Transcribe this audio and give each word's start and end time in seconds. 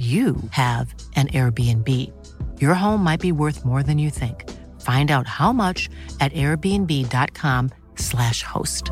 you 0.00 0.36
have 0.52 0.94
an 1.14 1.28
Airbnb. 1.28 1.86
Your 2.58 2.72
home 2.72 3.04
might 3.04 3.20
be 3.20 3.32
worth 3.32 3.66
more 3.66 3.82
than 3.82 3.98
you 3.98 4.08
think. 4.08 4.48
Find 4.80 5.10
out 5.10 5.26
how 5.26 5.52
much 5.52 5.90
at 6.20 6.32
airbnb.com/slash 6.32 8.42
host. 8.42 8.90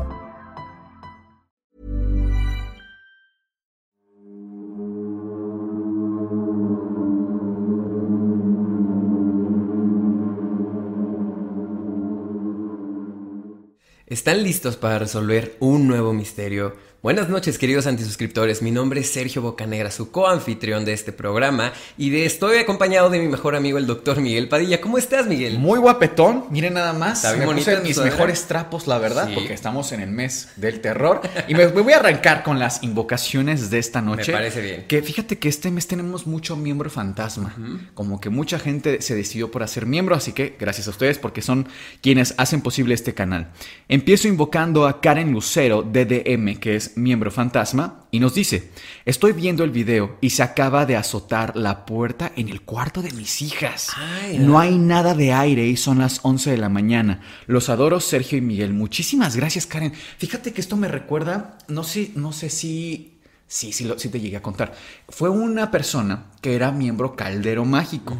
¿Están 14.05 14.43
listos 14.43 14.75
para 14.75 14.99
resolver 14.99 15.57
un 15.59 15.87
nuevo 15.87 16.13
misterio? 16.13 16.75
Buenas 17.01 17.29
noches, 17.29 17.57
queridos 17.57 17.87
antisuscriptores. 17.87 18.61
Mi 18.61 18.71
nombre 18.71 18.99
es 18.99 19.09
Sergio 19.09 19.41
Bocanegra, 19.41 19.89
su 19.89 20.11
coanfitrión 20.11 20.83
de 20.83 20.91
este 20.91 21.13
programa, 21.13 21.71
y 21.97 22.09
de 22.09 22.25
estoy 22.25 22.57
acompañado 22.57 23.09
de 23.09 23.19
mi 23.19 23.29
mejor 23.29 23.55
amigo, 23.55 23.77
el 23.77 23.87
doctor 23.87 24.19
Miguel 24.19 24.49
Padilla. 24.49 24.81
¿Cómo 24.81 24.97
estás, 24.97 25.25
Miguel? 25.25 25.59
Muy 25.59 25.79
guapetón, 25.79 26.47
miren 26.49 26.73
nada 26.73 26.91
más. 26.91 27.23
Está 27.23 27.35
bien 27.37 27.47
me 27.47 27.55
puse 27.55 27.79
mis 27.79 27.95
sudadera. 27.95 28.15
mejores 28.17 28.43
trapos, 28.47 28.85
la 28.87 28.97
verdad, 28.97 29.29
Sí. 29.29 29.33
porque 29.33 29.53
estamos 29.53 29.93
en 29.93 30.01
el 30.01 30.09
mes 30.11 30.49
del 30.57 30.81
terror. 30.81 31.21
Y 31.47 31.53
me, 31.53 31.67
me 31.67 31.81
voy 31.81 31.93
a 31.93 31.99
arrancar 31.99 32.43
con 32.43 32.59
las 32.59 32.83
invocaciones 32.83 33.69
de 33.69 33.79
esta 33.79 34.01
noche. 34.01 34.33
Me 34.33 34.37
parece 34.37 34.59
bien. 34.61 34.85
Que 34.89 35.01
fíjate 35.01 35.39
que 35.39 35.47
este 35.47 35.71
mes 35.71 35.87
tenemos 35.87 36.27
mucho 36.27 36.57
miembro 36.57 36.89
fantasma. 36.89 37.55
Como 37.93 38.19
que 38.19 38.29
mucha 38.29 38.59
gente 38.59 39.01
se 39.01 39.15
decidió 39.15 39.51
por 39.51 39.63
hacer 39.63 39.85
miembro, 39.85 40.15
así 40.15 40.33
que 40.33 40.57
gracias 40.59 40.87
a 40.87 40.89
ustedes 40.89 41.17
porque 41.17 41.41
son 41.41 41.69
quienes 42.01 42.33
hacen 42.35 42.59
posible 42.59 42.93
este 42.93 43.13
canal. 43.13 43.47
Empiezo 43.87 44.27
invocando 44.27 44.85
a 44.85 44.99
Karen 44.99 45.31
Lucero, 45.31 45.81
DDM, 45.81 46.59
que 46.59 46.75
es 46.75 46.88
miembro 46.95 47.31
fantasma, 47.31 48.05
y 48.11 48.19
nos 48.19 48.33
dice, 48.33 48.71
estoy 49.05 49.33
viendo 49.33 49.63
el 49.63 49.71
video 49.71 50.17
y 50.21 50.31
se 50.31 50.43
acaba 50.43 50.85
de 50.85 50.95
azotar 50.95 51.55
la 51.55 51.85
puerta 51.85 52.31
en 52.35 52.49
el 52.49 52.61
cuarto 52.61 53.01
de 53.01 53.11
mis 53.11 53.41
hijas. 53.41 53.89
Ay, 53.97 54.39
no 54.39 54.59
hay 54.59 54.77
nada 54.77 55.13
de 55.13 55.33
aire 55.33 55.65
y 55.67 55.77
son 55.77 55.99
las 55.99 56.19
11 56.23 56.51
de 56.51 56.57
la 56.57 56.69
mañana. 56.69 57.21
Los 57.47 57.69
adoro 57.69 57.99
Sergio 57.99 58.37
y 58.37 58.41
Miguel. 58.41 58.73
Muchísimas 58.73 59.35
gracias 59.35 59.65
Karen. 59.65 59.93
Fíjate 60.17 60.53
que 60.53 60.61
esto 60.61 60.77
me 60.77 60.87
recuerda, 60.87 61.57
no 61.67 61.83
sé, 61.83 62.11
no 62.15 62.31
sé 62.31 62.49
si... 62.49 63.15
Sí, 63.47 63.71
sí, 63.73 63.83
lo- 63.85 63.97
sí 63.97 64.09
te 64.09 64.19
llegué 64.19 64.37
a 64.37 64.43
contar. 64.43 64.73
Fue 65.07 65.27
una 65.29 65.71
persona 65.71 66.25
que 66.39 66.53
era 66.55 66.71
miembro 66.71 67.15
Caldero 67.15 67.65
Mágico 67.65 68.15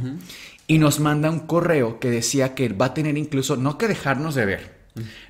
y 0.65 0.79
nos 0.79 0.99
manda 0.99 1.29
un 1.29 1.41
correo 1.41 1.99
que 1.99 2.09
decía 2.09 2.55
que 2.55 2.69
va 2.69 2.87
a 2.87 2.93
tener 2.95 3.15
incluso, 3.17 3.55
no 3.55 3.77
que 3.77 3.87
dejarnos 3.87 4.33
de 4.33 4.45
ver, 4.45 4.79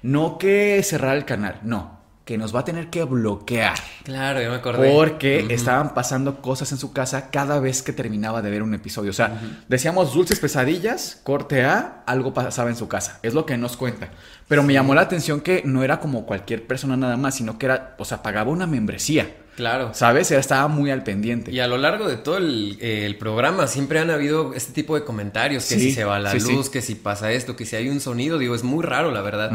no 0.01 0.37
que 0.37 0.81
cerrar 0.83 1.17
el 1.17 1.25
canal, 1.25 1.59
no, 1.63 1.98
que 2.29 2.37
nos 2.37 2.55
va 2.55 2.59
a 2.59 2.63
tener 2.63 2.91
que 2.91 3.03
bloquear. 3.05 3.79
Claro, 4.03 4.39
ya 4.39 4.49
me 4.49 4.57
acordé. 4.57 4.93
Porque 4.93 5.47
estaban 5.49 5.95
pasando 5.95 6.43
cosas 6.43 6.71
en 6.71 6.77
su 6.77 6.93
casa 6.93 7.31
cada 7.31 7.59
vez 7.59 7.81
que 7.81 7.91
terminaba 7.91 8.43
de 8.43 8.51
ver 8.51 8.61
un 8.61 8.75
episodio. 8.75 9.09
O 9.09 9.13
sea, 9.13 9.41
decíamos 9.67 10.13
dulces 10.13 10.39
pesadillas, 10.39 11.19
corte 11.23 11.65
A, 11.65 12.03
algo 12.05 12.31
pasaba 12.31 12.69
en 12.69 12.75
su 12.75 12.87
casa. 12.87 13.17
Es 13.23 13.33
lo 13.33 13.47
que 13.47 13.57
nos 13.57 13.77
cuenta. 13.77 14.09
Pero 14.47 14.61
me 14.61 14.73
llamó 14.73 14.93
la 14.93 15.01
atención 15.01 15.41
que 15.41 15.63
no 15.65 15.81
era 15.81 15.99
como 15.99 16.27
cualquier 16.27 16.67
persona 16.67 16.95
nada 16.95 17.17
más, 17.17 17.33
sino 17.33 17.57
que 17.57 17.65
era, 17.65 17.95
o 17.97 18.05
sea, 18.05 18.21
pagaba 18.21 18.51
una 18.51 18.67
membresía. 18.67 19.35
Claro. 19.59 19.91
¿Sabes? 19.93 20.31
Estaba 20.31 20.69
muy 20.69 20.89
al 20.89 21.03
pendiente. 21.03 21.51
Y 21.51 21.59
a 21.59 21.67
lo 21.67 21.77
largo 21.77 22.07
de 22.07 22.15
todo 22.15 22.37
el, 22.37 22.77
eh, 22.79 23.05
el 23.05 23.17
programa 23.17 23.67
siempre 23.67 23.99
han 23.99 24.09
habido 24.09 24.53
este 24.53 24.71
tipo 24.71 24.95
de 24.95 25.03
comentarios, 25.03 25.65
que 25.65 25.75
Sí, 25.75 25.81
si 25.81 25.91
se 25.91 26.05
va 26.05 26.17
la 26.17 26.31
sí, 26.31 26.39
sí. 26.39 26.53
luz, 26.53 26.69
que 26.69 26.81
si 26.81 26.95
pasa 26.95 27.33
esto, 27.33 27.57
que 27.57 27.65
si 27.65 27.75
hay 27.75 27.89
un 27.89 27.99
sonido, 27.99 28.37
digo, 28.37 28.55
es 28.55 28.63
muy 28.63 28.85
raro, 28.85 29.11
la 29.11 29.21
verdad. 29.21 29.51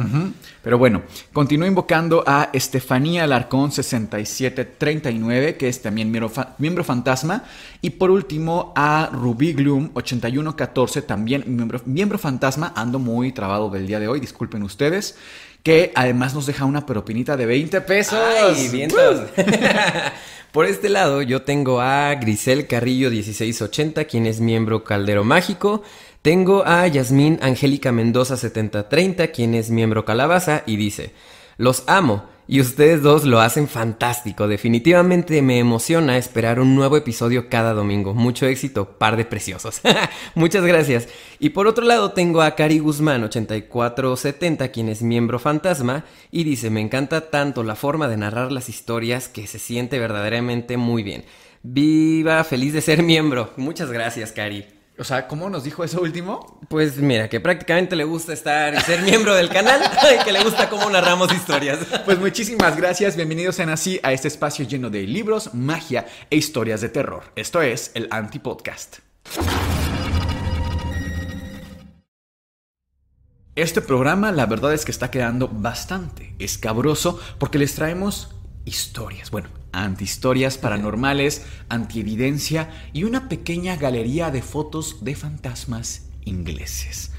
Pero 0.62 0.76
bueno, 0.76 1.00
continúo 1.32 1.66
invocando 1.66 2.22
a 2.26 2.50
Estefanía 2.52 3.24
Alarcón 3.24 3.72
6739, 3.72 5.56
que 5.56 5.68
es 5.68 5.80
también 5.80 6.10
miembro, 6.10 6.28
fa- 6.28 6.54
miembro 6.58 6.84
fantasma. 6.84 7.44
Y 7.80 7.90
por 7.90 8.10
último 8.10 8.74
a 8.76 9.08
Rubí 9.10 9.54
Gloom 9.54 9.90
8114, 9.94 11.00
también 11.02 11.44
miembro, 11.46 11.80
miembro 11.86 12.18
fantasma. 12.18 12.72
Ando 12.76 12.98
muy 12.98 13.32
trabado 13.32 13.70
del 13.70 13.86
día 13.86 13.98
de 14.00 14.08
hoy, 14.08 14.20
disculpen 14.20 14.62
ustedes. 14.62 15.16
Que 15.64 15.92
además 15.94 16.34
nos 16.34 16.44
deja 16.44 16.66
una 16.66 16.84
propinita 16.86 17.36
de 17.36 17.46
20 17.46 17.80
pesos. 17.80 18.18
¡Ay, 18.22 18.68
vientos! 18.68 19.22
Por 20.52 20.66
este 20.66 20.90
lado, 20.90 21.22
yo 21.22 21.42
tengo 21.42 21.80
a 21.80 22.14
Grisel 22.14 22.66
Carrillo 22.66 23.10
1680, 23.10 24.04
quien 24.04 24.26
es 24.26 24.40
miembro 24.40 24.84
Caldero 24.84 25.24
Mágico. 25.24 25.82
Tengo 26.20 26.64
a 26.66 26.86
Yasmín 26.86 27.38
Angélica 27.42 27.92
Mendoza 27.92 28.36
7030, 28.36 29.28
quien 29.28 29.54
es 29.54 29.70
miembro 29.70 30.04
Calabaza, 30.04 30.62
y 30.66 30.76
dice: 30.76 31.12
Los 31.56 31.82
amo. 31.86 32.33
Y 32.46 32.60
ustedes 32.60 33.00
dos 33.00 33.24
lo 33.24 33.40
hacen 33.40 33.68
fantástico. 33.68 34.46
Definitivamente 34.46 35.40
me 35.40 35.58
emociona 35.58 36.18
esperar 36.18 36.60
un 36.60 36.74
nuevo 36.74 36.98
episodio 36.98 37.48
cada 37.48 37.72
domingo. 37.72 38.12
Mucho 38.12 38.46
éxito, 38.46 38.98
par 38.98 39.16
de 39.16 39.24
preciosos. 39.24 39.80
Muchas 40.34 40.64
gracias. 40.64 41.08
Y 41.38 41.50
por 41.50 41.66
otro 41.66 41.86
lado 41.86 42.12
tengo 42.12 42.42
a 42.42 42.54
Cari 42.54 42.80
Guzmán 42.80 43.24
8470, 43.24 44.68
quien 44.68 44.90
es 44.90 45.02
miembro 45.02 45.38
fantasma, 45.38 46.04
y 46.30 46.44
dice, 46.44 46.68
me 46.68 46.82
encanta 46.82 47.30
tanto 47.30 47.62
la 47.62 47.76
forma 47.76 48.08
de 48.08 48.18
narrar 48.18 48.52
las 48.52 48.68
historias 48.68 49.28
que 49.28 49.46
se 49.46 49.58
siente 49.58 49.98
verdaderamente 49.98 50.76
muy 50.76 51.02
bien. 51.02 51.24
Viva, 51.62 52.44
feliz 52.44 52.74
de 52.74 52.82
ser 52.82 53.02
miembro. 53.02 53.54
Muchas 53.56 53.90
gracias, 53.90 54.32
Cari. 54.32 54.73
O 54.96 55.02
sea, 55.02 55.26
¿cómo 55.26 55.50
nos 55.50 55.64
dijo 55.64 55.82
eso 55.82 56.00
último? 56.00 56.60
Pues 56.68 56.98
mira, 56.98 57.28
que 57.28 57.40
prácticamente 57.40 57.96
le 57.96 58.04
gusta 58.04 58.32
estar 58.32 58.72
y 58.74 58.80
ser 58.80 59.02
miembro 59.02 59.34
del 59.34 59.48
canal 59.48 59.82
y 60.20 60.24
que 60.24 60.32
le 60.32 60.40
gusta 60.44 60.68
cómo 60.70 60.88
narramos 60.88 61.32
historias. 61.34 61.80
Pues 62.04 62.20
muchísimas 62.20 62.76
gracias, 62.76 63.16
bienvenidos 63.16 63.58
en 63.58 63.70
así 63.70 63.98
a 64.04 64.12
este 64.12 64.28
espacio 64.28 64.64
lleno 64.64 64.90
de 64.90 65.02
libros, 65.02 65.52
magia 65.52 66.06
e 66.30 66.36
historias 66.36 66.80
de 66.80 66.90
terror. 66.90 67.24
Esto 67.34 67.60
es 67.60 67.90
el 67.94 68.06
Anti-Podcast. 68.08 68.98
Este 73.56 73.80
programa 73.80 74.30
la 74.30 74.46
verdad 74.46 74.72
es 74.72 74.84
que 74.84 74.92
está 74.92 75.10
quedando 75.10 75.48
bastante 75.48 76.36
escabroso 76.38 77.18
porque 77.38 77.58
les 77.58 77.74
traemos 77.74 78.33
historias, 78.64 79.30
bueno, 79.30 79.48
antihistorias 79.72 80.58
paranormales, 80.58 81.44
antievidencia 81.68 82.70
y 82.92 83.04
una 83.04 83.28
pequeña 83.28 83.76
galería 83.76 84.30
de 84.30 84.42
fotos 84.42 85.04
de 85.04 85.14
fantasmas 85.14 86.06
ingleses. 86.24 87.10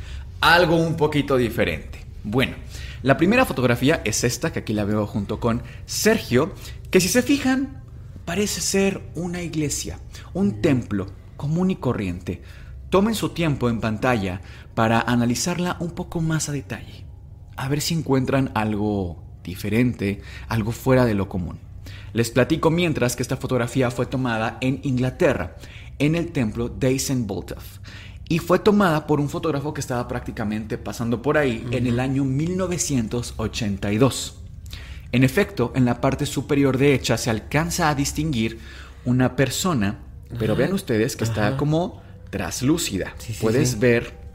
Algo 0.41 0.75
un 0.75 0.95
poquito 0.95 1.37
diferente. 1.37 2.05
Bueno, 2.23 2.55
la 3.03 3.17
primera 3.17 3.45
fotografía 3.45 4.01
es 4.03 4.23
esta 4.23 4.51
que 4.51 4.59
aquí 4.59 4.73
la 4.73 4.85
veo 4.85 5.05
junto 5.05 5.39
con 5.39 5.61
Sergio, 5.85 6.53
que 6.89 6.99
si 6.99 7.07
se 7.07 7.21
fijan 7.21 7.83
parece 8.25 8.61
ser 8.61 9.01
una 9.13 9.41
iglesia, 9.43 9.99
un 10.33 10.61
templo 10.61 11.07
común 11.37 11.71
y 11.71 11.75
corriente. 11.75 12.41
Tomen 12.89 13.13
su 13.13 13.29
tiempo 13.29 13.69
en 13.69 13.79
pantalla 13.79 14.41
para 14.73 14.99
analizarla 15.01 15.77
un 15.79 15.91
poco 15.91 16.21
más 16.21 16.49
a 16.49 16.51
detalle. 16.51 17.05
A 17.57 17.67
ver 17.67 17.81
si 17.81 17.93
encuentran 17.93 18.51
algo 18.55 19.24
diferente, 19.45 20.21
algo 20.47 20.71
fuera 20.71 21.05
de 21.05 21.13
lo 21.13 21.29
común. 21.29 21.59
Les 22.13 22.31
platico 22.31 22.71
mientras 22.71 23.15
que 23.15 23.23
esta 23.23 23.37
fotografía 23.37 23.91
fue 23.91 24.05
tomada 24.05 24.57
en 24.61 24.79
Inglaterra, 24.83 25.55
en 25.99 26.15
el 26.15 26.31
templo 26.31 26.69
de 26.69 26.95
St. 26.95 27.23
Boltaf. 27.25 27.79
Y 28.27 28.39
fue 28.39 28.59
tomada 28.59 29.05
por 29.05 29.19
un 29.19 29.29
fotógrafo 29.29 29.73
que 29.73 29.81
estaba 29.81 30.07
prácticamente 30.07 30.77
pasando 30.77 31.21
por 31.21 31.37
ahí 31.37 31.67
en 31.71 31.87
el 31.87 31.99
año 31.99 32.23
1982. 32.23 34.37
En 35.11 35.23
efecto, 35.23 35.71
en 35.75 35.85
la 35.85 36.01
parte 36.01 36.25
superior 36.25 36.77
derecha 36.77 37.17
se 37.17 37.29
alcanza 37.29 37.89
a 37.89 37.95
distinguir 37.95 38.59
una 39.05 39.35
persona, 39.35 39.99
pero 40.39 40.55
vean 40.55 40.73
ustedes 40.73 41.15
que 41.15 41.23
está 41.23 41.55
como 41.55 42.01
traslúcida. 42.31 43.13
Sí, 43.19 43.33
sí, 43.33 43.39
Puedes 43.41 43.71
sí. 43.71 43.77
ver 43.77 44.25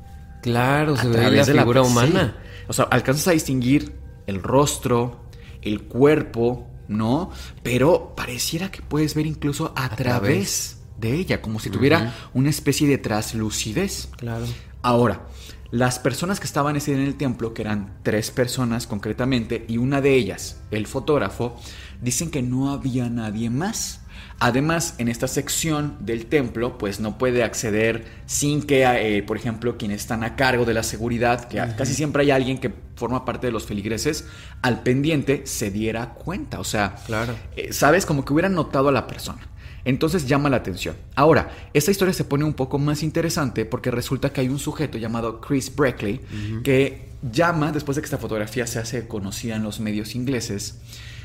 Claro, 0.43 0.97
se 0.97 1.03
a 1.03 1.05
ve 1.05 1.17
la 1.17 1.21
través 1.21 1.47
de 1.47 1.55
figura 1.55 1.83
humana. 1.83 2.37
O 2.69 2.73
sea, 2.73 2.87
alcanzas 2.87 3.29
a 3.29 3.33
distinguir 3.33 3.93
el 4.31 4.43
rostro, 4.43 5.21
el 5.63 5.83
cuerpo, 5.83 6.67
¿no? 6.89 7.31
Pero 7.63 8.15
pareciera 8.17 8.71
que 8.71 8.83
puedes 8.83 9.15
ver 9.15 9.27
incluso 9.27 9.73
a, 9.77 9.91
través. 9.91 10.79
de 10.99 11.15
ella, 11.15 11.41
como 11.41 11.61
si 11.61 11.71
tuviera 11.71 12.15
una 12.35 12.51
especie 12.51 12.87
de 12.87 12.99
traslucidez. 12.99 14.09
Claro. 14.17 14.45
Ahora, 14.83 15.27
las 15.71 15.99
personas 16.01 16.41
que 16.41 16.47
estaban 16.47 16.77
ese 16.77 16.93
día 16.93 17.03
en 17.03 17.07
el 17.07 17.17
templo, 17.17 17.55
que 17.55 17.63
eran 17.63 17.99
tres 18.03 18.31
personas 18.31 18.87
concretamente, 18.87 19.65
y 19.69 19.79
una 19.79 20.01
de 20.01 20.15
ellas, 20.15 20.61
el 20.71 20.87
fotógrafo, 20.87 21.57
dicen 22.03 22.31
que 22.31 22.43
no 22.43 22.73
había 22.73 23.09
nadie 23.09 23.51
más. 23.51 24.00
Además, 24.43 24.95
en 24.97 25.09
esta 25.09 25.29
sección 25.29 25.99
del 26.01 26.25
templo, 26.25 26.79
pues 26.79 26.99
no 26.99 27.19
puede 27.19 27.43
acceder 27.43 28.07
sin 28.25 28.63
que, 28.63 28.85
eh, 28.85 29.23
por 29.23 29.37
ejemplo, 29.37 29.77
quienes 29.77 30.01
están 30.01 30.25
a 30.25 30.35
cargo 30.35 30.65
de 30.65 30.73
la 30.73 30.83
seguridad, 30.83 31.47
que 31.47 31.63
casi 31.77 31.93
siempre 31.93 32.23
hay 32.23 32.31
alguien 32.31 32.57
que 32.57 32.73
forma 32.97 33.27
parte 33.27 33.49
de 33.49 33.53
los 33.53 33.67
feligreses, 33.67 34.25
al 34.63 34.83
pendiente 34.83 35.43
se 35.45 35.71
diera 35.71 36.15
cuenta. 36.15 36.59
O 36.59 36.65
sea, 36.65 36.95
claro. 37.05 37.35
Eh, 37.55 37.75
sabes, 37.75 38.07
como 38.07 38.25
que 38.25 38.33
hubieran 38.33 38.55
notado 38.55 38.89
a 38.89 38.93
la 38.93 39.07
persona. 39.07 39.47
Entonces 39.85 40.27
llama 40.27 40.49
la 40.49 40.57
atención. 40.57 40.97
Ahora, 41.15 41.51
esta 41.75 41.91
historia 41.91 42.15
se 42.15 42.25
pone 42.25 42.45
un 42.45 42.55
poco 42.55 42.79
más 42.79 43.03
interesante 43.03 43.67
porque 43.67 43.91
resulta 43.91 44.33
que 44.33 44.41
hay 44.41 44.49
un 44.49 44.59
sujeto 44.59 44.97
llamado 44.97 45.41
Chris 45.43 45.75
Breckley 45.75 46.21
que 46.65 47.11
llama, 47.31 47.73
después 47.73 47.97
de 47.97 48.03
que 48.03 48.07
esta 48.07 48.19
fotografía 48.19 48.67
se 48.67 48.79
hace 48.79 49.07
conocida 49.07 49.57
en 49.57 49.63
los 49.63 49.81
medios 49.81 50.15
ingleses, 50.15 50.79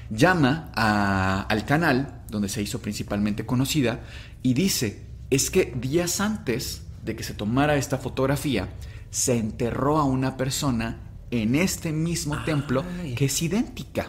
llama 0.10 0.72
al 1.48 1.66
canal 1.66 2.24
donde 2.30 2.50
se 2.50 2.62
hizo 2.62 2.80
principalmente 2.80 3.46
conocida 3.46 4.02
y 4.42 4.54
dice, 4.54 5.06
es 5.30 5.50
que 5.50 5.74
días 5.76 6.22
antes 6.22 6.84
de 7.04 7.16
que 7.16 7.24
se 7.24 7.34
tomara 7.34 7.76
esta 7.76 7.98
fotografía, 7.98 8.70
se 9.10 9.38
enterró 9.38 9.98
a 9.98 10.04
una 10.04 10.38
persona 10.38 10.98
en 11.32 11.56
este 11.56 11.92
mismo 11.92 12.44
templo 12.44 12.84
que 13.16 13.26
es 13.26 13.42
idéntica. 13.42 14.08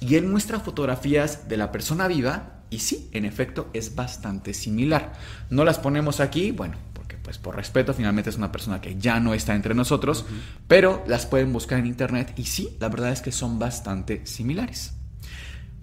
Y 0.00 0.16
él 0.16 0.26
muestra 0.26 0.60
fotografías 0.60 1.48
de 1.48 1.56
la 1.56 1.72
persona 1.72 2.08
viva 2.08 2.62
y 2.70 2.80
sí, 2.80 3.08
en 3.12 3.24
efecto, 3.24 3.70
es 3.72 3.94
bastante 3.94 4.52
similar. 4.54 5.12
No 5.50 5.64
las 5.64 5.78
ponemos 5.78 6.20
aquí, 6.20 6.50
bueno, 6.50 6.76
porque 6.92 7.16
pues 7.16 7.38
por 7.38 7.54
respeto 7.54 7.94
finalmente 7.94 8.30
es 8.30 8.36
una 8.36 8.50
persona 8.50 8.80
que 8.80 8.98
ya 8.98 9.20
no 9.20 9.34
está 9.34 9.54
entre 9.54 9.74
nosotros, 9.74 10.24
pero 10.66 11.04
las 11.06 11.26
pueden 11.26 11.52
buscar 11.52 11.78
en 11.78 11.86
internet 11.86 12.32
y 12.36 12.44
sí, 12.44 12.76
la 12.80 12.88
verdad 12.88 13.12
es 13.12 13.20
que 13.20 13.32
son 13.32 13.58
bastante 13.58 14.26
similares. 14.26 14.94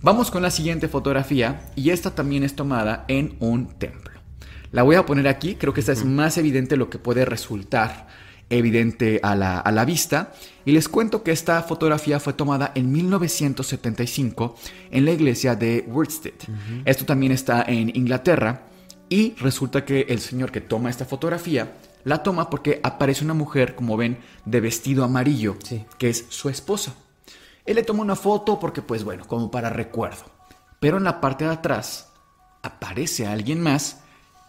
Vamos 0.03 0.31
con 0.31 0.42
la 0.42 0.50
siguiente 0.50 0.88
fotografía 0.88 1.69
y 1.75 1.92
esta 1.92 2.15
también 2.15 2.42
es 2.42 2.56
tomada 2.56 3.06
en 3.07 3.36
un 3.39 3.68
templo. 3.68 4.19
La 4.71 4.81
voy 4.81 4.95
a 4.95 5.06
poner 5.06 5.27
aquí, 5.27 5.53
creo 5.53 5.75
que 5.75 5.81
esta 5.81 5.92
es 5.92 6.03
más 6.06 6.39
evidente 6.39 6.75
lo 6.75 6.89
que 6.89 6.98
puede 6.98 7.24
resultar 7.24 8.07
evidente 8.50 9.19
a 9.21 9.36
la, 9.36 9.86
vista. 9.86 10.33
Y 10.65 10.71
les 10.71 10.89
cuento 10.89 11.21
que 11.21 11.31
esta 11.31 11.62
fotografía 11.62 12.19
fue 12.19 12.33
tomada 12.33 12.71
en 12.74 12.92
1975 12.92 14.56
en 14.89 15.06
la 15.06 15.12
iglesia 15.12 15.56
de 15.56 15.86
Worstead. 15.88 16.33
Esto 16.83 17.06
también 17.06 17.31
está 17.31 17.62
en 17.62 17.95
Inglaterra. 17.95 18.63
Y 19.07 19.36
resulta 19.36 19.86
que 19.86 20.07
el 20.09 20.19
señor 20.19 20.51
que 20.51 20.62
toma 20.62 20.89
esta 20.89 21.06
fotografía 21.06 21.74
la 22.06 22.24
toma 22.24 22.50
porque 22.50 22.80
aparece 22.81 23.24
una 23.24 23.36
mujer, 23.36 23.75
como 23.75 23.98
ven, 23.98 24.18
de 24.45 24.62
vestido 24.62 25.03
amarillo, 25.03 25.57
que 26.00 26.09
es 26.09 26.25
su 26.30 26.50
esposa. 26.50 26.95
Él 27.66 27.75
le 27.75 27.84
toma 27.84 28.02
una 28.02 28.16
foto 28.16 28.60
porque, 28.60 28.81
pues 28.81 29.04
bueno, 29.04 29.25
como 29.28 29.52
para 29.52 29.69
recuerdo. 29.69 30.25
Pero 30.80 30.98
en 30.98 31.04
la 31.04 31.22
parte 31.22 31.46
de 31.46 31.52
atrás 31.52 32.10
aparece 32.62 33.28
alguien 33.28 33.62
más 33.62 34.02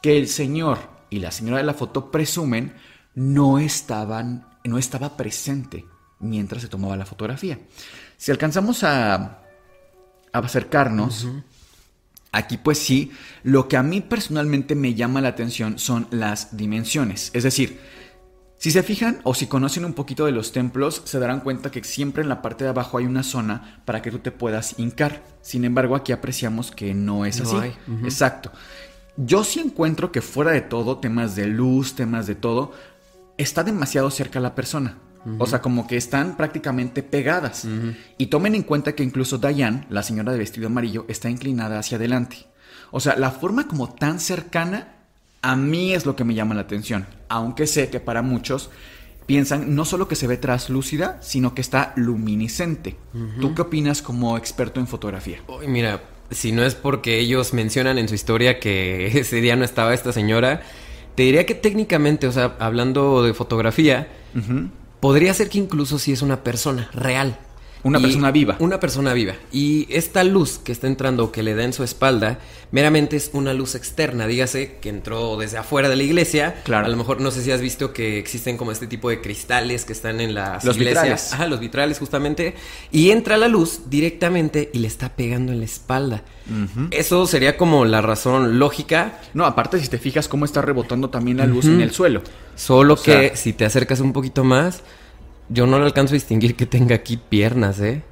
que 0.03 0.19
el 0.19 0.29
señor 0.29 0.79
y 1.11 1.19
la 1.19 1.31
señora 1.31 1.59
de 1.59 1.65
la 1.65 1.75
foto 1.75 2.11
presumen 2.11 2.75
no 3.15 3.59
estaban, 3.59 4.47
no 4.65 4.79
estaba 4.79 5.17
presente 5.17 5.85
mientras 6.21 6.63
se 6.63 6.69
tomaba 6.69 6.97
la 6.97 7.07
fotografía. 7.07 7.59
Si 8.17 8.31
alcanzamos 8.31 8.83
a, 8.85 9.41
acercarnos, 10.33 11.29
aquí 12.31 12.57
pues 12.57 12.79
sí, 12.79 13.13
lo 13.43 13.69
que 13.69 13.77
a 13.77 13.83
mí 13.83 14.01
personalmente 14.01 14.75
me 14.75 14.95
llama 14.95 15.21
la 15.21 15.29
atención 15.29 15.79
son 15.79 16.07
las 16.11 16.57
dimensiones. 16.57 17.31
Es 17.35 17.43
decir, 17.43 17.79
si 18.63 18.71
se 18.71 18.85
fijan 18.85 19.19
o 19.25 19.35
si 19.35 19.49
conocen 19.49 19.85
un 19.85 19.93
poquito 19.93 20.25
de 20.25 20.31
los 20.31 20.53
templos, 20.53 21.03
se 21.05 21.19
darán 21.19 21.41
cuenta 21.41 21.73
que 21.73 21.83
siempre 21.83 22.23
en 22.23 22.29
la 22.29 22.43
parte 22.43 22.63
de 22.63 22.71
abajo 22.71 22.97
hay 22.97 23.07
una 23.07 23.25
zona 23.25 23.83
para 23.85 24.03
que 24.03 24.13
tú 24.13 24.21
te 24.21 24.31
puedas 24.31 24.79
hincar. 24.79 25.25
Sin 25.41 25.65
embargo, 25.65 25.97
aquí 25.97 26.13
apreciamos 26.13 26.71
que 26.71 26.95
no 26.95 27.27
es 27.27 27.41
así. 27.41 27.57
Exacto. 28.05 28.53
Yo 29.17 29.43
sí 29.43 29.59
encuentro 29.59 30.13
que 30.13 30.23
fuera 30.23 30.53
de 30.53 30.61
todo, 30.61 30.99
temas 30.99 31.35
de 31.35 31.49
luz, 31.49 31.97
temas 31.97 32.29
de 32.29 32.37
todo, 32.37 32.71
está 33.37 33.65
demasiado 33.65 34.13
cerca 34.13 34.39
la 34.39 34.55
persona. 34.55 34.97
O 35.41 35.47
sea, 35.47 35.61
como 35.61 35.89
que 35.89 35.97
están 35.97 36.37
prácticamente 36.37 37.03
pegadas. 37.03 37.67
Y 38.17 38.27
tomen 38.27 38.55
en 38.55 38.63
cuenta 38.63 38.93
que 38.93 39.03
incluso 39.03 39.39
Diane, 39.39 39.89
la 39.91 40.05
señora 40.05 40.31
de 40.31 40.39
vestido 40.39 40.69
amarillo, 40.69 41.05
está 41.09 41.29
inclinada 41.29 41.81
hacia 41.81 41.97
adelante. 41.97 42.47
O 42.93 43.01
sea, 43.01 43.17
la 43.17 43.33
forma 43.33 43.67
como 43.67 43.93
tan 43.93 44.21
cercana 44.21 45.02
a 45.43 45.57
mí 45.57 45.93
es 45.93 46.07
lo 46.07 46.17
que 46.17 46.25
me 46.25 46.35
llama 46.35 46.55
la 46.55 46.63
atención, 46.63 47.07
aunque 47.29 47.67
sé 47.67 47.91
que 47.91 48.01
para 48.01 48.23
muchos 48.23 48.71
piensan 49.27 49.75
no 49.75 49.85
solo 49.85 50.09
que 50.09 50.17
se 50.17 50.27
ve 50.27 50.37
traslúcida, 50.37 51.19
sino 51.21 51.55
que 51.55 51.61
está 51.61 51.93
luminiscente. 51.97 52.97
¿Tú 53.41 53.55
qué 53.55 53.63
opinas 53.63 54.03
como 54.03 54.37
experto 54.37 54.81
en 54.81 54.87
fotografía? 54.87 55.41
mira, 55.67 56.03
si 56.31 56.53
no 56.53 56.65
es 56.65 56.75
porque 56.75 57.19
ellos 57.19 57.53
mencionan 57.53 57.99
en 57.99 58.09
su 58.09 58.15
historia 58.15 58.59
que 58.59 59.07
ese 59.19 59.41
día 59.41 59.57
no 59.57 59.65
estaba 59.65 59.95
esta 59.95 60.13
señora, 60.13 60.63
te 61.15 61.25
diría 61.25 61.45
que 61.45 61.55
técnicamente, 61.55 62.27
o 62.27 62.33
sea, 62.33 62.57
hablando 62.59 63.23
de 63.23 63.35
fotografía, 63.35 64.09
podría 65.01 65.35
ser 65.35 65.49
que 65.49 65.59
incluso 65.59 65.99
si 65.99 66.13
es 66.13 66.23
una 66.23 66.43
persona 66.43 66.89
real. 66.93 67.39
Una 67.85 67.99
persona 67.99 68.31
viva. 68.31 68.57
Una 68.61 68.79
persona 68.79 69.13
viva. 69.13 69.35
Y 69.51 69.87
esta 69.91 70.23
luz 70.23 70.59
que 70.59 70.71
está 70.73 70.87
entrando, 70.87 71.33
que 71.33 71.43
le 71.43 71.55
da 71.55 71.65
en 71.65 71.73
su 71.73 71.83
espalda, 71.83 72.39
meramente 72.71 73.17
es 73.17 73.31
una 73.33 73.55
luz 73.55 73.75
externa, 73.75 74.27
dígase, 74.27 74.79
que 74.81 74.89
entró 74.89 75.37
desde 75.37 75.59
afuera 75.59 75.89
de 75.89 75.97
la 75.97 76.05
iglesia. 76.05 76.63
Claro. 76.65 76.87
A 76.87 76.89
lo 76.89 76.97
mejor 76.97 77.21
no 77.21 77.31
sé 77.31 77.43
si 77.43 77.51
has 77.51 77.61
visto 77.61 77.93
que 77.93 78.19
existen 78.19 78.57
como 78.57 78.71
este 78.71 78.87
tipo 78.87 79.11
de 79.11 79.21
cristales 79.21 79.85
que 79.85 79.93
están 79.93 80.21
en 80.21 80.35
las 80.35 80.65
los 80.65 80.77
iglesias. 80.77 81.03
Vitrales. 81.03 81.33
Ajá, 81.33 81.47
los 81.49 81.61
vitrales 81.61 81.99
justamente. 81.99 82.55
Y 82.93 83.11
entra 83.11 83.37
la 83.37 83.49
luz 83.49 83.83
directamente 83.91 84.71
y 84.73 84.79
le 84.79 84.87
está 84.87 85.17
pegando 85.17 85.53
en 85.53 85.59
la 85.59 85.65
espalda. 85.65 86.23
Eso 86.91 87.27
sería 87.27 87.57
como 87.57 87.85
la 87.85 88.01
razón 88.01 88.59
lógica. 88.59 89.21
No, 89.35 89.45
aparte 89.45 89.81
si 89.81 89.89
te 89.89 89.99
fijas 89.99 90.29
cómo 90.29 90.45
está 90.45 90.63
rebotando 90.63 91.11
también 91.11 91.39
la 91.39 91.47
luz 91.47 91.67
en 91.67 91.81
el 91.81 91.93
suelo. 91.93 92.23
Solo 92.55 92.97
que 93.01 93.33
si 93.35 93.53
te 93.53 93.65
acercas 93.65 94.01
un 94.01 94.13
poquito 94.13 94.45
más 94.45 94.83
yo 95.49 95.67
no 95.67 95.79
le 95.79 95.85
alcanzo 95.85 96.15
a 96.15 96.17
distinguir 96.17 96.57
que 96.57 96.67
tenga 96.67 96.95
aquí 96.95 97.17
piernas, 97.17 97.81
¿eh? 97.81 98.03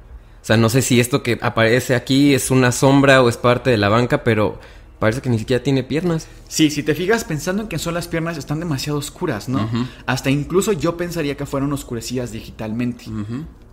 O 0.41 0.45
sea, 0.45 0.57
no 0.57 0.69
sé 0.69 0.81
si 0.81 0.99
esto 0.99 1.21
que 1.21 1.37
aparece 1.41 1.93
aquí 1.95 2.33
es 2.33 2.49
una 2.49 2.71
sombra 2.71 3.21
o 3.21 3.29
es 3.29 3.37
parte 3.37 3.69
de 3.69 3.77
la 3.77 3.89
banca, 3.89 4.23
pero 4.23 4.59
parece 4.97 5.21
que 5.21 5.29
ni 5.29 5.37
siquiera 5.37 5.63
tiene 5.63 5.83
piernas. 5.83 6.27
Sí, 6.47 6.71
si 6.71 6.83
te 6.83 6.95
fijas 6.95 7.23
pensando 7.23 7.63
en 7.63 7.67
que 7.67 7.77
son 7.77 7.93
las 7.93 8.07
piernas 8.07 8.37
están 8.37 8.59
demasiado 8.59 8.97
oscuras, 8.97 9.49
¿no? 9.49 9.69
Hasta 10.05 10.29
incluso 10.29 10.73
yo 10.73 10.97
pensaría 10.97 11.37
que 11.37 11.45
fueron 11.45 11.71
oscurecidas 11.73 12.31
digitalmente. 12.31 13.05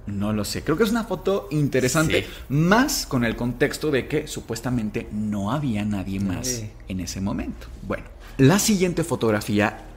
No 0.06 0.32
lo 0.32 0.44
sé. 0.44 0.62
Creo 0.62 0.76
que 0.76 0.84
es 0.84 0.90
una 0.90 1.04
foto 1.04 1.48
interesante. 1.50 2.26
Más 2.48 3.06
con 3.06 3.24
el 3.24 3.36
contexto 3.36 3.90
de 3.90 4.08
que 4.08 4.26
supuestamente 4.26 5.08
no 5.12 5.52
había 5.52 5.84
nadie 5.84 6.20
más 6.20 6.64
en 6.88 7.00
ese 7.00 7.20
momento. 7.20 7.66
Bueno, 7.86 8.04
la 8.38 8.58
siguiente 8.58 9.04
fotografía 9.04 9.87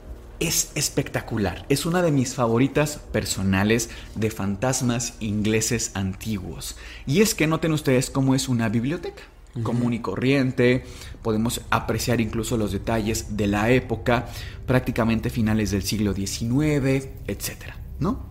es 0.41 0.71
espectacular. 0.73 1.65
Es 1.69 1.85
una 1.85 2.01
de 2.01 2.11
mis 2.11 2.33
favoritas 2.33 2.97
personales 2.97 3.91
de 4.15 4.31
fantasmas 4.31 5.13
ingleses 5.19 5.91
antiguos. 5.93 6.77
Y 7.05 7.21
es 7.21 7.35
que 7.35 7.45
noten 7.45 7.71
ustedes 7.71 8.09
cómo 8.09 8.35
es 8.35 8.49
una 8.49 8.67
biblioteca. 8.67 9.23
común 9.63 9.91
y 9.93 9.99
corriente, 9.99 10.85
podemos 11.21 11.59
apreciar 11.71 12.21
incluso 12.21 12.55
los 12.55 12.71
detalles 12.71 13.35
de 13.35 13.47
la 13.47 13.69
época, 13.69 14.27
prácticamente 14.65 15.29
finales 15.29 15.71
del 15.71 15.83
siglo 15.83 16.13
XIX, 16.13 17.09
etcétera, 17.27 17.75
¿no? 17.99 18.27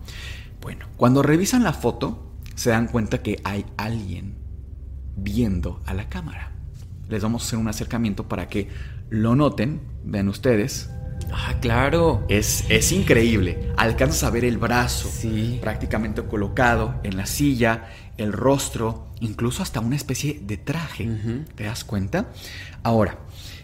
Bueno, 0.61 0.87
cuando 0.97 1.21
revisan 1.21 1.63
la 1.63 1.73
foto, 1.73 2.33
se 2.55 2.71
dan 2.71 2.87
cuenta 2.87 3.21
que 3.21 3.39
hay 3.43 3.67
alguien 3.77 4.33
viendo 5.15 5.79
a 5.85 5.93
la 5.93 6.09
cámara. 6.09 6.53
Les 7.07 7.21
vamos 7.21 7.43
a 7.43 7.45
hacer 7.45 7.59
un 7.59 7.67
acercamiento 7.67 8.27
para 8.27 8.49
que 8.49 8.69
lo 9.11 9.35
noten, 9.35 9.79
vean 10.03 10.27
ustedes, 10.27 10.89
Ah, 11.31 11.55
claro. 11.59 12.25
Es, 12.29 12.65
es 12.69 12.91
increíble. 12.91 13.71
Alcanzas 13.77 14.23
a 14.23 14.29
ver 14.29 14.45
el 14.45 14.57
brazo 14.57 15.09
sí. 15.11 15.59
prácticamente 15.61 16.23
colocado 16.23 16.95
en 17.03 17.17
la 17.17 17.25
silla, 17.25 17.89
el 18.17 18.33
rostro, 18.33 19.07
incluso 19.19 19.63
hasta 19.63 19.79
una 19.79 19.95
especie 19.95 20.39
de 20.41 20.57
traje. 20.57 21.09
¿Te 21.55 21.63
das 21.63 21.83
cuenta? 21.83 22.27
Ahora, 22.83 23.17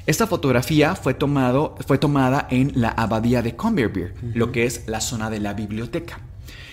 esta 0.06 0.26
fotografía 0.26 0.96
fue, 0.96 1.14
tomado, 1.14 1.76
fue 1.86 1.98
tomada 1.98 2.48
en 2.50 2.72
la 2.76 2.90
abadía 2.90 3.42
de 3.42 3.56
Comberbeer, 3.56 4.14
lo 4.34 4.52
que 4.52 4.66
es 4.66 4.84
la 4.88 5.02
zona 5.02 5.30
de 5.30 5.40
la 5.40 5.54
biblioteca. 5.54 6.20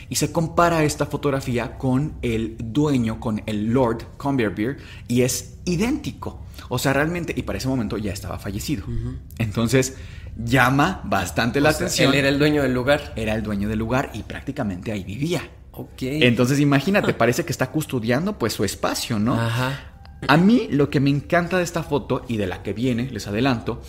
Y 0.09 0.17
se 0.17 0.31
compara 0.31 0.85
esta 0.85 1.07
fotografía 1.07 1.77
con 1.77 2.15
el 2.23 2.57
dueño, 2.59 3.19
con 3.19 3.43
el 3.47 3.73
Lord 3.73 4.05
Comberbeer, 4.19 4.77
y 5.09 5.23
es 5.23 5.57
idéntico. 5.65 6.43
O 6.69 6.79
sea, 6.79 6.93
realmente, 6.93 7.35
y 7.37 7.43
para 7.43 7.59
ese 7.59 7.69
momento 7.69 7.99
ya 7.99 8.13
estaba 8.13 8.39
fallecido. 8.39 8.85
Entonces, 9.39 9.97
llama 10.37 11.01
bastante 11.05 11.61
la 11.61 11.71
atención. 11.71 12.13
Él 12.13 12.21
era 12.21 12.29
el 12.29 12.39
dueño 12.39 12.63
del 12.63 12.75
lugar. 12.75 13.13
Era 13.17 13.35
el 13.35 13.43
dueño 13.43 13.69
del 13.69 13.79
lugar 13.79 14.11
y 14.15 14.23
prácticamente 14.23 14.93
ahí 14.93 15.05
vivía. 15.05 15.43
Ok. 15.73 16.03
Entonces, 16.03 16.61
imagínate, 16.61 17.15
parece 17.15 17.45
que 17.45 17.53
está 17.53 17.71
custodiando 17.71 18.39
pues 18.39 18.53
su 18.53 18.65
espacio, 18.65 19.19
¿no? 19.19 19.35
Ajá. 19.35 19.93
A 20.27 20.37
mí 20.37 20.69
lo 20.71 20.89
que 20.91 21.01
me 21.01 21.11
encanta 21.11 21.59
de 21.59 21.65
esta 21.65 21.83
foto 21.83 22.25
y 22.29 22.37
de 22.37 22.47
la 22.47 22.63
que 22.63 22.73
viene, 22.73 23.11
les 23.11 23.27
adelanto, 23.27 23.83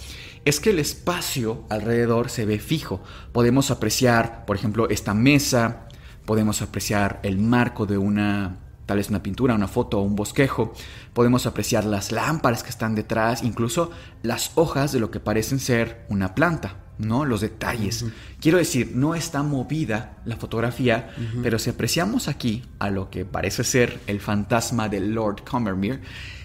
es 0.43 0.59
que 0.59 0.71
el 0.71 0.79
espacio 0.79 1.65
alrededor 1.69 2.29
se 2.29 2.45
ve 2.45 2.59
fijo. 2.59 3.01
Podemos 3.31 3.71
apreciar, 3.71 4.45
por 4.45 4.55
ejemplo, 4.55 4.89
esta 4.89 5.13
mesa, 5.13 5.87
podemos 6.25 6.61
apreciar 6.61 7.19
el 7.23 7.37
marco 7.37 7.85
de 7.85 7.97
una 7.97 8.57
tal 8.86 8.98
vez 8.98 9.10
una 9.10 9.24
pintura, 9.24 9.56
una 9.56 9.68
foto 9.68 10.00
o 10.00 10.01
un 10.01 10.15
bosquejo. 10.15 10.74
Podemos 11.13 11.46
apreciar 11.46 11.86
las 11.86 12.12
lámparas 12.12 12.63
que 12.63 12.70
están 12.70 12.96
detrás, 12.96 13.44
incluso 13.44 13.92
las 14.24 14.51
hojas 14.56 14.92
de 14.92 15.00
lo 15.00 15.12
que 15.12 15.20
parecen 15.20 15.60
ser 15.60 16.06
una 16.10 16.36
planta, 16.36 16.77
¿no? 16.98 17.25
Los 17.25 17.42
detalles. 17.42 18.06
Quiero 18.39 18.58
decir, 18.58 18.92
no 18.94 19.15
está 19.15 19.44
movida 19.44 20.18
la 20.25 20.38
fotografía, 20.38 21.10
pero 21.42 21.60
si 21.60 21.70
apreciamos 21.70 22.27
aquí 22.27 22.63
a 22.80 22.89
lo 22.89 23.10
que 23.10 23.25
parece 23.25 23.63
ser 23.63 24.00
el 24.08 24.20
fantasma 24.20 24.89
de 24.89 25.00
Lord 25.00 25.44
Comermere, 25.44 26.01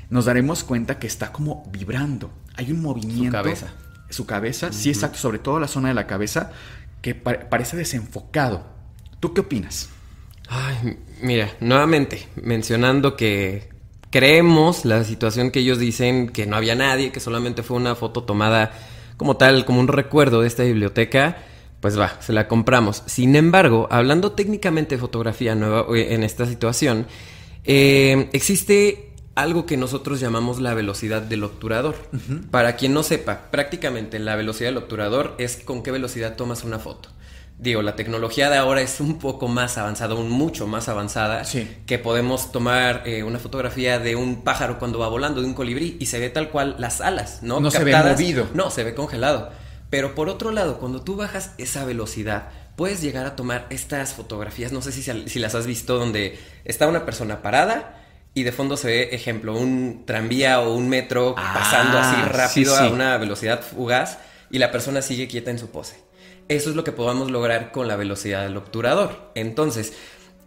nos 0.09 0.25
daremos 0.25 0.65
cuenta 0.65 0.99
que 0.99 1.07
está 1.07 1.31
como 1.33 1.65
vibrando. 1.71 2.31
Hay 2.57 2.73
un 2.73 2.83
movimiento. 2.83 3.25
Su 3.27 3.31
cabeza. 3.31 3.67
Su 4.09 4.27
cabeza, 4.27 4.73
sí, 4.73 4.89
exacto, 4.89 5.19
sobre 5.19 5.39
todo 5.39 5.61
la 5.61 5.69
zona 5.69 5.89
de 5.89 5.95
la 5.95 6.09
cabeza, 6.09 6.51
que 7.01 7.15
parece 7.15 7.77
desenfocado. 7.77 8.67
¿Tú 9.21 9.33
qué 9.35 9.43
opinas? 9.43 9.89
Ay, 10.53 10.99
mira, 11.23 11.57
nuevamente, 11.61 12.27
mencionando 12.43 13.17
que 13.17 13.69
creemos 14.11 14.85
la 14.85 15.05
situación 15.05 15.53
que 15.53 15.61
ellos 15.61 15.79
dicen 15.79 16.29
que 16.29 16.45
no 16.45 16.57
había 16.57 16.75
nadie, 16.75 17.13
que 17.13 17.21
solamente 17.21 17.63
fue 17.63 17.77
una 17.77 17.95
foto 17.95 18.25
tomada 18.25 18.73
como 19.17 19.37
tal, 19.37 19.65
como 19.65 19.79
un 19.79 19.87
recuerdo 19.87 20.41
de 20.41 20.49
esta 20.49 20.65
biblioteca, 20.65 21.39
pues 21.81 21.97
va, 21.97 22.21
se 22.21 22.33
la 22.33 22.49
compramos. 22.49 23.05
Sin 23.07 23.37
embargo, 23.37 23.87
hablando 23.93 24.33
técnicamente 24.33 24.97
de 24.97 25.01
fotografía 25.01 25.55
nueva 25.55 25.87
eh, 25.97 26.15
en 26.15 26.25
esta 26.25 26.47
situación, 26.47 27.07
eh, 27.65 28.29
existe 28.33 29.13
algo 29.37 29.67
que 29.67 29.77
nosotros 29.77 30.19
llamamos 30.19 30.61
la 30.61 30.75
velocidad 30.75 31.23
del 31.23 31.45
obturador. 31.45 31.95
Para 32.51 32.75
quien 32.75 32.93
no 32.93 33.05
sepa, 33.05 33.51
prácticamente 33.53 34.19
la 34.19 34.35
velocidad 34.35 34.71
del 34.71 34.79
obturador 34.79 35.37
es 35.39 35.59
con 35.59 35.85
qué 35.85 35.93
velocidad 35.93 36.35
tomas 36.35 36.65
una 36.65 36.81
foto. 36.81 37.11
Digo, 37.61 37.83
la 37.83 37.95
tecnología 37.95 38.49
de 38.49 38.57
ahora 38.57 38.81
es 38.81 39.01
un 39.01 39.19
poco 39.19 39.47
más 39.47 39.77
avanzada, 39.77 40.15
un 40.15 40.31
mucho 40.31 40.67
más 40.67 40.89
avanzada, 40.89 41.43
que 41.85 41.99
podemos 41.99 42.53
tomar 42.53 43.03
eh, 43.05 43.23
una 43.23 43.39
fotografía 43.39 43.99
de 43.99 44.17
un 44.17 44.43
pájaro 44.43 44.79
cuando 44.79 44.99
va 44.99 45.09
volando, 45.09 45.43
de 45.43 45.47
un 45.47 45.53
colibrí, 45.53 45.99
y 46.01 46.07
se 46.07 46.19
ve 46.19 46.31
tal 46.31 46.49
cual 46.49 46.77
las 46.79 47.03
alas, 47.03 47.43
¿no? 47.43 47.61
No 47.61 47.71
se 47.71 47.85
ve 47.85 47.95
movido. 47.95 48.49
No, 48.55 48.71
se 48.71 48.83
ve 48.83 48.95
congelado. 48.95 49.51
Pero 49.91 50.15
por 50.15 50.31
otro 50.31 50.53
lado, 50.53 50.79
cuando 50.79 51.03
tú 51.03 51.17
bajas 51.17 51.53
esa 51.59 51.85
velocidad, 51.85 52.49
puedes 52.77 53.03
llegar 53.03 53.27
a 53.27 53.37
tomar 53.37 53.67
estas 53.69 54.15
fotografías, 54.15 54.73
no 54.73 54.81
sé 54.81 54.91
si, 54.91 55.03
si 55.03 55.39
las 55.39 55.55
has 55.55 55.67
visto, 55.67 55.99
donde 55.99 56.39
está 56.65 56.89
una 56.89 57.05
persona 57.05 57.43
parada, 57.43 58.01
y 58.33 58.45
de 58.45 58.53
fondo 58.53 58.79
se 58.79 58.87
ve, 58.87 59.09
ejemplo, 59.13 59.55
un 59.55 60.05
tranvía 60.07 60.61
o 60.61 60.75
un 60.75 60.89
metro 60.89 61.35
ah, 61.37 61.53
pasando 61.59 61.99
así 61.99 62.17
rápido 62.23 62.75
a 62.75 62.89
una 62.89 63.19
velocidad 63.19 63.61
fugaz 63.61 64.17
y 64.51 64.59
la 64.59 64.71
persona 64.71 65.03
sigue 65.03 65.29
quieta 65.29 65.51
en 65.51 65.59
su 65.59 65.71
pose. 65.71 65.97
Eso 66.51 66.71
es 66.71 66.75
lo 66.75 66.83
que 66.83 66.91
podamos 66.91 67.31
lograr 67.31 67.71
con 67.71 67.87
la 67.87 67.95
velocidad 67.95 68.43
del 68.43 68.57
obturador. 68.57 69.31
Entonces, 69.37 69.93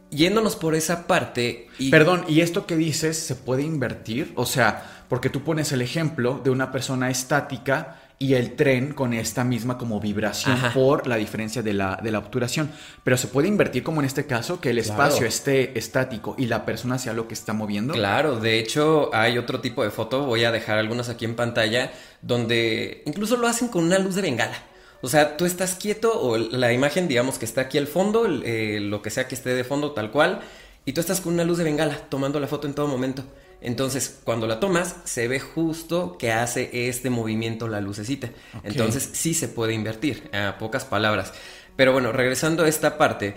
yéndonos 0.10 0.58
por 0.58 0.76
esa 0.76 1.08
parte... 1.08 1.70
Y... 1.80 1.92
Perdón, 1.92 2.26
¿y 2.28 2.42
esto 2.42 2.66
que 2.66 2.76
dices 2.76 3.18
se 3.18 3.36
puede 3.36 3.64
invertir? 3.64 4.34
O 4.36 4.46
sea, 4.46 5.06
porque 5.08 5.30
tú 5.30 5.46
pones 5.46 5.72
el 5.72 5.82
ejemplo 5.82 6.42
de 6.44 6.50
una 6.50 6.74
persona 6.74 7.10
estática 7.10 8.02
y 8.20 8.34
el 8.34 8.58
tren 8.58 8.94
con 8.94 9.14
esta 9.14 9.46
misma 9.46 9.78
como 9.78 10.02
vibración 10.02 10.58
por 10.74 11.08
la 11.08 11.16
diferencia 11.16 11.64
de 11.64 11.72
la, 11.72 11.98
de 12.04 12.12
la, 12.12 12.20
obturación. 12.20 12.70
Pero 13.06 13.16
se 13.16 13.28
puede 13.28 13.48
invertir 13.48 13.84
como 13.84 14.02
en 14.02 14.06
este 14.06 14.26
caso, 14.26 14.60
que 14.60 14.72
el 14.72 14.80
espacio 14.80 15.26
esté 15.26 15.78
estático 15.80 16.36
y 16.38 16.48
la 16.48 16.66
persona 16.66 17.00
sea 17.00 17.14
lo 17.14 17.30
que 17.30 17.34
está 17.34 17.54
moviendo. 17.54 17.94
Claro, 17.94 18.42
de 18.42 18.60
hecho 18.60 19.10
hay 19.14 19.38
otro 19.38 19.62
tipo 19.62 19.86
de 19.86 19.90
foto, 19.90 20.26
voy 20.26 20.44
a 20.44 20.52
dejar 20.52 20.80
algunas 20.80 21.08
aquí 21.08 21.24
en 21.24 21.38
pantalla, 21.38 21.94
donde 22.22 23.04
incluso 23.06 23.38
lo 23.38 23.48
hacen 23.48 23.70
con 23.70 23.86
una 23.86 24.00
luz 24.00 24.16
de 24.16 24.22
bengala. 24.22 24.73
O 25.04 25.10
sea, 25.10 25.36
tú 25.36 25.44
estás 25.44 25.76
quieto 25.76 26.18
o 26.18 26.38
la 26.38 26.72
imagen, 26.72 27.10
digamos 27.10 27.38
que 27.38 27.44
está 27.44 27.60
aquí 27.60 27.78
al 27.78 27.88
fondo, 27.88 28.26
eh, 28.26 28.80
lo 28.80 29.02
que 29.02 29.10
sea 29.10 29.28
que 29.28 29.36
esté 29.36 29.50
de 29.50 29.66
fondo 29.66 29.92
tal 29.92 30.12
cual, 30.12 30.40
y 30.86 30.94
tú 30.94 31.02
estás 31.02 31.20
con 31.20 31.34
una 31.34 31.44
luz 31.44 31.58
de 31.58 31.66
bengala 31.66 31.98
tomando 32.08 32.40
la 32.40 32.48
foto 32.48 32.68
en 32.68 32.74
todo 32.74 32.88
momento. 32.88 33.26
Entonces, 33.60 34.22
cuando 34.24 34.48
la 34.48 34.62
tomas, 34.62 34.96
se 35.04 35.28
ve 35.28 35.42
justo 35.42 36.18
que 36.18 36.32
hace 36.32 36.88
este 36.88 37.10
movimiento 37.10 37.68
la 37.68 37.82
lucecita. 37.82 38.30
Entonces, 38.64 39.10
sí 39.12 39.34
se 39.34 39.50
puede 39.50 39.74
invertir, 39.74 40.30
a 40.32 40.58
pocas 40.58 40.86
palabras. 40.86 41.34
Pero 41.76 41.92
bueno, 41.92 42.14
regresando 42.14 42.64
a 42.64 42.70
esta 42.70 42.98
parte, 42.98 43.36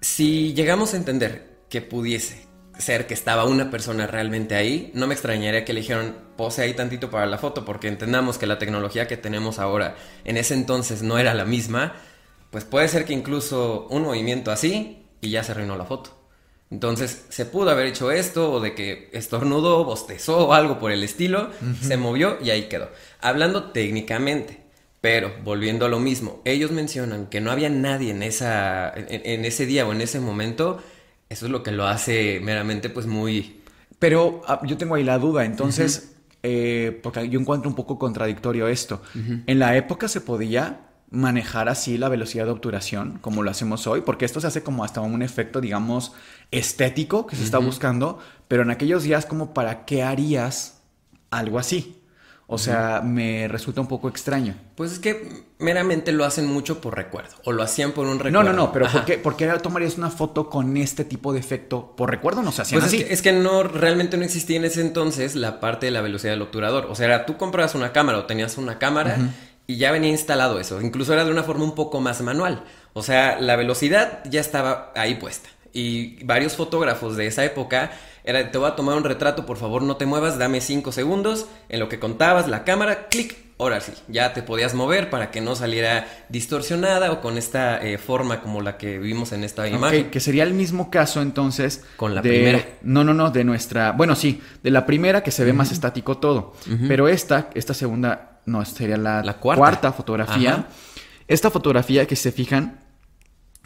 si 0.00 0.54
llegamos 0.54 0.92
a 0.92 0.96
entender 0.96 1.60
que 1.70 1.82
pudiese 1.82 2.45
ser 2.78 3.06
que 3.06 3.14
estaba 3.14 3.44
una 3.44 3.70
persona 3.70 4.06
realmente 4.06 4.54
ahí, 4.54 4.90
no 4.94 5.06
me 5.06 5.14
extrañaría 5.14 5.64
que 5.64 5.72
le 5.72 5.80
dijeron 5.80 6.14
pose 6.36 6.62
ahí 6.62 6.74
tantito 6.74 7.10
para 7.10 7.26
la 7.26 7.38
foto, 7.38 7.64
porque 7.64 7.88
entendamos 7.88 8.38
que 8.38 8.46
la 8.46 8.58
tecnología 8.58 9.06
que 9.06 9.16
tenemos 9.16 9.58
ahora 9.58 9.96
en 10.24 10.36
ese 10.36 10.54
entonces 10.54 11.02
no 11.02 11.18
era 11.18 11.34
la 11.34 11.44
misma, 11.44 11.94
pues 12.50 12.64
puede 12.64 12.88
ser 12.88 13.04
que 13.04 13.12
incluso 13.12 13.86
un 13.90 14.02
movimiento 14.02 14.50
así 14.50 15.06
y 15.20 15.30
ya 15.30 15.42
se 15.42 15.52
arruinó 15.52 15.76
la 15.76 15.84
foto. 15.84 16.16
Entonces, 16.70 17.26
se 17.28 17.46
pudo 17.46 17.70
haber 17.70 17.86
hecho 17.86 18.10
esto, 18.10 18.52
o 18.52 18.60
de 18.60 18.74
que 18.74 19.08
estornudó, 19.12 19.84
bostezó 19.84 20.48
o 20.48 20.52
algo 20.52 20.80
por 20.80 20.90
el 20.90 21.04
estilo, 21.04 21.50
se 21.80 21.96
movió 21.96 22.38
y 22.42 22.50
ahí 22.50 22.64
quedó. 22.64 22.90
Hablando 23.20 23.70
técnicamente, 23.70 24.60
pero 25.00 25.32
volviendo 25.44 25.86
a 25.86 25.88
lo 25.88 26.00
mismo, 26.00 26.42
ellos 26.44 26.72
mencionan 26.72 27.26
que 27.26 27.40
no 27.40 27.52
había 27.52 27.68
nadie 27.68 28.10
en, 28.10 28.24
esa, 28.24 28.92
en, 28.96 29.44
ese 29.44 29.64
día 29.64 29.86
o 29.86 29.92
en 29.92 30.00
ese 30.00 30.18
momento, 30.18 30.82
eso 31.28 31.46
es 31.46 31.52
lo 31.52 31.62
que 31.62 31.72
lo 31.72 31.86
hace 31.86 32.40
meramente 32.42 32.90
pues 32.90 33.06
muy... 33.06 33.60
Pero 33.98 34.42
ah, 34.46 34.60
yo 34.64 34.76
tengo 34.76 34.94
ahí 34.94 35.04
la 35.04 35.18
duda, 35.18 35.44
entonces, 35.44 36.16
eh, 36.42 37.00
porque 37.02 37.28
yo 37.28 37.40
encuentro 37.40 37.68
un 37.68 37.74
poco 37.74 37.98
contradictorio 37.98 38.68
esto. 38.68 39.00
En 39.46 39.58
la 39.58 39.76
época 39.76 40.06
se 40.08 40.20
podía 40.20 40.80
manejar 41.10 41.68
así 41.68 41.98
la 41.98 42.08
velocidad 42.08 42.44
de 42.44 42.50
obturación 42.50 43.18
como 43.20 43.42
lo 43.42 43.50
hacemos 43.50 43.86
hoy, 43.86 44.02
porque 44.02 44.24
esto 44.24 44.40
se 44.40 44.48
hace 44.48 44.62
como 44.62 44.84
hasta 44.84 45.00
un 45.00 45.22
efecto, 45.22 45.60
digamos, 45.60 46.12
estético 46.50 47.26
que 47.26 47.36
se 47.36 47.44
está 47.44 47.58
buscando, 47.58 48.18
pero 48.48 48.62
en 48.62 48.70
aquellos 48.70 49.02
días 49.02 49.24
como 49.24 49.54
para 49.54 49.86
qué 49.86 50.02
harías 50.02 50.82
algo 51.30 51.58
así. 51.58 51.95
O 52.48 52.58
sea, 52.58 53.00
me 53.04 53.48
resulta 53.48 53.80
un 53.80 53.88
poco 53.88 54.08
extraño. 54.08 54.54
Pues 54.76 54.92
es 54.92 54.98
que 55.00 55.44
meramente 55.58 56.12
lo 56.12 56.24
hacen 56.24 56.46
mucho 56.46 56.80
por 56.80 56.94
recuerdo. 56.94 57.34
O 57.44 57.50
lo 57.50 57.64
hacían 57.64 57.90
por 57.90 58.06
un 58.06 58.18
No, 58.18 58.22
recuerdo. 58.22 58.42
no, 58.44 58.52
no, 58.52 58.72
pero 58.72 58.86
¿por 58.86 59.04
qué, 59.04 59.18
¿por 59.18 59.36
qué, 59.36 59.48
tomarías 59.60 59.98
una 59.98 60.10
foto 60.10 60.48
con 60.48 60.76
este 60.76 61.04
tipo 61.04 61.32
de 61.32 61.40
efecto? 61.40 61.94
Por 61.96 62.08
recuerdo 62.08 62.42
no 62.42 62.52
se 62.52 62.62
hacían 62.62 62.80
pues 62.80 62.92
así. 62.92 63.02
Es 63.02 63.06
que, 63.06 63.14
es 63.14 63.22
que, 63.22 63.32
no, 63.32 63.64
realmente 63.64 64.16
no 64.16 64.24
existía 64.24 64.58
en 64.58 64.64
ese 64.64 64.80
entonces 64.80 65.34
la 65.34 65.58
parte 65.58 65.86
de 65.86 65.92
la 65.92 66.02
velocidad 66.02 66.34
del 66.34 66.42
obturador. 66.42 66.86
O 66.88 66.94
sea, 66.94 67.06
era, 67.06 67.26
tú 67.26 67.36
comprabas 67.36 67.74
una 67.74 67.92
cámara 67.92 68.18
o 68.18 68.26
tenías 68.26 68.58
una 68.58 68.78
cámara 68.78 69.18
y 69.66 69.78
ya 69.78 69.90
venía 69.90 70.10
instalado 70.10 70.60
eso. 70.60 70.80
Incluso 70.80 71.14
era 71.14 71.24
de 71.24 71.32
una 71.32 71.42
forma 71.42 71.64
un 71.64 71.74
poco 71.74 72.00
más 72.00 72.20
manual. 72.20 72.62
O 72.92 73.02
sea, 73.02 73.40
la 73.40 73.56
velocidad 73.56 74.20
ya 74.24 74.40
estaba 74.40 74.92
ahí 74.94 75.16
puesta. 75.16 75.48
Y 75.72 76.24
varios 76.24 76.54
fotógrafos 76.54 77.16
de 77.16 77.26
esa 77.26 77.44
época 77.44 77.90
era, 78.26 78.50
te 78.50 78.58
voy 78.58 78.68
a 78.68 78.74
tomar 78.74 78.96
un 78.96 79.04
retrato, 79.04 79.46
por 79.46 79.56
favor 79.56 79.82
no 79.82 79.96
te 79.96 80.04
muevas, 80.04 80.36
dame 80.36 80.60
cinco 80.60 80.90
segundos. 80.90 81.46
En 81.68 81.78
lo 81.78 81.88
que 81.88 82.00
contabas 82.00 82.48
la 82.48 82.64
cámara, 82.64 83.06
clic, 83.08 83.36
ahora 83.56 83.80
sí, 83.80 83.92
ya 84.08 84.34
te 84.34 84.42
podías 84.42 84.74
mover 84.74 85.10
para 85.10 85.30
que 85.30 85.40
no 85.40 85.54
saliera 85.54 86.08
distorsionada 86.28 87.12
o 87.12 87.20
con 87.20 87.38
esta 87.38 87.80
eh, 87.80 87.98
forma 87.98 88.42
como 88.42 88.60
la 88.62 88.76
que 88.76 88.98
vimos 88.98 89.30
en 89.30 89.44
esta 89.44 89.68
imagen. 89.68 90.10
Que 90.10 90.18
sería 90.18 90.42
el 90.42 90.54
mismo 90.54 90.90
caso 90.90 91.22
entonces. 91.22 91.84
Con 91.96 92.16
la 92.16 92.22
primera. 92.22 92.64
No, 92.82 93.04
no, 93.04 93.14
no, 93.14 93.30
de 93.30 93.44
nuestra. 93.44 93.92
Bueno, 93.92 94.16
sí, 94.16 94.42
de 94.60 94.72
la 94.72 94.84
primera 94.86 95.22
que 95.22 95.30
se 95.30 95.44
ve 95.44 95.52
más 95.52 95.70
estático 95.70 96.18
todo. 96.18 96.54
Pero 96.88 97.06
esta, 97.06 97.50
esta 97.54 97.74
segunda 97.74 98.40
no, 98.44 98.64
sería 98.64 98.96
la, 98.96 99.34
cuarta. 99.34 99.92
fotografía. 99.92 100.66
Esta 101.28 101.50
fotografía 101.50 102.06
que 102.06 102.16
se 102.16 102.32
fijan, 102.32 102.80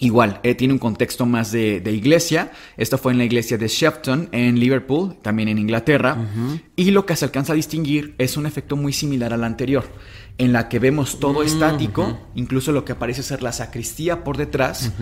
igual, 0.00 0.40
eh, 0.42 0.54
tiene 0.54 0.72
un 0.74 0.78
contexto 0.78 1.26
más 1.26 1.52
de, 1.52 1.82
iglesia. 1.86 2.50
Esta 2.76 2.98
fue 2.98 3.12
en 3.12 3.18
la 3.18 3.24
iglesia 3.24 3.56
de 3.58 3.68
Shepton, 3.68 4.30
en 4.32 4.58
Liverpool, 4.58 5.16
también 5.22 5.48
en 5.48 5.58
Inglaterra. 5.58 6.16
Y 6.74 6.90
lo 6.90 7.06
que 7.06 7.14
se 7.14 7.26
alcanza 7.26 7.52
a 7.52 7.56
distinguir 7.56 8.14
es 8.18 8.36
un 8.36 8.46
efecto 8.46 8.76
muy 8.76 8.92
similar 8.92 9.32
al 9.32 9.44
anterior, 9.44 9.84
en 10.38 10.52
la 10.52 10.68
que 10.68 10.78
vemos 10.78 11.20
todo 11.20 11.42
estático, 11.42 12.18
incluso 12.34 12.72
lo 12.72 12.84
que 12.84 12.94
parece 12.94 13.22
ser 13.22 13.42
la 13.42 13.52
sacristía 13.52 14.24
por 14.24 14.36
detrás, 14.36 14.92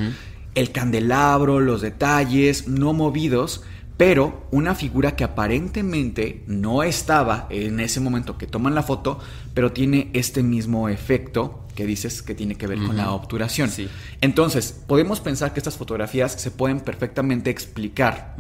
el 0.55 0.73
candelabro, 0.73 1.61
los 1.61 1.81
detalles 1.81 2.67
no 2.67 2.93
movidos 2.93 3.63
pero 3.99 4.47
una 4.53 4.77
figura 4.77 5.17
que 5.17 5.25
aparentemente 5.25 6.45
no 6.47 6.85
estaba 6.85 7.49
en 7.51 7.81
ese 7.81 7.99
momento 7.99 8.39
que 8.39 8.47
toman 8.47 8.75
la 8.75 8.85
foto, 8.85 9.19
pero 9.53 9.73
tiene 9.73 10.11
este 10.15 10.43
mismo 10.43 10.89
efecto 10.89 11.67
que 11.75 11.85
dices 11.85 12.23
que 12.23 12.35
tiene 12.35 12.55
que 12.55 12.69
ver 12.69 12.79
con 12.79 12.97
la 12.97 13.11
obturación. 13.11 13.71
Entonces, 14.21 14.73
podemos 14.87 15.21
pensar 15.21 15.53
que 15.53 15.61
estas 15.61 15.77
fotografías 15.77 16.33
se 16.33 16.51
pueden 16.53 16.81
perfectamente 16.81 17.51
explicar 17.51 18.37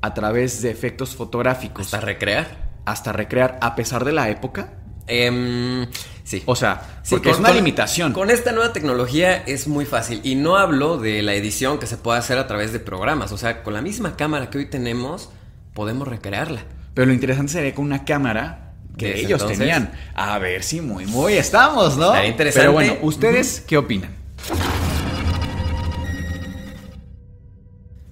a 0.00 0.14
través 0.14 0.62
de 0.62 0.70
efectos 0.70 1.14
fotográficos. 1.14 1.86
Hasta 1.86 2.00
recrear. 2.00 2.66
Hasta 2.86 3.12
recrear, 3.12 3.58
a 3.60 3.74
pesar 3.76 4.04
de 4.04 4.12
la 4.12 4.30
época. 4.30 4.72
Em, 5.06 5.86
sí. 6.24 6.42
O 6.46 6.56
sea, 6.56 7.02
porque 7.08 7.30
es 7.30 7.38
una 7.38 7.50
limitación. 7.50 8.12
Con 8.12 8.30
esta 8.30 8.52
nueva 8.52 8.72
tecnología 8.72 9.36
es 9.46 9.68
muy 9.68 9.84
fácil. 9.84 10.20
Y 10.24 10.34
no 10.34 10.56
hablo 10.56 10.98
de 10.98 11.22
la 11.22 11.34
edición 11.34 11.78
que 11.78 11.86
se 11.86 11.96
puede 11.96 12.18
hacer 12.18 12.38
a 12.38 12.46
través 12.46 12.72
de 12.72 12.80
programas. 12.80 13.32
O 13.32 13.38
sea, 13.38 13.62
con 13.62 13.74
la 13.74 13.82
misma 13.82 14.16
cámara 14.16 14.50
que 14.50 14.58
hoy 14.58 14.66
tenemos, 14.66 15.30
podemos 15.74 16.08
recrearla. 16.08 16.62
Pero 16.94 17.06
lo 17.06 17.12
interesante 17.12 17.52
sería 17.52 17.74
con 17.74 17.84
una 17.84 18.04
cámara 18.04 18.74
que 18.96 19.20
ellos 19.20 19.46
tenían. 19.46 19.92
A 20.14 20.38
ver 20.38 20.62
si 20.62 20.80
muy, 20.80 21.06
muy 21.06 21.34
estamos, 21.34 21.96
¿no? 21.96 22.12
interesante. 22.24 22.60
Pero 22.60 22.72
bueno, 22.72 22.96
¿ustedes 23.02 23.62
qué 23.66 23.76
opinan? 23.76 24.16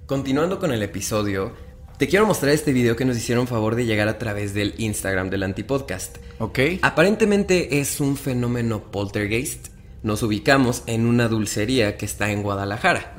Continuando 0.05 0.59
con 0.59 0.71
el 0.71 0.83
episodio, 0.83 1.53
te 1.97 2.07
quiero 2.07 2.25
mostrar 2.25 2.51
este 2.53 2.73
video 2.73 2.95
que 2.95 3.05
nos 3.05 3.15
hicieron 3.17 3.47
favor 3.47 3.75
de 3.75 3.85
llegar 3.85 4.07
a 4.07 4.17
través 4.17 4.53
del 4.53 4.73
Instagram 4.77 5.29
del 5.29 5.43
Antipodcast. 5.43 6.17
Ok. 6.39 6.59
Aparentemente 6.81 7.79
es 7.79 7.99
un 7.99 8.17
fenómeno 8.17 8.91
poltergeist. 8.91 9.67
Nos 10.03 10.21
ubicamos 10.23 10.83
en 10.87 11.05
una 11.05 11.27
dulcería 11.27 11.97
que 11.97 12.05
está 12.05 12.31
en 12.31 12.43
Guadalajara. 12.43 13.15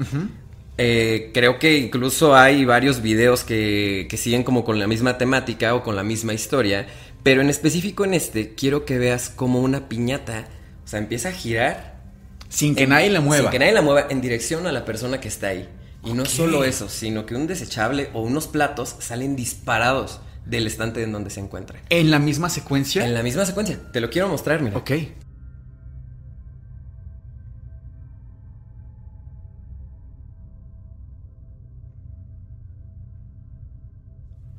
Eh, 0.78 1.30
creo 1.32 1.58
que 1.58 1.78
incluso 1.78 2.36
hay 2.36 2.64
varios 2.66 3.00
videos 3.00 3.44
que, 3.44 4.06
que 4.10 4.16
siguen 4.18 4.44
como 4.44 4.64
con 4.64 4.78
la 4.78 4.86
misma 4.86 5.16
temática 5.18 5.74
o 5.74 5.82
con 5.82 5.96
la 5.96 6.02
misma 6.02 6.34
historia. 6.34 6.86
Pero 7.22 7.40
en 7.40 7.48
específico 7.50 8.04
en 8.04 8.14
este, 8.14 8.54
quiero 8.54 8.84
que 8.84 8.98
veas 8.98 9.30
como 9.30 9.60
una 9.60 9.88
piñata, 9.88 10.46
o 10.84 10.88
sea, 10.88 10.98
empieza 11.00 11.30
a 11.30 11.32
girar 11.32 11.96
Sin 12.50 12.76
que 12.76 12.84
en- 12.84 12.90
nadie 12.90 13.10
la 13.10 13.20
mueva. 13.20 13.42
Sin 13.44 13.50
que 13.50 13.58
nadie 13.58 13.72
la 13.72 13.82
mueva 13.82 14.06
en 14.10 14.20
dirección 14.20 14.66
a 14.66 14.72
la 14.72 14.84
persona 14.84 15.18
que 15.18 15.28
está 15.28 15.48
ahí. 15.48 15.66
Y 16.06 16.12
no 16.12 16.24
solo 16.24 16.62
eso, 16.64 16.88
sino 16.88 17.26
que 17.26 17.34
un 17.34 17.46
desechable 17.48 18.10
o 18.14 18.22
unos 18.22 18.46
platos 18.46 18.94
salen 19.00 19.34
disparados 19.34 20.20
del 20.44 20.66
estante 20.68 21.02
en 21.02 21.12
donde 21.12 21.30
se 21.30 21.40
encuentra. 21.40 21.80
En 21.90 22.10
la 22.12 22.20
misma 22.20 22.48
secuencia. 22.48 23.04
En 23.04 23.12
la 23.12 23.24
misma 23.24 23.44
secuencia. 23.44 23.80
Te 23.92 24.00
lo 24.00 24.08
quiero 24.08 24.28
mostrar, 24.28 24.62
mira. 24.62 24.76
Ok. 24.78 24.92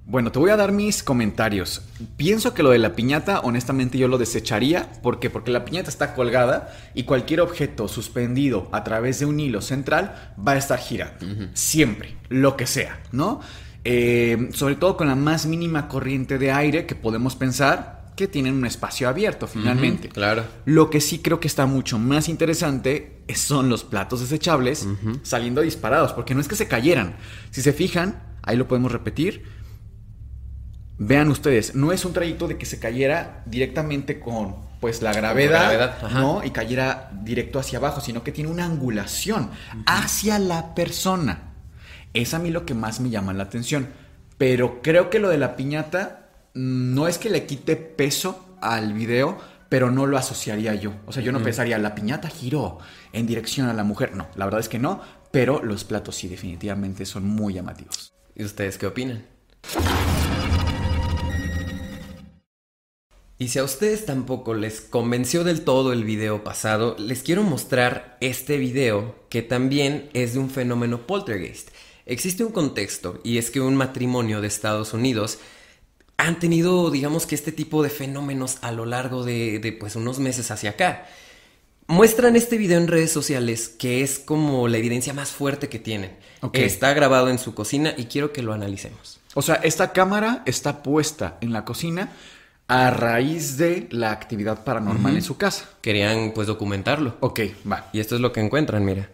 Bueno, 0.09 0.31
te 0.31 0.39
voy 0.39 0.51
a 0.51 0.55
dar 0.55 0.71
mis 0.71 1.03
comentarios. 1.03 1.81
Pienso 2.15 2.53
que 2.53 2.63
lo 2.63 2.69
de 2.69 2.79
la 2.79 2.95
piñata, 2.95 3.41
honestamente, 3.41 3.97
yo 3.97 4.07
lo 4.07 4.17
desecharía. 4.17 4.89
¿Por 5.03 5.19
qué? 5.19 5.29
Porque 5.29 5.51
la 5.51 5.65
piñata 5.65 5.89
está 5.89 6.13
colgada 6.15 6.73
y 6.93 7.03
cualquier 7.03 7.41
objeto 7.41 7.89
suspendido 7.89 8.69
a 8.71 8.85
través 8.85 9.19
de 9.19 9.25
un 9.25 9.37
hilo 9.37 9.61
central 9.61 10.33
va 10.47 10.53
a 10.53 10.57
estar 10.57 10.79
girando. 10.79 11.25
Siempre, 11.53 12.15
lo 12.29 12.55
que 12.55 12.67
sea, 12.67 13.01
¿no? 13.11 13.41
Eh, 13.83 14.49
sobre 14.53 14.75
todo 14.75 14.95
con 14.95 15.07
la 15.07 15.15
más 15.15 15.45
mínima 15.45 15.89
corriente 15.89 16.37
de 16.37 16.51
aire 16.53 16.85
que 16.85 16.95
podemos 16.95 17.35
pensar 17.35 18.13
que 18.15 18.27
tienen 18.29 18.53
un 18.55 18.65
espacio 18.65 19.09
abierto 19.09 19.45
finalmente. 19.45 20.07
Claro. 20.07 20.43
Lo 20.63 20.89
que 20.89 21.01
sí 21.01 21.19
creo 21.19 21.41
que 21.41 21.47
está 21.49 21.65
mucho 21.65 21.99
más 21.99 22.29
interesante 22.29 23.23
es- 23.27 23.39
son 23.41 23.67
los 23.67 23.83
platos 23.83 24.21
desechables 24.21 24.87
saliendo 25.23 25.59
disparados, 25.61 26.13
porque 26.13 26.33
no 26.33 26.39
es 26.39 26.47
que 26.47 26.55
se 26.55 26.67
cayeran. 26.69 27.17
Si 27.51 27.61
se 27.61 27.73
fijan, 27.73 28.23
ahí 28.41 28.55
lo 28.55 28.67
podemos 28.69 28.91
repetir. 28.93 29.56
Vean 30.99 31.29
ustedes, 31.29 31.75
no 31.75 31.91
es 31.91 32.05
un 32.05 32.13
trayecto 32.13 32.47
de 32.47 32.57
que 32.57 32.65
se 32.65 32.79
cayera 32.79 33.43
directamente 33.45 34.19
con 34.19 34.55
pues 34.79 35.01
la 35.01 35.13
gravedad. 35.13 36.09
¿no? 36.11 36.43
Y 36.43 36.51
cayera 36.51 37.11
directo 37.23 37.59
hacia 37.59 37.79
abajo, 37.79 38.01
sino 38.01 38.23
que 38.23 38.31
tiene 38.31 38.49
una 38.49 38.65
angulación 38.65 39.49
hacia 39.85 40.39
la 40.39 40.73
persona. 40.75 41.53
Es 42.13 42.33
a 42.33 42.39
mí 42.39 42.49
lo 42.49 42.65
que 42.65 42.73
más 42.73 42.99
me 42.99 43.09
llama 43.09 43.33
la 43.33 43.43
atención. 43.43 43.87
Pero 44.37 44.81
creo 44.81 45.09
que 45.09 45.19
lo 45.19 45.29
de 45.29 45.37
la 45.37 45.55
piñata 45.55 46.29
no 46.53 47.07
es 47.07 47.17
que 47.17 47.29
le 47.29 47.45
quite 47.45 47.75
peso 47.75 48.57
al 48.61 48.93
video, 48.93 49.37
pero 49.69 49.91
no 49.91 50.05
lo 50.05 50.17
asociaría 50.17 50.73
yo. 50.75 50.93
O 51.05 51.11
sea, 51.11 51.23
yo 51.23 51.31
no 51.31 51.41
pensaría, 51.41 51.77
la 51.77 51.95
piñata 51.95 52.29
giró 52.29 52.79
en 53.13 53.27
dirección 53.27 53.67
a 53.67 53.73
la 53.73 53.83
mujer. 53.83 54.15
No, 54.15 54.27
la 54.35 54.45
verdad 54.45 54.61
es 54.61 54.69
que 54.69 54.79
no, 54.79 55.01
pero 55.31 55.63
los 55.63 55.83
platos 55.83 56.15
sí 56.15 56.27
definitivamente 56.27 57.05
son 57.05 57.27
muy 57.27 57.55
llamativos. 57.55 58.13
¿Y 58.35 58.43
ustedes 58.43 58.77
qué 58.77 58.87
opinan? 58.87 59.25
Y 63.39 63.49
si 63.49 63.59
a 63.59 63.63
ustedes 63.63 64.05
tampoco 64.05 64.55
les 64.55 64.81
convenció 64.81 65.43
del 65.43 65.61
todo 65.61 65.93
el 65.93 66.03
video 66.03 66.43
pasado, 66.43 66.95
les 66.97 67.21
quiero 67.21 67.43
mostrar 67.43 68.17
este 68.19 68.57
video 68.57 69.15
que 69.29 69.43
también 69.43 70.09
es 70.13 70.33
de 70.33 70.39
un 70.39 70.49
fenómeno 70.49 71.05
poltergeist. 71.05 71.69
Existe 72.07 72.43
un 72.43 72.51
contexto 72.51 73.21
y 73.23 73.37
es 73.37 73.51
que 73.51 73.61
un 73.61 73.75
matrimonio 73.75 74.41
de 74.41 74.47
Estados 74.47 74.93
Unidos 74.93 75.37
han 76.17 76.39
tenido, 76.39 76.89
digamos 76.89 77.27
que 77.27 77.35
este 77.35 77.51
tipo 77.51 77.83
de 77.83 77.91
fenómenos 77.91 78.57
a 78.61 78.71
lo 78.71 78.87
largo 78.87 79.23
de, 79.23 79.59
de, 79.59 79.71
pues 79.71 79.95
unos 79.95 80.17
meses 80.17 80.49
hacia 80.49 80.71
acá. 80.71 81.05
Muestran 81.85 82.35
este 82.35 82.57
video 82.57 82.79
en 82.79 82.87
redes 82.87 83.11
sociales 83.11 83.69
que 83.69 84.01
es 84.01 84.17
como 84.17 84.67
la 84.67 84.77
evidencia 84.77 85.13
más 85.13 85.29
fuerte 85.29 85.69
que 85.69 85.77
tienen. 85.77 86.17
Ok. 86.41 86.57
Está 86.57 86.91
grabado 86.95 87.29
en 87.29 87.37
su 87.37 87.53
cocina 87.53 87.93
y 87.95 88.05
quiero 88.05 88.33
que 88.33 88.41
lo 88.41 88.53
analicemos. 88.53 89.19
O 89.35 89.43
sea, 89.43 89.55
esta 89.55 89.93
cámara 89.93 90.41
está 90.47 90.81
puesta 90.81 91.37
en 91.41 91.53
la 91.53 91.65
cocina 91.65 92.11
a 92.67 92.89
raíz 92.91 93.57
de 93.57 93.87
la 93.91 94.11
actividad 94.11 94.63
paranormal 94.63 95.15
en 95.15 95.21
su 95.21 95.37
casa. 95.37 95.69
Querían 95.81 96.31
pues 96.33 96.47
documentarlo. 96.47 97.15
Ok, 97.21 97.39
va. 97.69 97.89
Y 97.93 97.99
esto 97.99 98.15
es 98.15 98.21
lo 98.21 98.31
que 98.31 98.41
encuentran, 98.41 98.83
mira. 98.83 99.09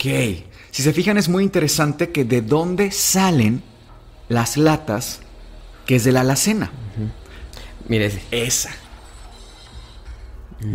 Ok. 0.00 0.44
Si 0.70 0.82
se 0.82 0.94
fijan, 0.94 1.18
es 1.18 1.28
muy 1.28 1.44
interesante 1.44 2.10
que 2.10 2.24
de 2.24 2.40
dónde 2.40 2.90
salen 2.90 3.62
las 4.30 4.56
latas, 4.56 5.20
que 5.84 5.96
es 5.96 6.04
de 6.04 6.12
la 6.12 6.22
alacena. 6.22 6.70
Mire 7.86 8.06
ese. 8.06 8.22
Esa. 8.30 8.70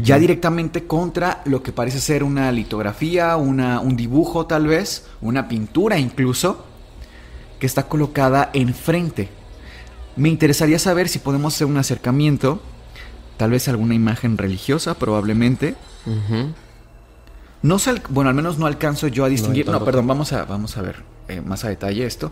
Ya 0.02 0.20
directamente 0.20 0.86
contra 0.86 1.42
lo 1.46 1.64
que 1.64 1.72
parece 1.72 2.00
ser 2.02 2.24
una 2.24 2.52
litografía, 2.52 3.36
una, 3.36 3.80
un 3.80 3.96
dibujo 3.96 4.46
tal 4.46 4.68
vez, 4.68 5.08
una 5.22 5.48
pintura 5.48 5.98
incluso, 5.98 6.66
que 7.60 7.66
está 7.66 7.88
colocada 7.88 8.52
enfrente. 8.54 9.30
Me 10.16 10.30
interesaría 10.30 10.78
saber 10.78 11.10
si 11.10 11.20
podemos 11.20 11.56
hacer 11.56 11.68
un 11.68 11.78
acercamiento, 11.78 12.62
tal 13.38 13.52
vez 13.52 13.68
alguna 13.68 13.96
imagen 13.96 14.38
religiosa 14.38 14.96
probablemente. 14.96 15.76
Ujú. 16.06 16.54
No 17.66 17.80
bueno, 18.10 18.30
al 18.30 18.36
menos 18.36 18.60
no 18.60 18.68
alcanzo 18.68 19.08
yo 19.08 19.26
a 19.26 19.30
distinguir. 19.30 19.68
No, 19.68 19.84
perdón, 19.84 20.06
vamos 20.06 20.32
a, 20.34 20.46
vamos 20.46 20.78
a 20.78 20.84
ver 20.84 20.98
eh, 21.28 21.42
más 21.42 21.66
a 21.66 21.70
detalle 21.70 22.06
esto. 22.06 22.32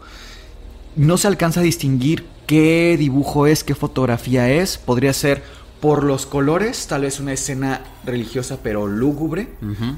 No 0.96 1.17
se 1.17 1.28
alcanza 1.28 1.62
a 1.62 1.63
distinguir 1.63 2.24
qué 2.46 2.96
dibujo 3.00 3.48
es, 3.48 3.63
qué 3.63 3.74
fotografía 3.74 4.52
es. 4.52 4.78
Podría 4.78 5.12
ser 5.12 5.41
por 5.82 6.04
los 6.04 6.28
colores, 6.28 6.86
tal 6.86 7.02
vez 7.02 7.19
una 7.19 7.34
escena 7.34 7.82
religiosa 8.06 8.60
pero 8.62 8.86
lúgubre. 8.86 9.48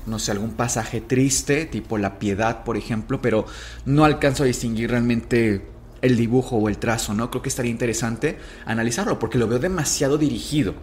No 0.05 0.19
sé, 0.19 0.31
algún 0.31 0.51
pasaje 0.51 1.01
triste, 1.01 1.65
tipo 1.65 1.97
la 1.97 2.17
piedad, 2.17 2.63
por 2.63 2.77
ejemplo, 2.77 3.21
pero 3.21 3.45
no 3.83 4.05
alcanzo 4.05 4.43
a 4.43 4.45
distinguir 4.45 4.91
realmente 4.91 5.67
el 6.01 6.15
dibujo 6.15 6.55
o 6.55 6.69
el 6.69 6.77
trazo, 6.77 7.13
¿no? 7.13 7.29
Creo 7.29 7.41
que 7.41 7.49
estaría 7.49 7.71
interesante 7.71 8.37
analizarlo 8.65 9.19
porque 9.19 9.37
lo 9.37 9.49
veo 9.49 9.59
demasiado 9.59 10.17
dirigido. 10.17 10.75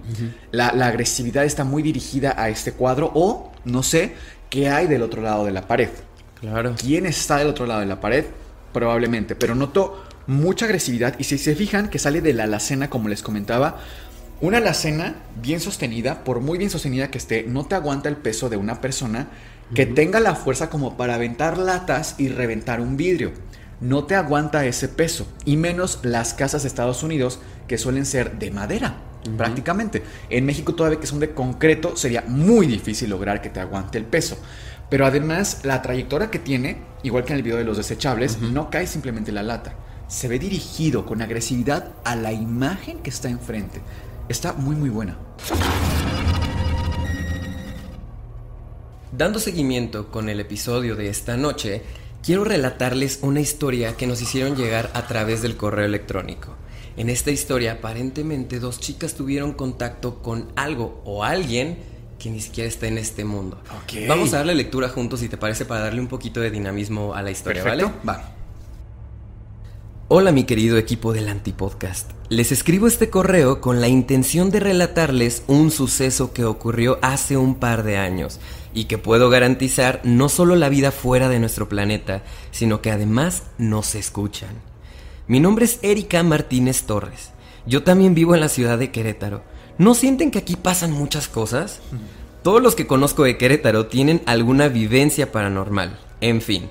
la, 0.50 0.72
la 0.72 0.88
agresividad 0.88 1.44
está 1.46 1.64
muy 1.64 1.82
dirigida 1.82 2.34
a 2.36 2.50
este 2.50 2.72
cuadro 2.72 3.10
o 3.14 3.50
no 3.64 3.82
sé 3.82 4.14
qué 4.52 4.68
hay 4.68 4.86
del 4.86 5.00
otro 5.00 5.22
lado 5.22 5.46
de 5.46 5.50
la 5.50 5.66
pared. 5.66 5.88
Claro. 6.38 6.74
¿Quién 6.78 7.06
está 7.06 7.38
del 7.38 7.48
otro 7.48 7.64
lado 7.64 7.80
de 7.80 7.86
la 7.86 8.00
pared? 8.00 8.26
Probablemente, 8.74 9.34
pero 9.34 9.54
noto 9.54 10.04
mucha 10.26 10.66
agresividad 10.66 11.14
y 11.18 11.24
si 11.24 11.38
se 11.38 11.56
fijan 11.56 11.88
que 11.88 11.98
sale 11.98 12.20
de 12.20 12.34
la 12.34 12.44
alacena, 12.44 12.90
como 12.90 13.08
les 13.08 13.22
comentaba, 13.22 13.78
una 14.42 14.58
alacena 14.58 15.14
bien 15.40 15.58
sostenida, 15.58 16.22
por 16.22 16.40
muy 16.40 16.58
bien 16.58 16.68
sostenida 16.68 17.10
que 17.10 17.16
esté, 17.16 17.44
no 17.44 17.64
te 17.64 17.76
aguanta 17.76 18.10
el 18.10 18.18
peso 18.18 18.50
de 18.50 18.58
una 18.58 18.82
persona 18.82 19.28
que 19.74 19.86
tenga 19.86 20.20
la 20.20 20.34
fuerza 20.34 20.68
como 20.68 20.98
para 20.98 21.14
aventar 21.14 21.56
latas 21.56 22.16
y 22.18 22.28
reventar 22.28 22.82
un 22.82 22.98
vidrio. 22.98 23.32
No 23.80 24.04
te 24.04 24.16
aguanta 24.16 24.66
ese 24.66 24.88
peso, 24.88 25.26
y 25.46 25.56
menos 25.56 26.00
las 26.02 26.34
casas 26.34 26.62
de 26.62 26.68
Estados 26.68 27.02
Unidos 27.02 27.38
que 27.66 27.78
suelen 27.78 28.04
ser 28.04 28.38
de 28.38 28.50
madera, 28.50 28.96
prácticamente. 29.36 30.02
En 30.28 30.44
México 30.44 30.74
todavía 30.74 31.00
que 31.00 31.06
son 31.06 31.20
de 31.20 31.32
concreto 31.32 31.96
sería 31.96 32.24
muy 32.26 32.66
difícil 32.66 33.10
lograr 33.10 33.40
que 33.40 33.50
te 33.50 33.60
aguante 33.60 33.98
el 33.98 34.04
peso. 34.04 34.36
Pero 34.90 35.06
además 35.06 35.60
la 35.64 35.80
trayectoria 35.80 36.30
que 36.30 36.38
tiene, 36.38 36.82
igual 37.02 37.24
que 37.24 37.32
en 37.32 37.38
el 37.38 37.42
video 37.42 37.58
de 37.58 37.64
los 37.64 37.78
desechables, 37.78 38.40
no 38.40 38.70
cae 38.70 38.86
simplemente 38.86 39.32
la 39.32 39.42
lata. 39.42 39.74
Se 40.06 40.28
ve 40.28 40.38
dirigido 40.38 41.06
con 41.06 41.22
agresividad 41.22 41.92
a 42.04 42.16
la 42.16 42.32
imagen 42.32 42.98
que 42.98 43.10
está 43.10 43.28
enfrente. 43.28 43.80
Está 44.28 44.52
muy 44.52 44.76
muy 44.76 44.90
buena. 44.90 45.16
Dando 49.10 49.38
seguimiento 49.38 50.10
con 50.10 50.28
el 50.28 50.40
episodio 50.40 50.96
de 50.96 51.08
esta 51.08 51.36
noche, 51.36 51.82
quiero 52.22 52.44
relatarles 52.44 53.18
una 53.22 53.40
historia 53.40 53.96
que 53.96 54.06
nos 54.06 54.22
hicieron 54.22 54.56
llegar 54.56 54.90
a 54.94 55.06
través 55.06 55.42
del 55.42 55.56
correo 55.56 55.84
electrónico. 55.84 56.56
En 56.96 57.08
esta 57.08 57.30
historia, 57.30 57.72
aparentemente 57.72 58.60
dos 58.60 58.78
chicas 58.78 59.14
tuvieron 59.14 59.52
contacto 59.52 60.22
con 60.22 60.52
algo 60.56 61.00
o 61.04 61.24
alguien 61.24 61.78
que 62.18 62.30
ni 62.30 62.40
siquiera 62.40 62.68
está 62.68 62.86
en 62.86 62.98
este 62.98 63.24
mundo. 63.24 63.60
Vamos 64.06 64.32
a 64.34 64.38
darle 64.38 64.54
lectura 64.54 64.88
juntos, 64.88 65.20
si 65.20 65.28
te 65.28 65.36
parece, 65.36 65.64
para 65.64 65.80
darle 65.80 66.00
un 66.00 66.06
poquito 66.06 66.40
de 66.40 66.50
dinamismo 66.50 67.14
a 67.14 67.22
la 67.22 67.30
historia, 67.30 67.64
¿vale? 67.64 67.84
Va. 68.06 68.32
Hola 70.08 70.30
mi 70.30 70.44
querido 70.44 70.76
equipo 70.76 71.14
del 71.14 71.28
Antipodcast. 71.28 72.10
Les 72.28 72.52
escribo 72.52 72.86
este 72.86 73.08
correo 73.08 73.62
con 73.62 73.80
la 73.80 73.88
intención 73.88 74.50
de 74.50 74.60
relatarles 74.60 75.42
un 75.46 75.70
suceso 75.70 76.34
que 76.34 76.44
ocurrió 76.44 76.98
hace 77.00 77.38
un 77.38 77.54
par 77.54 77.82
de 77.82 77.96
años 77.96 78.38
y 78.74 78.84
que 78.84 78.98
puedo 78.98 79.30
garantizar 79.30 80.02
no 80.04 80.28
solo 80.28 80.54
la 80.54 80.68
vida 80.68 80.92
fuera 80.92 81.30
de 81.30 81.38
nuestro 81.38 81.68
planeta, 81.68 82.22
sino 82.50 82.82
que 82.82 82.90
además 82.90 83.44
nos 83.56 83.94
escuchan. 83.94 84.71
Mi 85.28 85.38
nombre 85.38 85.64
es 85.64 85.78
Erika 85.82 86.22
Martínez 86.22 86.82
Torres. 86.82 87.30
Yo 87.64 87.84
también 87.84 88.14
vivo 88.14 88.34
en 88.34 88.40
la 88.40 88.48
ciudad 88.48 88.78
de 88.78 88.90
Querétaro. 88.90 89.42
¿No 89.78 89.94
sienten 89.94 90.30
que 90.30 90.38
aquí 90.38 90.56
pasan 90.56 90.90
muchas 90.90 91.28
cosas? 91.28 91.80
Todos 92.42 92.60
los 92.60 92.74
que 92.74 92.88
conozco 92.88 93.22
de 93.22 93.38
Querétaro 93.38 93.86
tienen 93.86 94.20
alguna 94.26 94.66
vivencia 94.68 95.30
paranormal. 95.30 95.98
En 96.20 96.40
fin, 96.42 96.68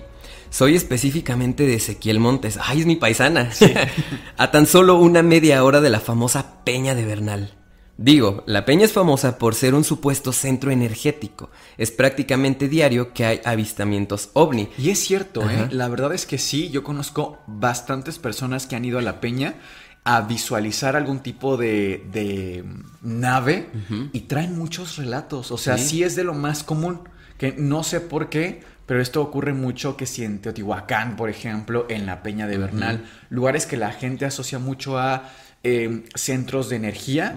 soy 0.49 0.75
específicamente 0.75 1.65
de 1.65 1.75
Ezequiel 1.75 2.19
Montes. 2.19 2.59
Ay, 2.61 2.81
es 2.81 2.85
mi 2.85 2.97
paisana. 2.97 3.51
a 4.37 4.51
tan 4.51 4.65
solo 4.65 4.95
una 4.95 5.23
media 5.23 5.63
hora 5.63 5.79
de 5.79 5.89
la 5.89 6.01
famosa 6.01 6.63
Peña 6.65 6.93
de 6.93 7.05
Bernal. 7.05 7.53
Digo, 8.01 8.43
la 8.47 8.65
peña 8.65 8.85
es 8.85 8.93
famosa 8.93 9.37
por 9.37 9.53
ser 9.53 9.75
un 9.75 9.83
supuesto 9.83 10.33
centro 10.33 10.71
energético. 10.71 11.51
Es 11.77 11.91
prácticamente 11.91 12.67
diario 12.67 13.13
que 13.13 13.25
hay 13.25 13.41
avistamientos 13.45 14.31
ovni. 14.33 14.69
Y 14.79 14.89
es 14.89 14.97
cierto, 14.99 15.47
¿eh? 15.47 15.67
La 15.69 15.87
verdad 15.87 16.11
es 16.11 16.25
que 16.25 16.39
sí, 16.39 16.71
yo 16.71 16.83
conozco 16.83 17.37
bastantes 17.45 18.17
personas 18.17 18.65
que 18.65 18.75
han 18.75 18.85
ido 18.85 18.97
a 18.97 19.03
la 19.03 19.21
peña 19.21 19.53
a 20.03 20.21
visualizar 20.21 20.95
algún 20.95 21.19
tipo 21.19 21.57
de, 21.57 22.03
de 22.11 22.65
nave 23.03 23.69
y 24.11 24.21
traen 24.21 24.57
muchos 24.57 24.97
relatos. 24.97 25.51
O 25.51 25.57
sea, 25.59 25.77
sí 25.77 26.01
es 26.01 26.15
de 26.15 26.23
lo 26.23 26.33
más 26.33 26.63
común, 26.63 27.01
que 27.37 27.53
no 27.55 27.83
sé 27.83 28.01
por 28.01 28.29
qué, 28.29 28.63
pero 28.87 28.99
esto 28.99 29.21
ocurre 29.21 29.53
mucho 29.53 29.95
que 29.95 30.07
si 30.07 30.23
en 30.23 30.39
Teotihuacán, 30.39 31.15
por 31.15 31.29
ejemplo, 31.29 31.85
en 31.87 32.07
la 32.07 32.23
Peña 32.23 32.47
de 32.47 32.57
Bernal, 32.57 33.05
lugares 33.29 33.67
que 33.67 33.77
la 33.77 33.91
gente 33.91 34.25
asocia 34.25 34.57
mucho 34.57 34.97
a 34.97 35.29
em, 35.61 36.03
centros 36.15 36.69
de 36.69 36.77
energía, 36.77 37.35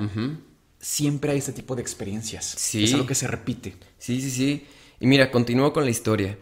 siempre 0.85 1.33
hay 1.33 1.38
este 1.38 1.53
tipo 1.53 1.75
de 1.75 1.83
experiencias. 1.83 2.44
Sí. 2.59 2.85
Es 2.85 2.92
algo 2.92 3.07
que 3.07 3.14
se 3.14 3.27
repite. 3.27 3.75
Sí, 3.99 4.20
sí, 4.20 4.31
sí. 4.31 4.66
Y 5.01 5.07
mira, 5.07 5.31
continúo 5.31 5.73
con 5.73 5.85
la 5.85 5.90
historia. 5.90 6.37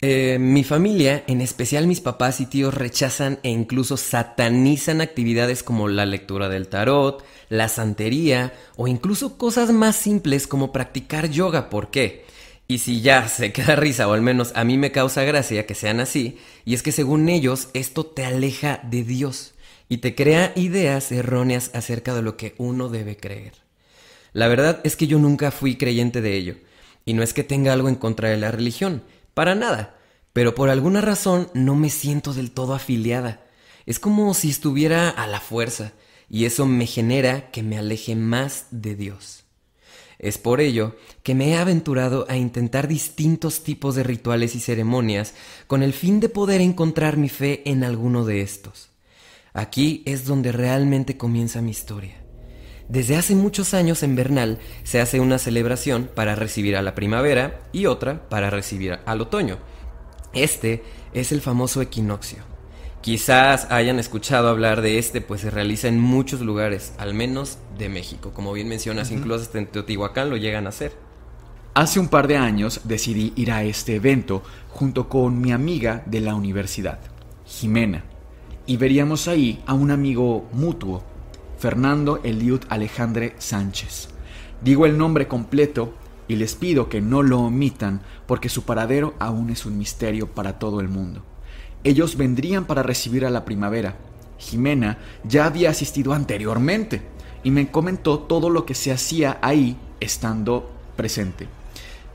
Eh, 0.00 0.38
mi 0.38 0.62
familia, 0.62 1.24
en 1.26 1.40
especial 1.40 1.86
mis 1.86 2.00
papás 2.00 2.40
y 2.40 2.46
tíos, 2.46 2.74
rechazan 2.74 3.40
e 3.42 3.48
incluso 3.50 3.96
satanizan 3.96 5.00
actividades 5.00 5.62
como 5.64 5.88
la 5.88 6.06
lectura 6.06 6.48
del 6.48 6.68
tarot, 6.68 7.24
la 7.48 7.68
santería 7.68 8.52
o 8.76 8.86
incluso 8.86 9.36
cosas 9.36 9.72
más 9.72 9.96
simples 9.96 10.46
como 10.46 10.70
practicar 10.72 11.28
yoga. 11.28 11.68
¿Por 11.68 11.90
qué? 11.90 12.24
Y 12.68 12.78
si 12.78 13.00
ya 13.00 13.26
se 13.28 13.52
queda 13.54 13.74
risa, 13.74 14.06
o 14.06 14.12
al 14.12 14.22
menos 14.22 14.52
a 14.54 14.62
mí 14.62 14.78
me 14.78 14.92
causa 14.92 15.24
gracia 15.24 15.66
que 15.66 15.74
sean 15.74 15.98
así, 15.98 16.38
y 16.64 16.74
es 16.74 16.84
que 16.84 16.92
según 16.92 17.28
ellos 17.28 17.68
esto 17.74 18.06
te 18.06 18.24
aleja 18.24 18.80
de 18.84 19.02
Dios 19.02 19.54
y 19.88 19.98
te 19.98 20.14
crea 20.14 20.52
ideas 20.56 21.12
erróneas 21.12 21.70
acerca 21.74 22.14
de 22.14 22.22
lo 22.22 22.36
que 22.36 22.54
uno 22.58 22.88
debe 22.88 23.16
creer. 23.16 23.52
La 24.32 24.48
verdad 24.48 24.80
es 24.84 24.96
que 24.96 25.06
yo 25.06 25.18
nunca 25.18 25.50
fui 25.50 25.76
creyente 25.76 26.20
de 26.20 26.36
ello, 26.36 26.56
y 27.04 27.14
no 27.14 27.22
es 27.22 27.32
que 27.32 27.44
tenga 27.44 27.72
algo 27.72 27.88
en 27.88 27.94
contra 27.94 28.28
de 28.28 28.36
la 28.36 28.50
religión, 28.50 29.02
para 29.34 29.54
nada, 29.54 29.96
pero 30.32 30.54
por 30.54 30.68
alguna 30.68 31.00
razón 31.00 31.48
no 31.54 31.74
me 31.74 31.88
siento 31.88 32.34
del 32.34 32.50
todo 32.50 32.74
afiliada. 32.74 33.46
Es 33.86 33.98
como 33.98 34.34
si 34.34 34.50
estuviera 34.50 35.08
a 35.08 35.26
la 35.26 35.40
fuerza, 35.40 35.92
y 36.28 36.44
eso 36.44 36.66
me 36.66 36.86
genera 36.86 37.50
que 37.50 37.62
me 37.62 37.78
aleje 37.78 38.16
más 38.16 38.66
de 38.70 38.96
Dios. 38.96 39.44
Es 40.18 40.38
por 40.38 40.60
ello 40.60 40.96
que 41.22 41.34
me 41.34 41.50
he 41.50 41.56
aventurado 41.56 42.26
a 42.28 42.36
intentar 42.36 42.88
distintos 42.88 43.62
tipos 43.62 43.94
de 43.94 44.02
rituales 44.02 44.54
y 44.54 44.60
ceremonias 44.60 45.34
con 45.66 45.82
el 45.82 45.92
fin 45.92 46.20
de 46.20 46.28
poder 46.28 46.60
encontrar 46.60 47.16
mi 47.16 47.28
fe 47.28 47.62
en 47.66 47.84
alguno 47.84 48.24
de 48.24 48.40
estos. 48.40 48.90
Aquí 49.56 50.02
es 50.04 50.26
donde 50.26 50.52
realmente 50.52 51.16
comienza 51.16 51.62
mi 51.62 51.70
historia. 51.70 52.12
Desde 52.90 53.16
hace 53.16 53.34
muchos 53.34 53.72
años 53.72 54.02
en 54.02 54.14
Bernal 54.14 54.58
se 54.84 55.00
hace 55.00 55.18
una 55.18 55.38
celebración 55.38 56.10
para 56.14 56.34
recibir 56.34 56.76
a 56.76 56.82
la 56.82 56.94
primavera 56.94 57.62
y 57.72 57.86
otra 57.86 58.28
para 58.28 58.50
recibir 58.50 58.98
al 59.06 59.22
otoño. 59.22 59.56
Este 60.34 60.84
es 61.14 61.32
el 61.32 61.40
famoso 61.40 61.80
equinoccio. 61.80 62.40
Quizás 63.00 63.66
hayan 63.70 63.98
escuchado 63.98 64.50
hablar 64.50 64.82
de 64.82 64.98
este, 64.98 65.22
pues 65.22 65.40
se 65.40 65.50
realiza 65.50 65.88
en 65.88 66.00
muchos 66.00 66.42
lugares, 66.42 66.92
al 66.98 67.14
menos 67.14 67.56
de 67.78 67.88
México. 67.88 68.34
Como 68.34 68.52
bien 68.52 68.68
mencionas, 68.68 69.10
incluso 69.10 69.40
hasta 69.40 69.56
en 69.56 69.68
Teotihuacán 69.68 70.28
lo 70.28 70.36
llegan 70.36 70.66
a 70.66 70.68
hacer. 70.68 70.92
Hace 71.72 71.98
un 71.98 72.08
par 72.08 72.28
de 72.28 72.36
años 72.36 72.82
decidí 72.84 73.32
ir 73.36 73.52
a 73.52 73.64
este 73.64 73.94
evento 73.94 74.42
junto 74.68 75.08
con 75.08 75.40
mi 75.40 75.52
amiga 75.52 76.02
de 76.04 76.20
la 76.20 76.34
universidad, 76.34 76.98
Jimena, 77.46 78.04
y 78.66 78.76
veríamos 78.76 79.28
ahí 79.28 79.62
a 79.66 79.74
un 79.74 79.90
amigo 79.90 80.48
mutuo, 80.52 81.04
Fernando 81.58 82.20
Eliud 82.24 82.62
Alejandre 82.68 83.34
Sánchez. 83.38 84.08
Digo 84.62 84.86
el 84.86 84.98
nombre 84.98 85.28
completo 85.28 85.94
y 86.28 86.36
les 86.36 86.54
pido 86.54 86.88
que 86.88 87.00
no 87.00 87.22
lo 87.22 87.40
omitan 87.40 88.02
porque 88.26 88.48
su 88.48 88.64
paradero 88.64 89.14
aún 89.18 89.50
es 89.50 89.66
un 89.66 89.78
misterio 89.78 90.28
para 90.28 90.58
todo 90.58 90.80
el 90.80 90.88
mundo. 90.88 91.22
Ellos 91.84 92.16
vendrían 92.16 92.64
para 92.64 92.82
recibir 92.82 93.24
a 93.24 93.30
la 93.30 93.44
primavera. 93.44 93.96
Jimena 94.38 94.98
ya 95.24 95.46
había 95.46 95.70
asistido 95.70 96.12
anteriormente 96.12 97.02
y 97.44 97.52
me 97.52 97.70
comentó 97.70 98.18
todo 98.18 98.50
lo 98.50 98.66
que 98.66 98.74
se 98.74 98.90
hacía 98.90 99.38
ahí 99.40 99.76
estando 100.00 100.68
presente. 100.96 101.46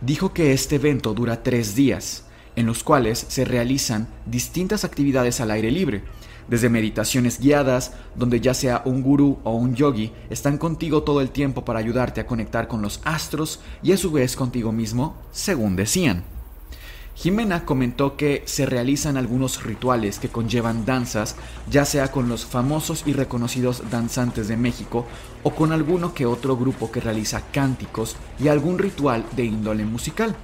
Dijo 0.02 0.34
que 0.34 0.52
este 0.52 0.76
evento 0.76 1.14
dura 1.14 1.42
tres 1.44 1.76
días, 1.76 2.26
en 2.56 2.66
los 2.66 2.84
cuales 2.84 3.26
se 3.30 3.46
realizan 3.46 4.08
distintas 4.26 4.84
actividades 4.84 5.40
al 5.40 5.52
aire 5.52 5.72
libre, 5.72 6.04
desde 6.52 6.70
meditaciones 6.70 7.40
guiadas, 7.40 7.94
donde 8.14 8.42
ya 8.42 8.54
sea 8.54 8.82
un 8.84 9.02
gurú 9.02 9.40
o 9.46 9.54
un 9.54 9.74
yogi 9.74 10.12
están 10.30 10.58
contigo 10.58 11.02
todo 11.02 11.22
el 11.22 11.32
tiempo 11.32 11.64
para 11.64 11.80
ayudarte 11.80 12.20
a 12.20 12.28
conectar 12.28 12.68
con 12.68 12.82
los 12.82 13.00
astros 13.06 13.62
y 13.82 13.94
a 13.94 13.98
su 13.98 14.12
vez 14.12 14.36
contigo 14.36 14.74
mismo, 14.74 15.16
según 15.32 15.78
decían. 15.78 16.26
Jimena 17.16 17.64
comentó 17.64 18.18
que 18.18 18.44
se 18.46 18.66
realizan 18.66 19.16
algunos 19.16 19.64
rituales 19.64 20.20
que 20.20 20.28
conllevan 20.28 20.86
danzas, 20.86 21.38
ya 21.70 21.86
sea 21.86 22.12
con 22.12 22.28
los 22.28 22.46
famosos 22.46 23.04
y 23.06 23.14
reconocidos 23.14 23.84
danzantes 23.90 24.50
de 24.50 24.58
México 24.58 25.06
o 25.44 25.52
con 25.52 25.72
alguno 25.72 26.14
que 26.14 26.26
otro 26.26 26.58
grupo 26.58 26.92
que 26.92 27.00
realiza 27.00 27.44
cánticos 27.54 28.18
y 28.40 28.50
algún 28.50 28.78
ritual 28.78 29.24
de 29.38 29.46
índole 29.46 29.86
musical. 29.86 30.36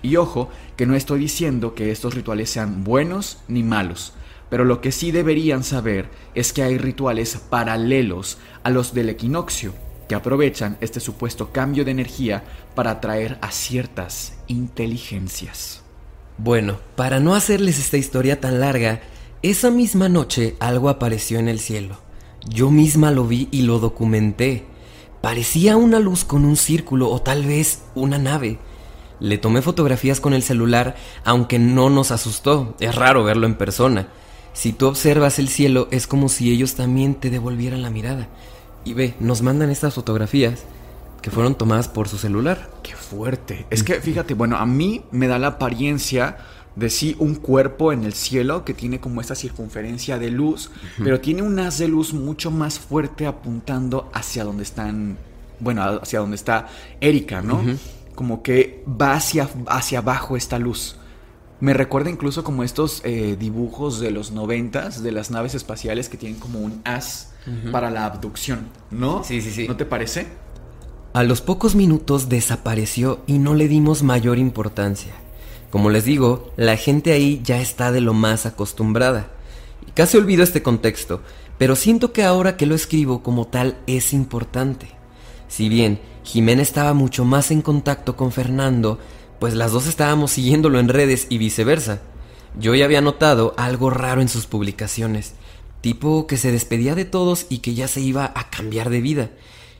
Y 0.00 0.14
ojo, 0.14 0.48
que 0.76 0.86
no 0.86 0.94
estoy 0.94 1.18
diciendo 1.18 1.74
que 1.74 1.90
estos 1.90 2.14
rituales 2.14 2.50
sean 2.50 2.84
buenos 2.84 3.38
ni 3.48 3.64
malos, 3.64 4.12
pero 4.48 4.64
lo 4.64 4.80
que 4.80 4.92
sí 4.92 5.10
deberían 5.10 5.64
saber 5.64 6.08
es 6.34 6.52
que 6.52 6.62
hay 6.62 6.78
rituales 6.78 7.36
paralelos 7.36 8.38
a 8.62 8.70
los 8.70 8.94
del 8.94 9.08
equinoccio, 9.08 9.74
que 10.08 10.14
aprovechan 10.14 10.76
este 10.80 11.00
supuesto 11.00 11.50
cambio 11.52 11.84
de 11.84 11.90
energía 11.90 12.44
para 12.74 12.92
atraer 12.92 13.38
a 13.40 13.50
ciertas 13.50 14.34
inteligencias. 14.46 15.82
Bueno, 16.38 16.78
para 16.94 17.18
no 17.18 17.34
hacerles 17.34 17.78
esta 17.78 17.96
historia 17.96 18.40
tan 18.40 18.60
larga, 18.60 19.00
esa 19.42 19.70
misma 19.70 20.08
noche 20.08 20.56
algo 20.60 20.88
apareció 20.88 21.38
en 21.38 21.48
el 21.48 21.60
cielo. 21.60 21.98
Yo 22.48 22.70
misma 22.70 23.10
lo 23.10 23.26
vi 23.26 23.48
y 23.50 23.62
lo 23.62 23.78
documenté. 23.78 24.64
Parecía 25.20 25.76
una 25.76 25.98
luz 25.98 26.24
con 26.24 26.44
un 26.44 26.56
círculo 26.56 27.10
o 27.10 27.20
tal 27.20 27.44
vez 27.44 27.82
una 27.94 28.18
nave. 28.18 28.58
Le 29.18 29.38
tomé 29.38 29.62
fotografías 29.62 30.20
con 30.20 30.34
el 30.34 30.42
celular, 30.42 30.94
aunque 31.24 31.58
no 31.58 31.90
nos 31.90 32.10
asustó. 32.10 32.76
Es 32.80 32.94
raro 32.94 33.24
verlo 33.24 33.46
en 33.46 33.56
persona. 33.56 34.08
Si 34.56 34.72
tú 34.72 34.86
observas 34.86 35.38
el 35.38 35.48
cielo, 35.48 35.86
es 35.90 36.06
como 36.06 36.30
si 36.30 36.50
ellos 36.50 36.76
también 36.76 37.14
te 37.14 37.28
devolvieran 37.28 37.82
la 37.82 37.90
mirada. 37.90 38.26
Y 38.86 38.94
ve, 38.94 39.14
nos 39.20 39.42
mandan 39.42 39.68
estas 39.68 39.92
fotografías 39.92 40.64
que 41.20 41.30
fueron 41.30 41.56
tomadas 41.56 41.88
por 41.88 42.08
su 42.08 42.16
celular. 42.16 42.70
Qué 42.82 42.94
fuerte. 42.94 43.66
Es 43.68 43.82
que 43.82 44.00
fíjate, 44.00 44.32
bueno, 44.32 44.56
a 44.56 44.64
mí 44.64 45.02
me 45.10 45.28
da 45.28 45.38
la 45.38 45.48
apariencia 45.48 46.38
de 46.74 46.88
sí 46.88 47.16
un 47.18 47.34
cuerpo 47.34 47.92
en 47.92 48.04
el 48.04 48.14
cielo 48.14 48.64
que 48.64 48.72
tiene 48.72 48.98
como 48.98 49.20
esta 49.20 49.34
circunferencia 49.34 50.18
de 50.18 50.30
luz, 50.30 50.70
pero 51.04 51.20
tiene 51.20 51.42
un 51.42 51.58
haz 51.58 51.76
de 51.76 51.88
luz 51.88 52.14
mucho 52.14 52.50
más 52.50 52.78
fuerte 52.78 53.26
apuntando 53.26 54.08
hacia 54.14 54.42
donde 54.42 54.62
están, 54.62 55.18
bueno, 55.60 55.82
hacia 55.82 56.20
donde 56.20 56.36
está 56.36 56.68
Erika, 57.02 57.42
¿no? 57.42 57.60
Como 58.14 58.42
que 58.42 58.82
va 58.88 59.12
hacia, 59.12 59.50
hacia 59.66 59.98
abajo 59.98 60.34
esta 60.34 60.58
luz. 60.58 60.96
Me 61.58 61.72
recuerda 61.72 62.10
incluso 62.10 62.44
como 62.44 62.62
estos 62.62 63.00
eh, 63.04 63.36
dibujos 63.38 63.98
de 64.00 64.10
los 64.10 64.30
noventas 64.30 65.02
de 65.02 65.12
las 65.12 65.30
naves 65.30 65.54
espaciales 65.54 66.08
que 66.08 66.18
tienen 66.18 66.38
como 66.38 66.58
un 66.60 66.82
haz 66.84 67.32
para 67.70 67.90
la 67.90 68.04
abducción, 68.06 68.66
¿no? 68.90 69.22
Sí, 69.22 69.40
sí, 69.40 69.52
sí. 69.52 69.68
¿No 69.68 69.76
te 69.76 69.84
parece? 69.84 70.26
A 71.12 71.22
los 71.22 71.40
pocos 71.40 71.74
minutos 71.74 72.28
desapareció 72.28 73.20
y 73.26 73.38
no 73.38 73.54
le 73.54 73.68
dimos 73.68 74.02
mayor 74.02 74.36
importancia. 74.38 75.14
Como 75.70 75.90
les 75.90 76.04
digo, 76.04 76.52
la 76.56 76.76
gente 76.76 77.12
ahí 77.12 77.40
ya 77.44 77.60
está 77.60 77.92
de 77.92 78.00
lo 78.00 78.14
más 78.14 78.46
acostumbrada. 78.46 79.30
Y 79.86 79.92
casi 79.92 80.16
olvido 80.16 80.42
este 80.42 80.62
contexto, 80.62 81.22
pero 81.56 81.76
siento 81.76 82.12
que 82.12 82.24
ahora 82.24 82.56
que 82.56 82.66
lo 82.66 82.74
escribo 82.74 83.22
como 83.22 83.46
tal 83.46 83.78
es 83.86 84.12
importante. 84.12 84.88
Si 85.48 85.68
bien 85.68 86.00
Jimena 86.24 86.62
estaba 86.62 86.92
mucho 86.92 87.24
más 87.24 87.50
en 87.50 87.62
contacto 87.62 88.16
con 88.16 88.32
Fernando, 88.32 88.98
pues 89.38 89.54
las 89.54 89.72
dos 89.72 89.86
estábamos 89.86 90.30
siguiéndolo 90.32 90.78
en 90.78 90.88
redes 90.88 91.26
y 91.28 91.38
viceversa. 91.38 92.00
Yo 92.58 92.74
ya 92.74 92.84
había 92.84 93.00
notado 93.00 93.54
algo 93.58 93.90
raro 93.90 94.20
en 94.22 94.28
sus 94.28 94.46
publicaciones, 94.46 95.34
tipo 95.80 96.26
que 96.26 96.36
se 96.36 96.52
despedía 96.52 96.94
de 96.94 97.04
todos 97.04 97.46
y 97.48 97.58
que 97.58 97.74
ya 97.74 97.88
se 97.88 98.00
iba 98.00 98.32
a 98.34 98.50
cambiar 98.50 98.90
de 98.90 99.00
vida. 99.00 99.30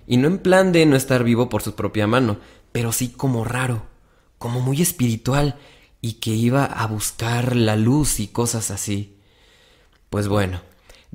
Y 0.07 0.19
no 0.19 0.29
en 0.29 0.39
plan 0.39 0.73
de 0.73 0.87
no 0.87 0.97
estar 0.97 1.25
vivo 1.25 1.49
por 1.49 1.63
su 1.63 1.75
propia 1.75 2.07
mano, 2.07 2.39
pero 2.73 2.93
sí 2.93 3.09
como 3.09 3.45
raro, 3.45 3.87
como 4.39 4.61
muy 4.61 4.83
espiritual 4.83 5.57
y 6.01 6.15
que 6.15 6.31
iba 6.31 6.65
a 6.65 6.87
buscar 6.87 7.57
la 7.57 7.77
luz 7.77 8.21
y 8.21 8.29
cosas 8.29 8.71
así. 8.71 9.17
Pues 10.11 10.29
bueno, 10.29 10.61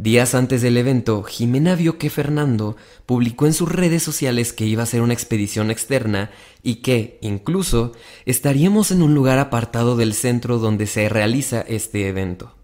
días 0.02 0.34
antes 0.34 0.64
del 0.64 0.78
evento, 0.78 1.22
Jimena 1.22 1.76
vio 1.76 2.00
que 2.00 2.10
Fernando 2.10 2.76
publicó 3.06 3.46
en 3.46 3.54
sus 3.54 3.72
redes 3.72 4.02
sociales 4.02 4.52
que 4.52 4.66
iba 4.66 4.82
a 4.82 4.88
ser 4.88 5.02
una 5.02 5.14
expedición 5.14 5.70
externa 5.70 6.32
y 6.64 6.76
que, 6.76 7.20
incluso, 7.22 7.92
estaríamos 8.26 8.90
en 8.90 9.04
un 9.04 9.14
lugar 9.14 9.38
apartado 9.38 9.96
del 9.96 10.16
centro 10.16 10.58
donde 10.58 10.88
se 10.88 11.08
realiza 11.08 11.62
este 11.62 12.08
evento. 12.08 12.56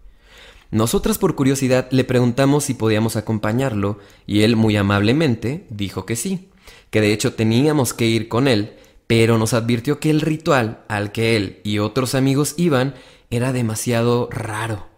Nosotras 0.72 1.16
por 1.16 1.36
curiosidad 1.36 1.86
le 1.92 2.02
preguntamos 2.02 2.64
si 2.64 2.74
podíamos 2.74 3.14
acompañarlo 3.14 3.98
y 4.26 4.42
él 4.42 4.56
muy 4.56 4.76
amablemente 4.76 5.64
dijo 5.70 6.06
que 6.06 6.16
sí, 6.16 6.48
que 6.90 7.00
de 7.00 7.12
hecho 7.12 7.34
teníamos 7.34 7.94
que 7.94 8.06
ir 8.06 8.28
con 8.28 8.48
él, 8.48 8.74
pero 9.06 9.38
nos 9.38 9.54
advirtió 9.54 10.00
que 10.00 10.10
el 10.10 10.22
ritual 10.22 10.80
al 10.88 11.12
que 11.12 11.36
él 11.36 11.60
y 11.62 11.78
otros 11.78 12.16
amigos 12.16 12.54
iban 12.56 12.94
era 13.30 13.52
demasiado 13.52 14.28
raro, 14.32 14.88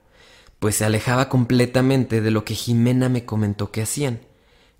pues 0.60 0.76
se 0.76 0.84
alejaba 0.84 1.28
completamente 1.28 2.20
de 2.20 2.30
lo 2.30 2.44
que 2.44 2.54
Jimena 2.54 3.08
me 3.08 3.24
comentó 3.24 3.72
que 3.72 3.82
hacían. 3.82 4.20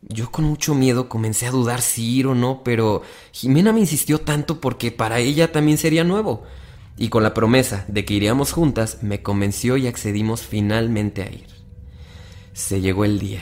Yo 0.03 0.31
con 0.31 0.45
mucho 0.45 0.75
miedo 0.75 1.09
comencé 1.09 1.47
a 1.47 1.51
dudar 1.51 1.83
si 1.83 2.19
ir 2.19 2.29
o 2.29 2.35
no, 2.35 2.62
pero 2.62 3.03
Jimena 3.33 3.73
me 3.73 3.81
insistió 3.81 4.21
tanto 4.21 4.61
porque 4.61 4.93
para 4.93 5.19
ella 5.19 5.51
también 5.51 5.77
sería 5.77 6.05
nuevo 6.05 6.45
y 7.01 7.09
con 7.09 7.23
la 7.23 7.33
promesa 7.33 7.87
de 7.88 8.05
que 8.05 8.12
iríamos 8.12 8.53
juntas, 8.53 8.99
me 9.01 9.23
convenció 9.23 9.79
y 9.79 9.87
accedimos 9.87 10.43
finalmente 10.43 11.23
a 11.23 11.31
ir. 11.31 11.47
Se 12.53 12.83
llegó 12.83 13.07
el 13.07 13.19
día. 13.19 13.40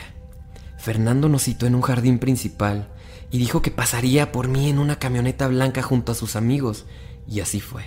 Fernando 0.77 1.27
nos 1.27 1.43
citó 1.43 1.65
en 1.65 1.75
un 1.75 1.81
jardín 1.81 2.19
principal 2.19 2.87
y 3.31 3.37
dijo 3.37 3.61
que 3.61 3.69
pasaría 3.69 4.31
por 4.31 4.47
mí 4.47 4.69
en 4.69 4.79
una 4.79 4.97
camioneta 4.97 5.49
blanca 5.49 5.81
junto 5.81 6.13
a 6.13 6.15
sus 6.15 6.37
amigos, 6.37 6.85
y 7.27 7.41
así 7.41 7.59
fue. 7.59 7.83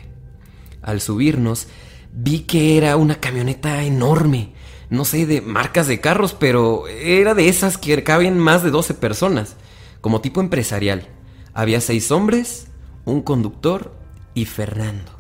Al 0.82 1.00
subirnos, 1.00 1.68
vi 2.12 2.40
que 2.40 2.76
era 2.76 2.96
una 2.96 3.16
camioneta 3.16 3.82
enorme, 3.82 4.52
no 4.90 5.04
sé 5.04 5.26
de 5.26 5.40
marcas 5.40 5.86
de 5.86 6.00
carros, 6.00 6.34
pero 6.38 6.86
era 6.88 7.34
de 7.34 7.48
esas 7.48 7.78
que 7.78 8.02
caben 8.04 8.38
más 8.38 8.62
de 8.62 8.70
12 8.70 8.94
personas, 8.94 9.56
como 10.00 10.20
tipo 10.20 10.40
empresarial. 10.40 11.08
Había 11.54 11.80
seis 11.80 12.10
hombres, 12.10 12.68
un 13.04 13.22
conductor 13.22 13.94
y 14.34 14.44
Fernando. 14.44 15.12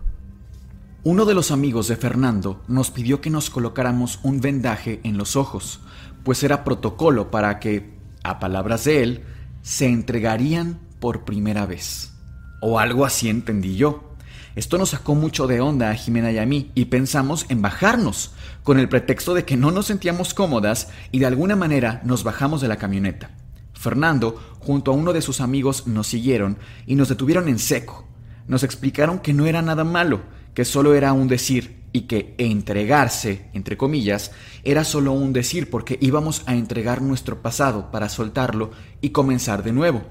Uno 1.04 1.24
de 1.24 1.34
los 1.34 1.50
amigos 1.50 1.88
de 1.88 1.96
Fernando 1.96 2.62
nos 2.68 2.90
pidió 2.90 3.20
que 3.20 3.30
nos 3.30 3.50
colocáramos 3.50 4.20
un 4.22 4.40
vendaje 4.40 5.00
en 5.02 5.18
los 5.18 5.34
ojos, 5.34 5.80
pues 6.22 6.44
era 6.44 6.64
protocolo 6.64 7.30
para 7.30 7.58
que, 7.58 7.98
a 8.22 8.38
palabras 8.38 8.84
de 8.84 9.02
él, 9.02 9.24
se 9.62 9.86
entregarían 9.86 10.78
por 11.00 11.24
primera 11.24 11.66
vez. 11.66 12.12
O 12.60 12.78
algo 12.78 13.04
así 13.04 13.28
entendí 13.28 13.74
yo. 13.74 14.11
Esto 14.54 14.76
nos 14.76 14.90
sacó 14.90 15.14
mucho 15.14 15.46
de 15.46 15.62
onda 15.62 15.90
a 15.90 15.94
Jimena 15.94 16.30
y 16.30 16.38
a 16.38 16.44
mí 16.44 16.70
y 16.74 16.86
pensamos 16.86 17.46
en 17.48 17.62
bajarnos, 17.62 18.32
con 18.62 18.78
el 18.78 18.88
pretexto 18.88 19.32
de 19.32 19.46
que 19.46 19.56
no 19.56 19.70
nos 19.70 19.86
sentíamos 19.86 20.34
cómodas 20.34 20.88
y 21.10 21.20
de 21.20 21.26
alguna 21.26 21.56
manera 21.56 22.02
nos 22.04 22.22
bajamos 22.22 22.60
de 22.60 22.68
la 22.68 22.76
camioneta. 22.76 23.30
Fernando, 23.72 24.38
junto 24.60 24.90
a 24.90 24.94
uno 24.94 25.14
de 25.14 25.22
sus 25.22 25.40
amigos, 25.40 25.86
nos 25.86 26.06
siguieron 26.06 26.58
y 26.86 26.96
nos 26.96 27.08
detuvieron 27.08 27.48
en 27.48 27.58
seco. 27.58 28.06
Nos 28.46 28.62
explicaron 28.62 29.20
que 29.20 29.32
no 29.32 29.46
era 29.46 29.62
nada 29.62 29.84
malo, 29.84 30.20
que 30.52 30.66
solo 30.66 30.94
era 30.94 31.14
un 31.14 31.28
decir 31.28 31.82
y 31.94 32.02
que 32.02 32.34
entregarse, 32.36 33.46
entre 33.54 33.78
comillas, 33.78 34.32
era 34.64 34.84
solo 34.84 35.12
un 35.12 35.32
decir 35.32 35.70
porque 35.70 35.98
íbamos 36.00 36.42
a 36.44 36.54
entregar 36.54 37.00
nuestro 37.00 37.40
pasado 37.40 37.90
para 37.90 38.10
soltarlo 38.10 38.70
y 39.00 39.10
comenzar 39.10 39.62
de 39.62 39.72
nuevo. 39.72 40.02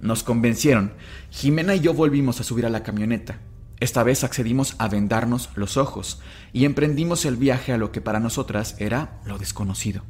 Nos 0.00 0.22
convencieron. 0.22 0.94
Jimena 1.30 1.74
y 1.74 1.80
yo 1.80 1.92
volvimos 1.92 2.40
a 2.40 2.44
subir 2.44 2.64
a 2.64 2.70
la 2.70 2.82
camioneta. 2.82 3.38
Esta 3.80 4.02
vez 4.02 4.24
accedimos 4.24 4.74
a 4.76 4.88
vendarnos 4.88 5.48
los 5.54 5.78
ojos 5.78 6.20
y 6.52 6.66
emprendimos 6.66 7.24
el 7.24 7.36
viaje 7.36 7.72
a 7.72 7.78
lo 7.78 7.92
que 7.92 8.02
para 8.02 8.20
nosotras 8.20 8.76
era 8.78 9.20
lo 9.24 9.38
desconocido. 9.38 10.02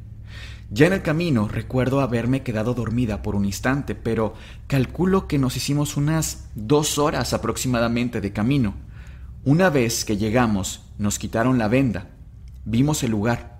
Ya 0.69 0.87
en 0.87 0.93
el 0.93 1.01
camino 1.01 1.47
recuerdo 1.47 2.01
haberme 2.01 2.43
quedado 2.43 2.73
dormida 2.73 3.21
por 3.21 3.35
un 3.35 3.45
instante, 3.45 3.95
pero 3.95 4.33
calculo 4.67 5.27
que 5.27 5.37
nos 5.37 5.55
hicimos 5.55 5.95
unas 5.95 6.49
dos 6.55 6.97
horas 6.97 7.33
aproximadamente 7.33 8.19
de 8.19 8.33
camino. 8.33 8.73
Una 9.45 9.69
vez 9.69 10.05
que 10.05 10.17
llegamos, 10.17 10.81
nos 10.97 11.17
quitaron 11.17 11.57
la 11.57 11.69
venda. 11.69 12.09
Vimos 12.65 13.03
el 13.03 13.11
lugar. 13.11 13.59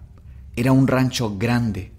Era 0.58 0.74
un 0.74 0.88
rancho 0.88 1.38
grande. 1.38 1.92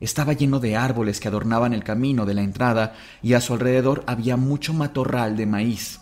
Estaba 0.00 0.32
lleno 0.32 0.58
de 0.58 0.76
árboles 0.76 1.20
que 1.20 1.28
adornaban 1.28 1.72
el 1.74 1.84
camino 1.84 2.24
de 2.24 2.34
la 2.34 2.42
entrada 2.42 2.94
y 3.22 3.34
a 3.34 3.40
su 3.40 3.52
alrededor 3.52 4.04
había 4.06 4.36
mucho 4.36 4.72
matorral 4.72 5.36
de 5.36 5.46
maíz. 5.46 6.00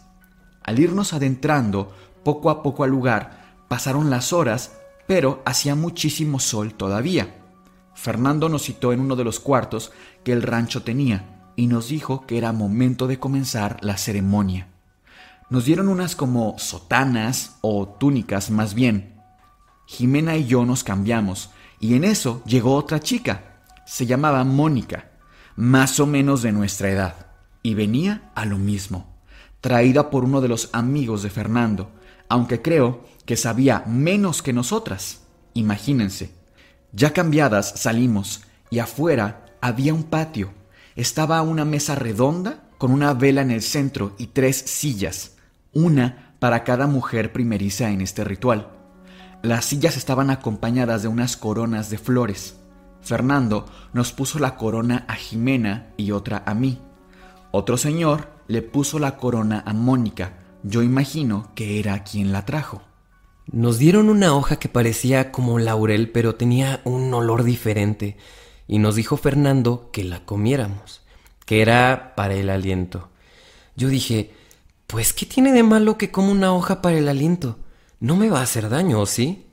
Al 0.66 0.78
irnos 0.78 1.12
adentrando 1.12 1.92
poco 2.24 2.50
a 2.50 2.62
poco 2.62 2.84
al 2.84 2.90
lugar, 2.90 3.54
pasaron 3.68 4.10
las 4.10 4.32
horas, 4.32 4.76
pero 5.06 5.42
hacía 5.46 5.74
muchísimo 5.74 6.40
sol 6.40 6.74
todavía. 6.74 7.36
Fernando 7.94 8.48
nos 8.48 8.64
citó 8.64 8.92
en 8.92 9.00
uno 9.00 9.16
de 9.16 9.24
los 9.24 9.40
cuartos 9.40 9.92
que 10.24 10.32
el 10.32 10.42
rancho 10.42 10.82
tenía 10.82 11.52
y 11.56 11.68
nos 11.68 11.88
dijo 11.88 12.26
que 12.26 12.36
era 12.36 12.52
momento 12.52 13.06
de 13.06 13.18
comenzar 13.18 13.78
la 13.80 13.96
ceremonia. 13.96 14.68
Nos 15.48 15.64
dieron 15.64 15.88
unas 15.88 16.16
como 16.16 16.58
sotanas 16.58 17.56
o 17.60 17.88
túnicas 17.88 18.50
más 18.50 18.74
bien. 18.74 19.14
Jimena 19.86 20.36
y 20.36 20.46
yo 20.46 20.66
nos 20.66 20.84
cambiamos 20.84 21.50
y 21.80 21.94
en 21.94 22.04
eso 22.04 22.42
llegó 22.44 22.74
otra 22.74 23.00
chica. 23.00 23.62
Se 23.86 24.04
llamaba 24.04 24.42
Mónica, 24.44 25.10
más 25.54 26.00
o 26.00 26.06
menos 26.06 26.42
de 26.42 26.52
nuestra 26.52 26.90
edad, 26.90 27.14
y 27.62 27.74
venía 27.74 28.30
a 28.34 28.44
lo 28.44 28.58
mismo, 28.58 29.15
traída 29.66 30.10
por 30.10 30.22
uno 30.22 30.40
de 30.40 30.46
los 30.46 30.70
amigos 30.72 31.24
de 31.24 31.30
Fernando, 31.30 31.90
aunque 32.28 32.62
creo 32.62 33.02
que 33.24 33.36
sabía 33.36 33.82
menos 33.84 34.40
que 34.40 34.52
nosotras. 34.52 35.22
Imagínense. 35.54 36.30
Ya 36.92 37.12
cambiadas 37.12 37.72
salimos 37.74 38.42
y 38.70 38.78
afuera 38.78 39.44
había 39.60 39.92
un 39.92 40.04
patio. 40.04 40.52
Estaba 40.94 41.42
una 41.42 41.64
mesa 41.64 41.96
redonda 41.96 42.62
con 42.78 42.92
una 42.92 43.12
vela 43.12 43.42
en 43.42 43.50
el 43.50 43.60
centro 43.60 44.14
y 44.18 44.28
tres 44.28 44.56
sillas 44.56 45.32
una 45.72 46.36
para 46.38 46.62
cada 46.62 46.86
mujer 46.86 47.32
primeriza 47.32 47.90
en 47.90 48.02
este 48.02 48.22
ritual. 48.22 48.70
Las 49.42 49.64
sillas 49.64 49.96
estaban 49.96 50.30
acompañadas 50.30 51.02
de 51.02 51.08
unas 51.08 51.36
coronas 51.36 51.90
de 51.90 51.98
flores. 51.98 52.54
Fernando 53.00 53.66
nos 53.92 54.12
puso 54.12 54.38
la 54.38 54.54
corona 54.54 55.04
a 55.08 55.14
Jimena 55.14 55.88
y 55.96 56.12
otra 56.12 56.44
a 56.46 56.54
mí. 56.54 56.80
Otro 57.50 57.76
señor 57.76 58.35
le 58.48 58.62
puso 58.62 58.98
la 58.98 59.16
corona 59.16 59.62
a 59.66 59.72
Mónica. 59.72 60.38
Yo 60.62 60.82
imagino 60.82 61.50
que 61.54 61.78
era 61.78 62.04
quien 62.04 62.32
la 62.32 62.44
trajo. 62.44 62.82
Nos 63.50 63.78
dieron 63.78 64.08
una 64.08 64.34
hoja 64.34 64.56
que 64.56 64.68
parecía 64.68 65.30
como 65.30 65.58
laurel, 65.58 66.10
pero 66.10 66.34
tenía 66.34 66.80
un 66.84 67.12
olor 67.14 67.44
diferente, 67.44 68.16
y 68.66 68.78
nos 68.78 68.96
dijo 68.96 69.16
Fernando 69.16 69.90
que 69.92 70.02
la 70.02 70.24
comiéramos, 70.24 71.02
que 71.44 71.62
era 71.62 72.14
para 72.16 72.34
el 72.34 72.50
aliento. 72.50 73.08
Yo 73.76 73.88
dije, 73.88 74.32
pues, 74.88 75.12
¿qué 75.12 75.26
tiene 75.26 75.52
de 75.52 75.62
malo 75.62 75.96
que 75.96 76.10
como 76.10 76.32
una 76.32 76.52
hoja 76.52 76.82
para 76.82 76.98
el 76.98 77.08
aliento? 77.08 77.58
No 78.00 78.16
me 78.16 78.30
va 78.30 78.40
a 78.40 78.44
hacer 78.44 78.68
daño, 78.68 79.00
¿o 79.00 79.06
sí? 79.06 79.46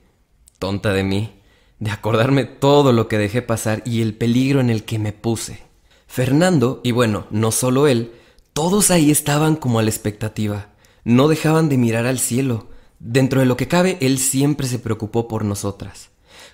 Tonta 0.58 0.92
de 0.92 1.04
mí, 1.04 1.40
de 1.78 1.90
acordarme 1.92 2.44
todo 2.44 2.92
lo 2.92 3.06
que 3.06 3.18
dejé 3.18 3.42
pasar 3.42 3.82
y 3.84 4.02
el 4.02 4.14
peligro 4.14 4.60
en 4.60 4.70
el 4.70 4.84
que 4.84 4.98
me 4.98 5.12
puse. 5.12 5.62
Fernando, 6.06 6.80
y 6.82 6.90
bueno, 6.90 7.26
no 7.30 7.52
solo 7.52 7.86
él, 7.86 8.12
todos 8.54 8.92
ahí 8.92 9.10
estaban 9.10 9.56
como 9.56 9.80
a 9.80 9.82
la 9.82 9.90
expectativa. 9.90 10.68
No 11.02 11.26
dejaban 11.26 11.68
de 11.68 11.76
mirar 11.76 12.06
al 12.06 12.20
cielo. 12.20 12.70
Dentro 13.00 13.40
de 13.40 13.46
lo 13.46 13.56
que 13.56 13.66
cabe, 13.66 13.98
él 14.00 14.18
siempre 14.18 14.68
se 14.68 14.78
preocupó 14.78 15.26
por 15.26 15.44
nosotras. 15.44 16.10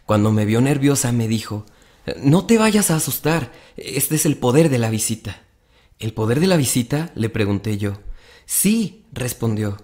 Cuando 0.07 0.33
me 0.33 0.47
vio 0.47 0.63
nerviosa, 0.63 1.13
me 1.13 1.29
dijo, 1.29 1.67
No 2.23 2.47
te 2.47 2.57
vayas 2.57 2.91
a 2.91 2.97
asustar, 2.97 3.53
este 3.77 4.17
es 4.17 4.25
el 4.25 4.39
poder 4.39 4.71
de 4.71 4.79
la 4.79 4.89
visita. 4.89 5.43
¿El 5.99 6.15
poder 6.15 6.41
de 6.41 6.47
la 6.47 6.57
visita? 6.57 7.13
le 7.15 7.29
pregunté 7.29 7.77
yo. 7.77 7.99
Sí, 8.47 9.05
respondió. 9.13 9.77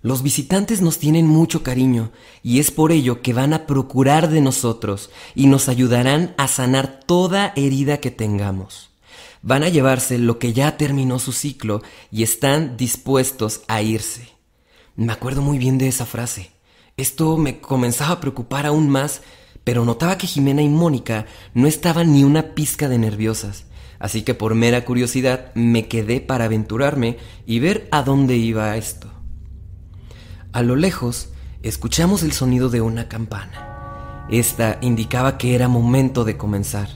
Los 0.00 0.22
visitantes 0.22 0.80
nos 0.80 0.98
tienen 0.98 1.26
mucho 1.26 1.64
cariño 1.64 2.12
y 2.40 2.60
es 2.60 2.70
por 2.70 2.92
ello 2.92 3.20
que 3.20 3.32
van 3.32 3.52
a 3.52 3.66
procurar 3.66 4.30
de 4.30 4.40
nosotros 4.40 5.10
y 5.34 5.48
nos 5.48 5.68
ayudarán 5.68 6.36
a 6.38 6.46
sanar 6.46 7.00
toda 7.04 7.52
herida 7.56 7.96
que 7.96 8.12
tengamos. 8.12 8.90
Van 9.42 9.62
a 9.62 9.68
llevarse 9.68 10.18
lo 10.18 10.38
que 10.38 10.52
ya 10.52 10.76
terminó 10.76 11.18
su 11.18 11.32
ciclo 11.32 11.82
y 12.10 12.22
están 12.22 12.76
dispuestos 12.76 13.62
a 13.68 13.82
irse. 13.82 14.28
Me 14.96 15.12
acuerdo 15.12 15.42
muy 15.42 15.58
bien 15.58 15.78
de 15.78 15.88
esa 15.88 16.06
frase. 16.06 16.50
Esto 16.96 17.36
me 17.36 17.60
comenzaba 17.60 18.12
a 18.12 18.20
preocupar 18.20 18.66
aún 18.66 18.88
más, 18.88 19.22
pero 19.64 19.84
notaba 19.84 20.18
que 20.18 20.26
Jimena 20.26 20.62
y 20.62 20.68
Mónica 20.68 21.26
no 21.54 21.66
estaban 21.68 22.12
ni 22.12 22.24
una 22.24 22.54
pizca 22.54 22.88
de 22.88 22.98
nerviosas 22.98 23.68
así 23.98 24.22
que 24.22 24.34
por 24.34 24.54
mera 24.54 24.84
curiosidad 24.84 25.52
me 25.54 25.88
quedé 25.88 26.20
para 26.20 26.44
aventurarme 26.44 27.18
y 27.46 27.58
ver 27.58 27.88
a 27.90 28.02
dónde 28.02 28.36
iba 28.36 28.76
esto. 28.76 29.10
A 30.52 30.62
lo 30.62 30.76
lejos 30.76 31.30
escuchamos 31.62 32.22
el 32.22 32.32
sonido 32.32 32.68
de 32.68 32.80
una 32.80 33.08
campana. 33.08 34.26
Esta 34.30 34.78
indicaba 34.82 35.38
que 35.38 35.54
era 35.54 35.68
momento 35.68 36.24
de 36.24 36.36
comenzar, 36.36 36.88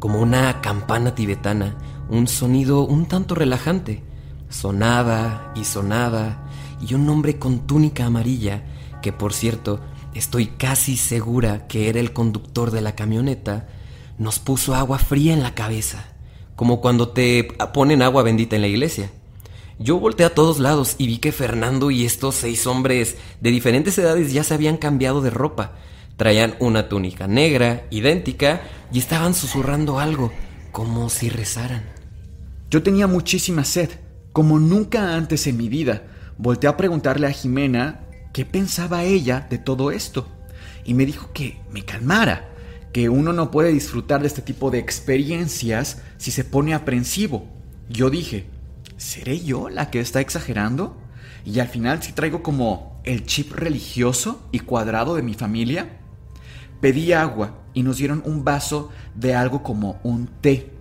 como 0.00 0.18
una 0.18 0.60
campana 0.62 1.14
tibetana, 1.14 1.76
un 2.08 2.26
sonido 2.26 2.84
un 2.84 3.06
tanto 3.06 3.36
relajante. 3.36 4.02
Sonaba 4.48 5.52
y 5.54 5.64
sonaba, 5.64 6.50
y 6.80 6.94
un 6.94 7.08
hombre 7.08 7.38
con 7.38 7.68
túnica 7.68 8.06
amarilla, 8.06 8.64
que 9.02 9.12
por 9.12 9.32
cierto 9.32 9.78
estoy 10.14 10.46
casi 10.46 10.96
segura 10.96 11.68
que 11.68 11.88
era 11.88 12.00
el 12.00 12.12
conductor 12.12 12.72
de 12.72 12.80
la 12.80 12.96
camioneta, 12.96 13.68
nos 14.18 14.38
puso 14.40 14.74
agua 14.74 14.98
fría 14.98 15.32
en 15.32 15.42
la 15.42 15.54
cabeza, 15.54 16.08
como 16.56 16.80
cuando 16.80 17.10
te 17.10 17.44
ponen 17.72 18.02
agua 18.02 18.22
bendita 18.22 18.56
en 18.56 18.62
la 18.62 18.68
iglesia. 18.68 19.10
Yo 19.78 19.98
volteé 20.00 20.26
a 20.26 20.34
todos 20.34 20.58
lados 20.58 20.96
y 20.98 21.06
vi 21.06 21.18
que 21.18 21.32
Fernando 21.32 21.90
y 21.90 22.04
estos 22.04 22.34
seis 22.34 22.66
hombres 22.66 23.16
de 23.40 23.50
diferentes 23.50 23.96
edades 23.98 24.32
ya 24.32 24.44
se 24.44 24.54
habían 24.54 24.76
cambiado 24.78 25.20
de 25.20 25.30
ropa. 25.30 25.72
Traían 26.20 26.54
una 26.58 26.86
túnica 26.90 27.26
negra, 27.26 27.86
idéntica, 27.88 28.60
y 28.92 28.98
estaban 28.98 29.32
susurrando 29.32 29.98
algo, 29.98 30.30
como 30.70 31.08
si 31.08 31.30
rezaran. 31.30 31.82
Yo 32.70 32.82
tenía 32.82 33.06
muchísima 33.06 33.64
sed, 33.64 33.88
como 34.34 34.58
nunca 34.58 35.16
antes 35.16 35.46
en 35.46 35.56
mi 35.56 35.70
vida. 35.70 36.02
Volteé 36.36 36.68
a 36.68 36.76
preguntarle 36.76 37.26
a 37.26 37.32
Jimena 37.32 38.00
qué 38.34 38.44
pensaba 38.44 39.02
ella 39.02 39.46
de 39.48 39.56
todo 39.56 39.92
esto. 39.92 40.28
Y 40.84 40.92
me 40.92 41.06
dijo 41.06 41.30
que 41.32 41.58
me 41.72 41.86
calmara, 41.86 42.50
que 42.92 43.08
uno 43.08 43.32
no 43.32 43.50
puede 43.50 43.72
disfrutar 43.72 44.20
de 44.20 44.26
este 44.26 44.42
tipo 44.42 44.70
de 44.70 44.78
experiencias 44.78 46.02
si 46.18 46.32
se 46.32 46.44
pone 46.44 46.74
aprensivo. 46.74 47.48
Yo 47.88 48.10
dije, 48.10 48.44
¿seré 48.98 49.40
yo 49.40 49.70
la 49.70 49.90
que 49.90 50.00
está 50.00 50.20
exagerando? 50.20 50.98
Y 51.46 51.60
al 51.60 51.68
final 51.68 52.02
si 52.02 52.12
traigo 52.12 52.42
como 52.42 53.00
el 53.04 53.24
chip 53.24 53.52
religioso 53.52 54.46
y 54.52 54.58
cuadrado 54.58 55.14
de 55.14 55.22
mi 55.22 55.32
familia. 55.32 55.96
Pedí 56.80 57.12
agua 57.12 57.58
y 57.74 57.82
nos 57.82 57.98
dieron 57.98 58.22
un 58.24 58.44
vaso 58.44 58.90
de 59.14 59.34
algo 59.34 59.62
como 59.62 60.00
un 60.02 60.28
té. 60.40 60.72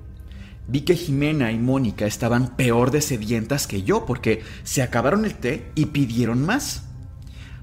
Vi 0.67 0.81
que 0.81 0.95
Jimena 0.95 1.51
y 1.51 1.57
Mónica 1.57 2.05
estaban 2.05 2.55
peor 2.55 2.91
de 2.91 3.01
sedientas 3.01 3.65
que 3.65 3.81
yo 3.83 4.05
porque 4.05 4.43
se 4.63 4.81
acabaron 4.81 5.25
el 5.25 5.35
té 5.35 5.71
y 5.75 5.87
pidieron 5.87 6.45
más. 6.45 6.83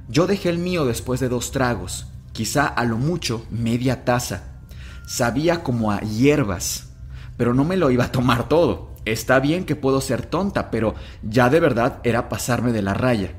Yo 0.09 0.27
dejé 0.27 0.49
el 0.51 0.59
mío 0.59 0.85
después 0.85 1.21
de 1.21 1.29
dos 1.29 1.51
tragos, 1.51 2.09
quizá 2.33 2.67
a 2.67 2.85
lo 2.85 2.97
mucho 2.97 3.47
media 3.51 4.05
taza. 4.05 4.61
Sabía 5.07 5.63
como 5.63 5.93
a 5.93 6.01
hierbas, 6.01 6.89
pero 7.37 7.55
no 7.55 7.65
me 7.65 7.77
lo 7.77 7.91
iba 7.91 8.07
a 8.07 8.13
tomar 8.13 8.49
todo. 8.49 8.95
Está 9.05 9.39
bien 9.39 9.65
que 9.65 9.77
puedo 9.77 10.01
ser 10.01 10.27
tonta, 10.27 10.71
pero 10.71 10.95
ya 11.23 11.49
de 11.49 11.61
verdad 11.61 12.01
era 12.03 12.29
pasarme 12.29 12.73
de 12.73 12.83
la 12.83 12.93
raya. 12.93 13.35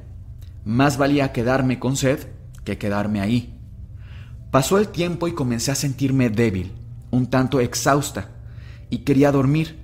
Más 0.64 0.98
valía 0.98 1.34
quedarme 1.34 1.78
con 1.78 1.98
sed 1.98 2.28
que 2.64 2.78
quedarme 2.78 3.20
ahí. 3.20 3.57
Pasó 4.58 4.80
el 4.80 4.88
tiempo 4.88 5.28
y 5.28 5.34
comencé 5.34 5.70
a 5.70 5.76
sentirme 5.76 6.32
débil, 6.32 6.72
un 7.12 7.28
tanto 7.28 7.60
exhausta, 7.60 8.32
y 8.90 9.04
quería 9.04 9.32
dormir. 9.32 9.78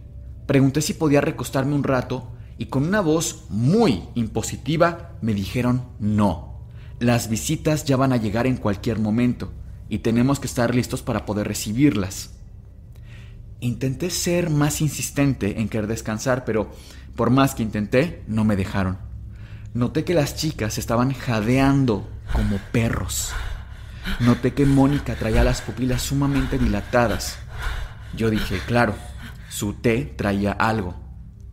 Pregunté 0.47 0.81
si 0.81 0.95
podía 0.95 1.21
recostarme 1.21 1.75
un 1.75 1.83
rato 1.83 2.31
y 2.57 2.65
con 2.65 2.87
una 2.87 2.99
voz 2.99 3.45
muy 3.49 4.01
impositiva 4.15 5.11
me 5.21 5.35
dijeron 5.35 5.83
no. 5.99 6.57
Las 6.99 7.29
visitas 7.29 7.85
ya 7.85 7.97
van 7.97 8.13
a 8.13 8.17
llegar 8.17 8.47
en 8.47 8.57
cualquier 8.57 8.97
momento 8.97 9.53
y 9.89 9.99
tenemos 9.99 10.39
que 10.39 10.47
estar 10.47 10.73
listos 10.73 11.03
para 11.03 11.23
poder 11.23 11.47
recibirlas. 11.47 12.31
Intenté 13.59 14.09
ser 14.09 14.49
más 14.49 14.81
insistente 14.81 15.61
en 15.61 15.69
querer 15.69 15.85
descansar, 15.85 16.45
pero 16.45 16.71
por 17.15 17.29
más 17.29 17.53
que 17.53 17.61
intenté, 17.61 18.23
no 18.27 18.43
me 18.43 18.55
dejaron. 18.55 18.97
Noté 19.75 20.03
que 20.03 20.15
las 20.15 20.35
chicas 20.35 20.79
estaban 20.79 21.13
jadeando 21.13 22.09
como 22.33 22.57
perros. 22.71 23.33
Noté 24.19 24.53
que 24.53 24.65
Mónica 24.65 25.15
traía 25.15 25.43
las 25.43 25.61
pupilas 25.61 26.01
sumamente 26.01 26.57
dilatadas. 26.57 27.37
Yo 28.15 28.29
dije, 28.29 28.59
claro, 28.65 28.95
su 29.49 29.73
té 29.73 30.13
traía 30.15 30.51
algo. 30.51 30.95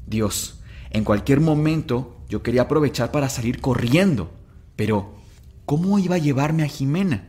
Dios, 0.06 0.60
en 0.90 1.04
cualquier 1.04 1.40
momento 1.40 2.24
yo 2.28 2.42
quería 2.42 2.62
aprovechar 2.62 3.10
para 3.10 3.28
salir 3.28 3.60
corriendo. 3.60 4.32
Pero, 4.76 5.16
¿cómo 5.66 5.98
iba 5.98 6.16
a 6.16 6.18
llevarme 6.18 6.62
a 6.62 6.68
Jimena? 6.68 7.28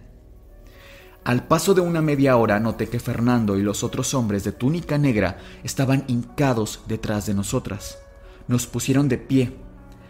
Al 1.24 1.48
paso 1.48 1.76
de 1.76 1.82
una 1.82 2.02
media 2.02 2.36
hora 2.38 2.60
noté 2.60 2.90
que 2.90 3.00
Fernando 3.00 3.58
y 3.58 3.62
los 3.62 3.84
otros 3.84 4.14
hombres 4.16 4.44
de 4.44 4.52
túnica 4.52 4.98
negra 4.98 5.38
estaban 5.64 6.04
hincados 6.08 6.82
detrás 6.88 7.28
de 7.28 7.36
nosotras. 7.36 8.00
Nos 8.48 8.66
pusieron 8.66 9.08
de 9.08 9.20
pie. 9.20 9.56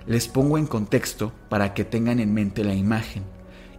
Les 0.07 0.29
pongo 0.29 0.57
en 0.57 0.67
contexto 0.67 1.33
para 1.49 1.73
que 1.73 1.83
tengan 1.83 2.19
en 2.19 2.33
mente 2.33 2.63
la 2.63 2.73
imagen. 2.73 3.23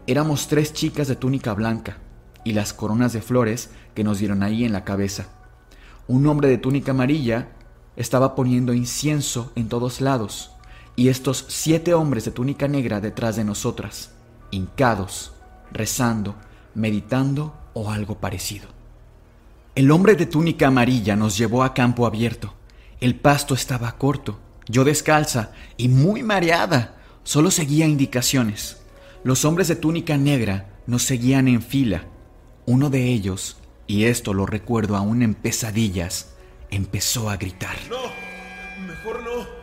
Éramos 0.09 0.49
tres 0.49 0.73
chicas 0.73 1.07
de 1.07 1.15
túnica 1.15 1.55
blanca 1.55 1.99
y 2.45 2.55
las 2.55 2.73
coronas 2.73 3.13
de 3.13 3.23
flores 3.23 3.71
que 3.95 4.03
nos 4.03 4.19
dieron 4.19 4.43
ahí 4.43 4.65
en 4.65 4.73
la 4.73 4.83
cabeza. 4.83 5.27
Un 6.09 6.27
hombre 6.27 6.49
de 6.49 6.59
túnica 6.59 6.91
amarilla 6.91 7.51
estaba 7.95 8.35
poniendo 8.35 8.75
incienso 8.75 9.53
en 9.55 9.69
todos 9.69 10.01
lados 10.01 10.51
y 10.97 11.09
estos 11.09 11.45
siete 11.49 11.95
hombres 11.95 12.25
de 12.25 12.33
túnica 12.33 12.67
negra 12.67 13.01
detrás 13.01 13.37
de 13.37 13.45
nosotras, 13.45 14.11
hincados, 14.51 15.35
rezando, 15.71 16.35
meditando 16.75 17.55
o 17.73 17.93
algo 17.93 18.19
parecido. 18.19 18.67
El 19.77 19.93
hombre 19.93 20.17
de 20.17 20.27
túnica 20.27 20.67
amarilla 20.67 21.15
nos 21.15 21.39
llevó 21.39 21.63
a 21.63 21.75
campo 21.75 22.07
abierto. 22.07 22.53
El 23.01 23.15
pasto 23.15 23.55
estaba 23.55 23.97
corto, 23.99 24.41
yo 24.69 24.83
descalza 24.83 25.53
y 25.77 25.89
muy 25.89 26.25
mareada. 26.25 26.97
Solo 27.23 27.53
seguía 27.53 27.87
indicaciones. 27.87 28.82
Los 29.25 29.45
hombres 29.45 29.69
de 29.69 29.77
túnica 29.77 30.17
negra 30.17 30.67
nos 30.87 31.05
seguían 31.05 31.47
en 31.47 31.63
fila. 31.63 32.07
Uno 32.67 32.91
de 32.91 33.07
ellos, 33.07 33.57
y 33.87 34.05
esto 34.05 34.35
lo 34.35 34.47
recuerdo 34.47 34.97
aún 34.97 35.23
en 35.23 35.35
pesadillas, 35.35 36.35
empezó 36.71 37.31
a 37.31 37.37
gritar. 37.37 37.77
No, 37.89 38.03
mejor 38.87 39.23
no. 39.23 39.63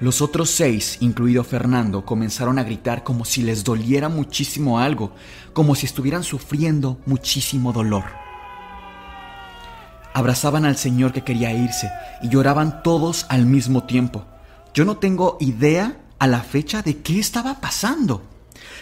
Los 0.00 0.20
otros 0.20 0.50
seis, 0.50 0.98
incluido 1.00 1.42
Fernando, 1.42 2.04
comenzaron 2.04 2.58
a 2.58 2.64
gritar 2.64 3.02
como 3.02 3.24
si 3.24 3.40
les 3.40 3.64
doliera 3.64 4.10
muchísimo 4.10 4.78
algo, 4.78 5.14
como 5.54 5.74
si 5.74 5.86
estuvieran 5.86 6.22
sufriendo 6.22 7.00
muchísimo 7.06 7.72
dolor. 7.72 8.04
Abrazaban 10.12 10.66
al 10.66 10.76
Señor 10.76 11.14
que 11.14 11.24
quería 11.24 11.52
irse 11.52 11.90
y 12.22 12.28
lloraban 12.28 12.82
todos 12.82 13.24
al 13.30 13.46
mismo 13.46 13.84
tiempo. 13.84 14.26
Yo 14.74 14.84
no 14.84 14.98
tengo 14.98 15.38
idea 15.40 15.96
a 16.18 16.26
la 16.26 16.42
fecha 16.42 16.82
de 16.82 16.98
qué 16.98 17.18
estaba 17.18 17.60
pasando. 17.60 18.22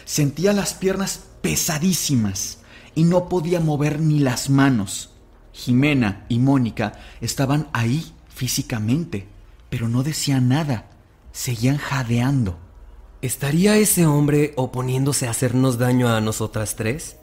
Sentía 0.05 0.53
las 0.53 0.75
piernas 0.75 1.21
pesadísimas 1.41 2.59
y 2.95 3.05
no 3.05 3.29
podía 3.29 3.61
mover 3.61 4.01
ni 4.01 4.19
las 4.21 4.51
manos. 4.51 5.11
Jimena 5.53 6.27
y 6.29 6.39
Mónica 6.39 6.99
estaban 7.21 7.69
ahí 7.73 8.13
físicamente, 8.29 9.29
pero 9.71 9.89
no 9.89 10.03
decían 10.03 10.49
nada, 10.49 10.91
seguían 11.33 11.77
jadeando. 11.77 12.59
¿Estaría 13.23 13.77
ese 13.77 14.05
hombre 14.07 14.53
oponiéndose 14.57 15.27
a 15.27 15.31
hacernos 15.31 15.79
daño 15.79 16.09
a 16.09 16.21
nosotras 16.21 16.77
tres? 16.77 17.17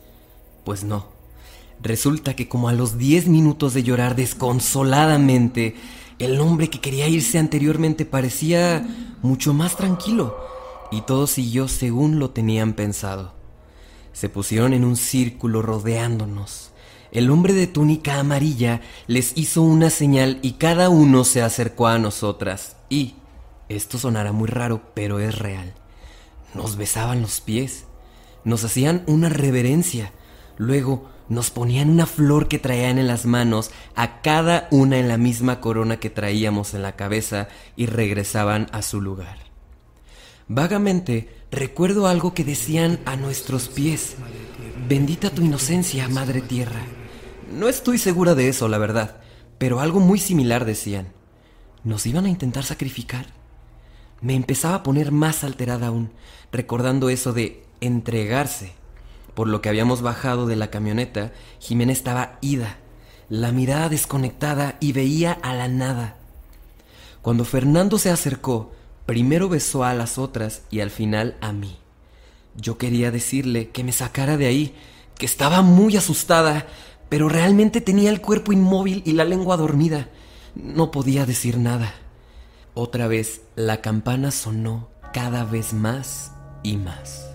Pues 0.64 0.84
no. 0.84 1.10
Resulta 1.84 2.36
que 2.36 2.48
como 2.48 2.70
a 2.70 2.74
los 2.74 2.98
diez 2.98 3.28
minutos 3.28 3.74
de 3.74 3.84
llorar 3.84 4.16
desconsoladamente, 4.16 5.76
el 6.24 6.40
hombre 6.40 6.70
que 6.70 6.82
quería 6.82 7.08
irse 7.08 7.38
anteriormente 7.38 8.06
parecía 8.06 8.86
mucho 9.22 9.54
más 9.54 9.76
tranquilo, 9.76 10.38
y 10.92 11.02
todo 11.02 11.28
siguió 11.28 11.68
según 11.68 12.20
lo 12.20 12.32
tenían 12.32 12.74
pensado. 12.74 13.34
Se 14.14 14.30
pusieron 14.30 14.74
en 14.74 14.84
un 14.84 14.98
círculo 14.98 15.62
rodeándonos 15.62 16.72
el 17.12 17.30
hombre 17.30 17.54
de 17.54 17.68
túnica 17.68 18.20
amarilla 18.20 18.80
les 19.06 19.34
hizo 19.36 19.62
una 19.62 19.90
señal 19.90 20.40
y 20.42 20.54
cada 20.54 20.88
uno 20.88 21.26
se 21.26 21.42
acercó 21.42 21.88
a 21.88 22.00
nosotras. 22.00 22.78
Y, 22.90 23.16
esto 23.68 23.98
sonará 23.98 24.32
muy 24.32 24.48
raro, 24.48 24.82
pero 24.94 25.20
es 25.20 25.38
real. 25.38 25.74
Nos 26.54 26.78
besaban 26.78 27.22
los 27.22 27.42
pies, 27.42 27.84
nos 28.46 28.64
hacían 28.64 29.04
una 29.08 29.28
reverencia, 29.28 30.14
luego 30.58 31.10
nos 31.32 31.50
ponían 31.50 31.90
una 31.90 32.06
flor 32.06 32.50
que 32.50 32.60
traían 32.60 32.98
en 33.00 33.08
las 33.08 33.26
manos, 33.26 33.72
a 33.96 34.22
cada 34.22 34.68
una 34.70 35.00
en 35.00 35.08
la 35.08 35.18
misma 35.18 35.62
corona 35.62 35.98
que 35.98 36.10
traíamos 36.10 36.74
en 36.74 36.82
la 36.82 36.98
cabeza 36.98 37.48
y 37.78 37.86
regresaban 37.86 38.68
a 38.74 38.82
su 38.82 39.00
lugar. 39.00 39.38
Vagamente 40.50 41.30
recuerdo 41.50 42.08
algo 42.08 42.34
que 42.34 42.44
decían 42.44 43.00
a 43.06 43.16
nuestros 43.16 43.70
pies. 43.70 44.16
Bendita 44.90 45.30
tu 45.30 45.42
inocencia, 45.42 46.10
Madre 46.10 46.42
Tierra. 46.42 46.82
No 47.50 47.70
estoy 47.70 47.98
segura 47.98 48.36
de 48.36 48.50
eso, 48.50 48.68
la 48.68 48.78
verdad, 48.78 49.22
pero 49.58 49.80
algo 49.80 50.02
muy 50.02 50.20
similar 50.20 50.66
decían. 50.66 51.14
¿Nos 51.86 52.06
iban 52.08 52.26
a 52.26 52.30
intentar 52.30 52.66
sacrificar? 52.66 53.28
Me 54.20 54.36
empezaba 54.36 54.76
a 54.76 54.84
poner 54.84 55.14
más 55.14 55.46
alterada 55.46 55.88
aún, 55.88 56.12
recordando 56.52 57.10
eso 57.10 57.32
de 57.32 57.64
entregarse. 57.80 58.81
Por 59.34 59.48
lo 59.48 59.62
que 59.62 59.70
habíamos 59.70 60.02
bajado 60.02 60.46
de 60.46 60.56
la 60.56 60.70
camioneta, 60.70 61.32
Jimena 61.60 61.92
estaba 61.92 62.38
ida, 62.42 62.78
la 63.30 63.52
mirada 63.52 63.90
desconectada 63.90 64.78
y 64.80 64.92
veía 64.92 65.32
a 65.32 65.54
la 65.54 65.68
nada. 65.68 66.18
Cuando 67.22 67.46
Fernando 67.46 67.98
se 67.98 68.10
acercó, 68.10 68.72
primero 69.06 69.48
besó 69.48 69.84
a 69.84 69.94
las 69.94 70.18
otras 70.18 70.64
y 70.70 70.82
al 70.82 70.90
final 70.90 71.38
a 71.40 71.54
mí. 71.54 71.78
Yo 72.56 72.78
quería 72.78 73.12
decirle 73.12 73.70
que 73.70 73.84
me 73.84 73.94
sacara 73.94 74.38
de 74.38 74.48
ahí, 74.48 74.76
que 75.18 75.26
estaba 75.26 75.62
muy 75.62 75.96
asustada, 75.96 76.68
pero 77.08 77.30
realmente 77.30 77.80
tenía 77.80 78.10
el 78.10 78.22
cuerpo 78.22 78.52
inmóvil 78.52 79.04
y 79.06 79.14
la 79.14 79.24
lengua 79.24 79.56
dormida. 79.56 80.10
No 80.56 80.92
podía 80.92 81.26
decir 81.26 81.58
nada. 81.58 81.94
Otra 82.74 83.08
vez 83.08 83.42
la 83.56 83.82
campana 83.82 84.32
sonó 84.32 84.90
cada 85.14 85.44
vez 85.44 85.74
más 85.74 86.32
y 86.64 86.78
más. 86.78 87.31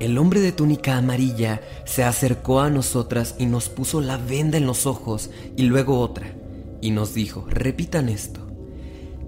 El 0.00 0.16
hombre 0.18 0.40
de 0.40 0.52
túnica 0.52 0.96
amarilla 0.96 1.60
se 1.84 2.04
acercó 2.04 2.60
a 2.60 2.70
nosotras 2.70 3.34
y 3.38 3.46
nos 3.46 3.68
puso 3.68 4.00
la 4.00 4.16
venda 4.16 4.56
en 4.56 4.66
los 4.66 4.86
ojos 4.86 5.30
y 5.56 5.64
luego 5.64 6.00
otra, 6.00 6.34
y 6.80 6.92
nos 6.92 7.14
dijo, 7.14 7.46
repitan 7.48 8.08
esto, 8.08 8.46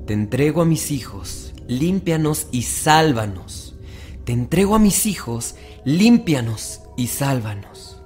te 0.06 0.14
entrego 0.14 0.62
a 0.62 0.64
mis 0.64 0.90
hijos, 0.90 1.52
límpianos 1.66 2.48
y 2.50 2.62
sálvanos. 2.62 3.74
Te 4.24 4.32
entrego 4.32 4.74
a 4.74 4.78
mis 4.78 5.06
hijos, 5.06 5.54
límpianos 5.84 6.80
y 6.96 7.06
sálvanos. 7.06 7.98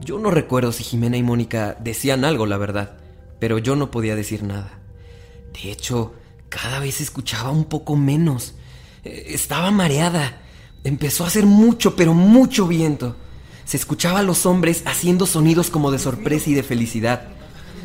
Yo 0.00 0.18
no 0.18 0.30
recuerdo 0.30 0.72
si 0.72 0.84
Jimena 0.84 1.16
y 1.16 1.22
Mónica 1.22 1.76
decían 1.80 2.24
algo, 2.24 2.46
la 2.46 2.56
verdad, 2.56 2.98
pero 3.38 3.58
yo 3.58 3.76
no 3.76 3.90
podía 3.90 4.16
decir 4.16 4.42
nada. 4.42 4.78
De 5.52 5.70
hecho, 5.70 6.14
cada 6.48 6.78
vez 6.80 7.00
escuchaba 7.00 7.50
un 7.50 7.64
poco 7.64 7.96
menos. 7.96 8.54
Eh, 9.04 9.26
estaba 9.30 9.70
mareada. 9.70 10.40
Empezó 10.84 11.24
a 11.24 11.26
hacer 11.26 11.46
mucho, 11.46 11.96
pero 11.96 12.14
mucho 12.14 12.66
viento. 12.66 13.16
Se 13.64 13.76
escuchaba 13.76 14.20
a 14.20 14.22
los 14.22 14.46
hombres 14.46 14.82
haciendo 14.86 15.26
sonidos 15.26 15.70
como 15.70 15.90
de 15.90 15.98
sorpresa 15.98 16.50
y 16.50 16.54
de 16.54 16.62
felicidad. 16.62 17.28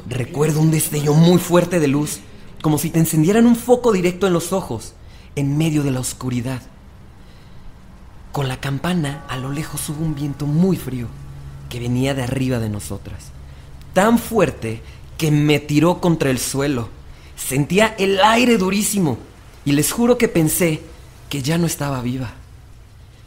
Recuerdo 0.08 0.62
un 0.62 0.72
destello 0.72 1.14
muy 1.14 1.40
fuerte 1.40 1.80
de 1.80 1.88
luz, 1.88 2.20
como 2.62 2.78
si 2.78 2.90
te 2.90 3.00
encendieran 3.00 3.46
un 3.46 3.56
foco 3.56 3.92
directo 3.92 4.28
en 4.28 4.34
los 4.34 4.54
ojos, 4.54 4.94
en 5.36 5.58
medio 5.58 5.84
de 5.84 5.92
la 5.92 6.00
oscuridad. 6.00 6.62
Con 8.32 8.48
la 8.48 8.60
campana, 8.60 9.26
a 9.28 9.38
lo 9.38 9.52
lejos 9.52 9.90
hubo 9.90 10.04
un 10.04 10.16
viento 10.16 10.46
muy 10.46 10.78
frío 10.78 11.08
que 11.70 11.80
venía 11.80 12.14
de 12.14 12.24
arriba 12.24 12.60
de 12.60 12.70
nosotras. 12.70 13.26
Tan 13.94 14.20
fuerte 14.20 14.82
que 15.18 15.32
me 15.32 15.60
tiró 15.60 16.00
contra 16.00 16.30
el 16.30 16.40
suelo. 16.40 16.90
Sentía 17.36 17.96
el 17.98 18.20
aire 18.24 18.58
durísimo 18.58 19.18
y 19.66 19.74
les 19.74 19.92
juro 19.92 20.18
que 20.18 20.28
pensé 20.28 20.82
que 21.30 21.42
ya 21.42 21.58
no 21.58 21.66
estaba 21.66 22.02
viva. 22.02 22.34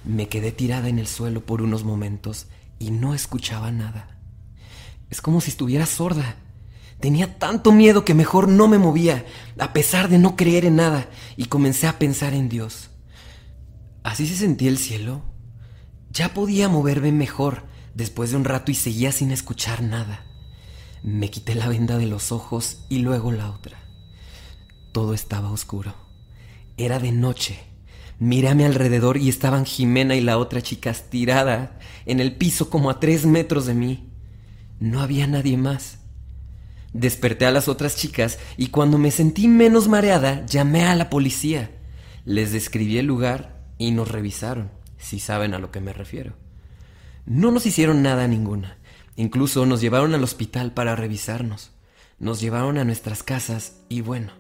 Me 0.07 0.29
quedé 0.29 0.53
tirada 0.53 0.89
en 0.89 1.01
el 1.01 1.09
suelo 1.09 1.45
por 1.45 1.63
unos 1.63 1.83
momentos 1.83 2.47
y 2.79 2.93
no 2.93 3.13
escuchaba 3.13 3.73
nada. 3.73 4.21
Es 5.11 5.21
como 5.21 5.41
si 5.41 5.51
estuviera 5.51 5.85
sorda. 5.85 6.37
Tenía 7.01 7.39
tanto 7.39 7.73
miedo 7.73 8.05
que 8.05 8.15
mejor 8.15 8.49
no 8.49 8.69
me 8.69 8.79
movía, 8.79 9.27
a 9.59 9.73
pesar 9.73 10.09
de 10.09 10.19
no 10.19 10.37
creer 10.37 10.65
en 10.65 10.77
nada, 10.77 11.11
y 11.37 11.47
comencé 11.47 11.89
a 11.89 11.99
pensar 11.99 12.35
en 12.35 12.49
Dios. 12.49 12.91
Así 14.05 14.29
se 14.29 14.37
sentía 14.37 14.69
el 14.69 14.79
cielo. 14.79 15.23
Ya 16.13 16.33
podía 16.33 16.69
moverme 16.69 17.11
mejor 17.11 17.65
después 17.95 18.31
de 18.31 18.37
un 18.37 18.45
rato 18.45 18.71
y 18.71 18.77
seguía 18.77 19.11
sin 19.11 19.33
escuchar 19.33 19.83
nada. 19.83 20.25
Me 21.03 21.31
quité 21.31 21.57
la 21.57 21.69
venda 21.69 21.99
de 21.99 22.07
los 22.07 22.31
ojos 22.31 22.85
y 22.89 22.99
luego 23.01 23.33
la 23.33 23.51
otra. 23.51 23.79
Todo 24.93 25.15
estaba 25.15 25.51
oscuro. 25.51 25.95
Era 26.77 27.01
de 27.01 27.11
noche. 27.11 27.59
Miré 28.19 28.49
a 28.49 28.55
mi 28.55 28.65
alrededor 28.65 29.19
y 29.19 29.29
estaban 29.29 29.67
Jimena 29.67 30.15
y 30.15 30.23
la 30.23 30.39
otra 30.39 30.63
chica 30.63 30.93
tirada 30.95 31.79
en 32.07 32.21
el 32.21 32.35
piso 32.35 32.71
como 32.71 32.89
a 32.89 32.99
tres 32.99 33.27
metros 33.27 33.67
de 33.67 33.75
mí. 33.75 34.09
No 34.81 35.01
había 35.01 35.27
nadie 35.27 35.57
más. 35.57 35.99
Desperté 36.95 37.45
a 37.45 37.51
las 37.51 37.69
otras 37.69 37.97
chicas 37.97 38.39
y 38.57 38.69
cuando 38.69 38.97
me 38.97 39.11
sentí 39.11 39.49
menos 39.49 39.89
mareada 39.89 40.47
llamé 40.47 40.85
a 40.85 40.95
la 40.95 41.11
policía. 41.11 41.71
Les 42.25 42.53
describí 42.53 42.97
el 42.97 43.07
lugar 43.07 43.65
y 43.77 43.91
nos 43.91 44.11
revisaron, 44.11 44.71
si 44.97 45.21
saben 45.21 45.53
a 45.53 45.59
lo 45.59 45.71
que 45.71 45.81
me 45.81 45.93
refiero. 45.93 46.35
No 47.27 47.51
nos 47.51 47.67
hicieron 47.67 48.03
nada 48.03 48.27
ninguna. 48.27 48.79
Incluso 49.17 49.67
nos 49.67 49.81
llevaron 49.83 50.15
al 50.15 50.25
hospital 50.25 50.73
para 50.73 50.97
revisarnos. 50.97 51.73
Nos 52.19 52.41
llevaron 52.41 52.79
a 52.79 52.85
nuestras 52.85 53.23
casas 53.23 53.81
y 53.91 54.01
bueno, 54.01 54.33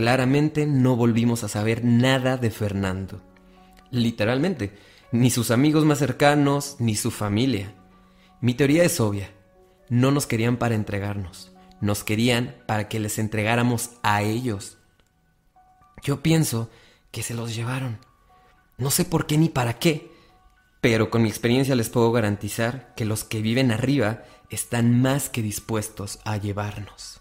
claramente 0.00 0.66
no 0.66 0.96
volvimos 0.96 1.44
a 1.44 1.48
saber 1.48 1.84
nada 1.84 2.36
de 2.36 2.50
Fernando. 2.50 3.22
Literalmente, 3.90 4.72
ni 5.12 5.30
sus 5.30 5.50
amigos 5.50 5.84
más 5.84 5.98
cercanos, 5.98 6.76
ni 6.78 6.96
su 6.96 7.10
familia. 7.10 7.74
Mi 8.40 8.54
teoría 8.54 8.82
es 8.82 8.98
obvia. 8.98 9.30
No 9.88 10.10
nos 10.10 10.26
querían 10.26 10.56
para 10.56 10.74
entregarnos. 10.74 11.52
Nos 11.80 12.02
querían 12.02 12.56
para 12.66 12.88
que 12.88 13.00
les 13.00 13.18
entregáramos 13.18 13.90
a 14.02 14.22
ellos. 14.22 14.78
Yo 16.02 16.22
pienso 16.22 16.70
que 17.10 17.22
se 17.22 17.34
los 17.34 17.54
llevaron 17.54 17.98
no 18.80 18.90
sé 18.90 19.04
por 19.04 19.26
qué 19.26 19.36
ni 19.36 19.50
para 19.50 19.78
qué, 19.78 20.10
pero 20.80 21.10
con 21.10 21.20
mi 21.20 21.28
experiencia 21.28 21.74
les 21.74 21.90
puedo 21.90 22.10
garantizar 22.12 22.94
que 22.96 23.04
los 23.04 23.24
que 23.24 23.42
viven 23.42 23.70
arriba 23.70 24.24
están 24.48 25.02
más 25.02 25.28
que 25.28 25.42
dispuestos 25.42 26.18
a 26.24 26.38
llevarnos. 26.38 27.20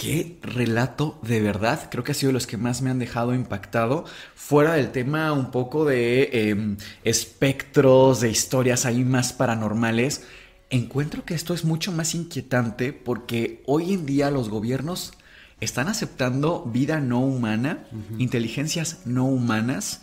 Qué 0.00 0.38
relato 0.40 1.18
de 1.20 1.42
verdad, 1.42 1.90
creo 1.90 2.02
que 2.02 2.12
ha 2.12 2.14
sido 2.14 2.32
los 2.32 2.46
que 2.46 2.56
más 2.56 2.80
me 2.80 2.88
han 2.88 2.98
dejado 2.98 3.34
impactado, 3.34 4.06
fuera 4.34 4.72
del 4.72 4.92
tema 4.92 5.30
un 5.34 5.50
poco 5.50 5.84
de 5.84 6.30
em, 6.32 6.78
espectros, 7.04 8.22
de 8.22 8.30
historias 8.30 8.86
ahí 8.86 9.04
más 9.04 9.34
paranormales. 9.34 10.22
Encuentro 10.70 11.26
que 11.26 11.34
esto 11.34 11.52
es 11.52 11.66
mucho 11.66 11.92
más 11.92 12.14
inquietante 12.14 12.94
porque 12.94 13.62
hoy 13.66 13.92
en 13.92 14.06
día 14.06 14.30
los 14.30 14.48
gobiernos 14.48 15.12
están 15.60 15.88
aceptando 15.88 16.64
vida 16.64 16.98
no 16.98 17.20
humana, 17.20 17.84
inteligencias 18.16 19.02
no 19.04 19.26
humanas, 19.26 20.00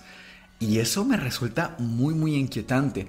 y 0.60 0.78
eso 0.78 1.06
me 1.06 1.18
resulta 1.18 1.76
muy, 1.80 2.14
muy 2.14 2.36
inquietante. 2.36 3.08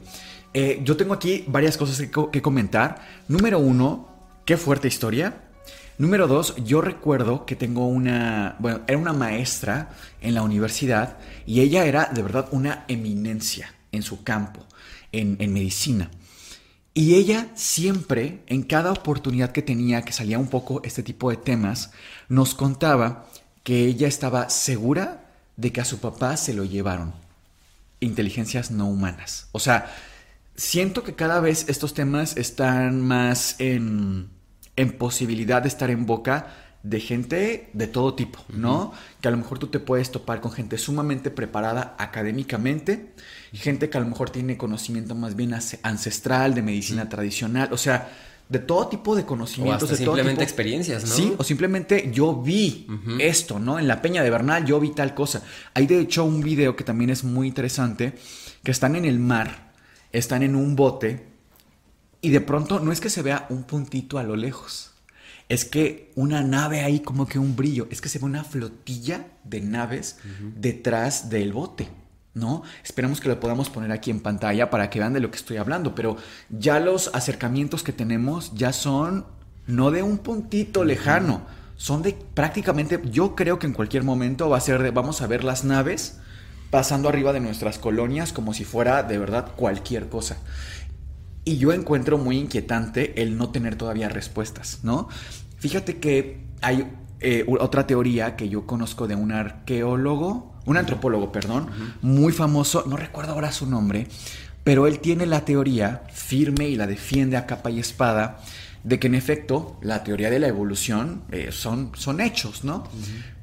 Eh, 0.54 0.80
yo 0.84 0.96
tengo 0.96 1.12
aquí 1.12 1.44
varias 1.48 1.76
cosas 1.76 2.00
que, 2.00 2.40
comentar. 2.40 3.02
Número 3.28 3.58
uno, 3.58 4.08
qué 4.46 4.56
fuerte 4.56 4.88
historia. 4.88 5.47
Número 5.98 6.28
dos, 6.28 6.54
yo 6.64 6.80
recuerdo 6.80 7.44
que 7.44 7.56
tengo 7.56 7.88
una, 7.88 8.54
bueno, 8.60 8.82
era 8.86 8.98
una 8.98 9.12
maestra 9.12 9.90
en 10.20 10.34
la 10.34 10.42
universidad 10.42 11.18
y 11.44 11.60
ella 11.60 11.86
era 11.86 12.06
de 12.06 12.22
verdad 12.22 12.48
una 12.52 12.84
eminencia 12.86 13.74
en 13.90 14.02
su 14.02 14.22
campo, 14.22 14.64
en, 15.10 15.36
en 15.40 15.52
medicina. 15.52 16.08
Y 16.94 17.16
ella 17.16 17.48
siempre, 17.56 18.44
en 18.46 18.62
cada 18.62 18.92
oportunidad 18.92 19.50
que 19.50 19.62
tenía, 19.62 20.02
que 20.02 20.12
salía 20.12 20.38
un 20.38 20.46
poco 20.46 20.80
este 20.84 21.02
tipo 21.02 21.30
de 21.30 21.36
temas, 21.36 21.90
nos 22.28 22.54
contaba 22.54 23.26
que 23.64 23.84
ella 23.84 24.06
estaba 24.06 24.50
segura 24.50 25.24
de 25.56 25.72
que 25.72 25.80
a 25.80 25.84
su 25.84 25.98
papá 25.98 26.36
se 26.36 26.54
lo 26.54 26.64
llevaron. 26.64 27.12
Inteligencias 27.98 28.70
no 28.70 28.86
humanas. 28.88 29.48
O 29.50 29.58
sea, 29.58 29.92
siento 30.54 31.02
que 31.02 31.16
cada 31.16 31.40
vez 31.40 31.64
estos 31.68 31.92
temas 31.92 32.36
están 32.36 33.00
más 33.00 33.56
en, 33.58 34.30
en 34.78 34.92
posibilidad 34.92 35.60
de 35.60 35.68
estar 35.68 35.90
en 35.90 36.06
boca 36.06 36.54
de 36.84 37.00
gente 37.00 37.68
de 37.72 37.88
todo 37.88 38.14
tipo, 38.14 38.38
¿no? 38.48 38.92
Que 39.20 39.26
a 39.26 39.30
lo 39.32 39.36
mejor 39.36 39.58
tú 39.58 39.66
te 39.66 39.80
puedes 39.80 40.12
topar 40.12 40.40
con 40.40 40.52
gente 40.52 40.78
sumamente 40.78 41.30
preparada 41.30 41.96
académicamente, 41.98 43.12
gente 43.52 43.90
que 43.90 43.98
a 43.98 44.00
lo 44.00 44.06
mejor 44.06 44.30
tiene 44.30 44.56
conocimiento 44.56 45.16
más 45.16 45.34
bien 45.34 45.52
ancestral, 45.82 46.54
de 46.54 46.62
medicina 46.62 47.08
tradicional, 47.08 47.70
o 47.72 47.76
sea, 47.76 48.08
de 48.48 48.60
todo 48.60 48.86
tipo 48.86 49.16
de 49.16 49.24
conocimientos. 49.24 49.90
O 49.90 49.96
simplemente 49.96 50.44
experiencias, 50.44 51.02
¿no? 51.02 51.14
Sí, 51.14 51.34
o 51.36 51.42
simplemente 51.42 52.10
yo 52.12 52.40
vi 52.40 52.86
esto, 53.18 53.58
¿no? 53.58 53.80
En 53.80 53.88
la 53.88 54.00
Peña 54.00 54.22
de 54.22 54.30
Bernal 54.30 54.64
yo 54.64 54.78
vi 54.78 54.90
tal 54.90 55.12
cosa. 55.14 55.42
Hay 55.74 55.88
de 55.88 55.98
hecho 55.98 56.24
un 56.24 56.40
video 56.40 56.76
que 56.76 56.84
también 56.84 57.10
es 57.10 57.24
muy 57.24 57.48
interesante, 57.48 58.14
que 58.62 58.70
están 58.70 58.94
en 58.94 59.04
el 59.04 59.18
mar, 59.18 59.72
están 60.12 60.44
en 60.44 60.54
un 60.54 60.76
bote, 60.76 61.26
y 62.20 62.30
de 62.30 62.40
pronto 62.40 62.80
no 62.80 62.92
es 62.92 63.00
que 63.00 63.10
se 63.10 63.22
vea 63.22 63.46
un 63.50 63.64
puntito 63.64 64.18
a 64.18 64.22
lo 64.22 64.36
lejos 64.36 64.92
es 65.48 65.64
que 65.64 66.12
una 66.14 66.42
nave 66.42 66.82
ahí 66.82 67.00
como 67.00 67.26
que 67.26 67.38
un 67.38 67.56
brillo, 67.56 67.88
es 67.90 68.00
que 68.00 68.08
se 68.08 68.18
ve 68.18 68.26
una 68.26 68.44
flotilla 68.44 69.26
de 69.44 69.60
naves 69.60 70.18
detrás 70.56 71.30
del 71.30 71.52
bote. 71.52 71.88
¿no? 72.34 72.62
Esperemos 72.84 73.20
que 73.20 73.28
lo 73.28 73.40
podamos 73.40 73.70
poner 73.70 73.90
aquí 73.90 74.10
en 74.10 74.20
pantalla 74.20 74.70
para 74.70 74.90
que 74.90 75.00
vean 75.00 75.14
de 75.14 75.20
lo 75.20 75.30
que 75.30 75.38
estoy 75.38 75.56
hablando, 75.56 75.94
pero 75.94 76.16
ya 76.50 76.78
los 76.78 77.10
acercamientos 77.14 77.82
que 77.82 77.92
tenemos 77.92 78.52
ya 78.54 78.72
son 78.72 79.26
no 79.66 79.90
de 79.90 80.02
un 80.02 80.18
puntito 80.18 80.84
lejano, 80.84 81.42
son 81.76 82.02
de 82.02 82.16
prácticamente, 82.34 83.00
yo 83.10 83.34
creo 83.34 83.58
que 83.58 83.66
en 83.66 83.72
cualquier 83.72 84.04
momento 84.04 84.48
va 84.48 84.58
a 84.58 84.60
ser 84.60 84.82
de, 84.82 84.90
vamos 84.90 85.20
a 85.20 85.26
ver 85.26 85.42
las 85.42 85.64
naves 85.64 86.18
pasando 86.70 87.08
arriba 87.08 87.32
de 87.32 87.40
nuestras 87.40 87.78
colonias 87.78 88.32
como 88.32 88.52
si 88.52 88.64
fuera 88.64 89.02
de 89.02 89.18
verdad 89.18 89.52
cualquier 89.56 90.08
cosa. 90.08 90.36
Y 91.44 91.58
yo 91.58 91.72
encuentro 91.72 92.18
muy 92.18 92.38
inquietante 92.38 93.22
el 93.22 93.36
no 93.38 93.50
tener 93.50 93.76
todavía 93.76 94.08
respuestas, 94.08 94.80
¿no? 94.82 95.08
Fíjate 95.58 95.98
que 95.98 96.44
hay 96.60 96.86
eh, 97.20 97.44
otra 97.58 97.86
teoría 97.86 98.36
que 98.36 98.48
yo 98.48 98.66
conozco 98.66 99.08
de 99.08 99.16
un 99.16 99.32
arqueólogo, 99.32 100.54
un 100.66 100.76
antropólogo, 100.76 101.32
perdón, 101.32 101.68
muy 102.02 102.32
famoso, 102.32 102.84
no 102.86 102.96
recuerdo 102.96 103.32
ahora 103.32 103.50
su 103.50 103.66
nombre, 103.66 104.06
pero 104.62 104.86
él 104.86 105.00
tiene 105.00 105.26
la 105.26 105.44
teoría 105.44 106.02
firme 106.12 106.68
y 106.68 106.76
la 106.76 106.86
defiende 106.86 107.36
a 107.36 107.46
capa 107.46 107.70
y 107.70 107.80
espada 107.80 108.40
de 108.84 108.98
que 108.98 109.08
en 109.08 109.14
efecto 109.14 109.78
la 109.82 110.04
teoría 110.04 110.30
de 110.30 110.38
la 110.38 110.46
evolución 110.46 111.22
eh, 111.32 111.48
son, 111.50 111.90
son 111.96 112.20
hechos, 112.20 112.64
¿no? 112.64 112.84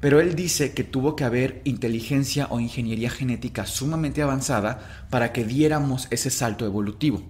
Pero 0.00 0.20
él 0.20 0.34
dice 0.34 0.72
que 0.72 0.84
tuvo 0.84 1.14
que 1.14 1.24
haber 1.24 1.60
inteligencia 1.64 2.46
o 2.50 2.60
ingeniería 2.60 3.10
genética 3.10 3.66
sumamente 3.66 4.22
avanzada 4.22 5.06
para 5.10 5.32
que 5.32 5.44
diéramos 5.44 6.08
ese 6.10 6.30
salto 6.30 6.64
evolutivo. 6.64 7.22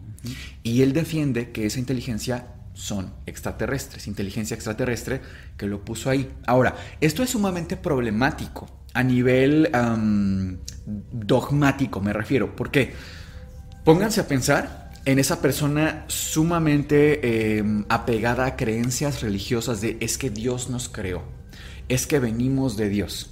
Y 0.62 0.82
él 0.82 0.92
defiende 0.92 1.50
que 1.50 1.66
esa 1.66 1.78
inteligencia 1.78 2.48
son 2.74 3.14
extraterrestres, 3.24 4.06
inteligencia 4.06 4.54
extraterrestre 4.54 5.20
que 5.56 5.66
lo 5.66 5.84
puso 5.84 6.10
ahí. 6.10 6.30
Ahora, 6.46 6.76
esto 7.00 7.22
es 7.22 7.30
sumamente 7.30 7.76
problemático 7.76 8.68
a 8.92 9.02
nivel 9.02 9.70
dogmático, 11.12 12.00
me 12.00 12.12
refiero. 12.12 12.54
¿Por 12.56 12.70
qué? 12.70 12.94
Pónganse 13.84 14.20
a 14.20 14.28
pensar 14.28 14.90
en 15.04 15.18
esa 15.18 15.40
persona 15.40 16.04
sumamente 16.08 17.58
em, 17.58 17.84
apegada 17.88 18.44
a 18.44 18.56
creencias 18.56 19.22
religiosas 19.22 19.80
de 19.80 19.96
es 20.00 20.18
que 20.18 20.30
Dios 20.30 20.68
nos 20.68 20.88
creó, 20.88 21.22
es 21.88 22.06
que 22.06 22.18
venimos 22.18 22.76
de 22.76 22.88
Dios. 22.88 23.30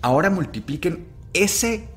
Ahora 0.00 0.30
multipliquen 0.30 1.06
ese, 1.32 1.88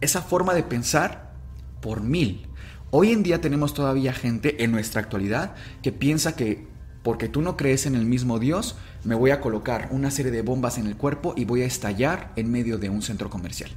esa 0.00 0.22
forma 0.22 0.54
de 0.54 0.64
pensar 0.64 1.32
por 1.80 2.02
mil. 2.02 2.47
Hoy 2.90 3.12
en 3.12 3.22
día 3.22 3.42
tenemos 3.42 3.74
todavía 3.74 4.14
gente 4.14 4.64
en 4.64 4.72
nuestra 4.72 5.02
actualidad 5.02 5.54
que 5.82 5.92
piensa 5.92 6.34
que 6.34 6.66
porque 7.02 7.28
tú 7.28 7.42
no 7.42 7.56
crees 7.56 7.84
en 7.84 7.94
el 7.94 8.06
mismo 8.06 8.38
Dios, 8.38 8.76
me 9.04 9.14
voy 9.14 9.30
a 9.30 9.40
colocar 9.40 9.88
una 9.92 10.10
serie 10.10 10.32
de 10.32 10.42
bombas 10.42 10.78
en 10.78 10.86
el 10.86 10.96
cuerpo 10.96 11.34
y 11.36 11.44
voy 11.44 11.62
a 11.62 11.66
estallar 11.66 12.32
en 12.36 12.50
medio 12.50 12.78
de 12.78 12.88
un 12.88 13.02
centro 13.02 13.30
comercial. 13.30 13.70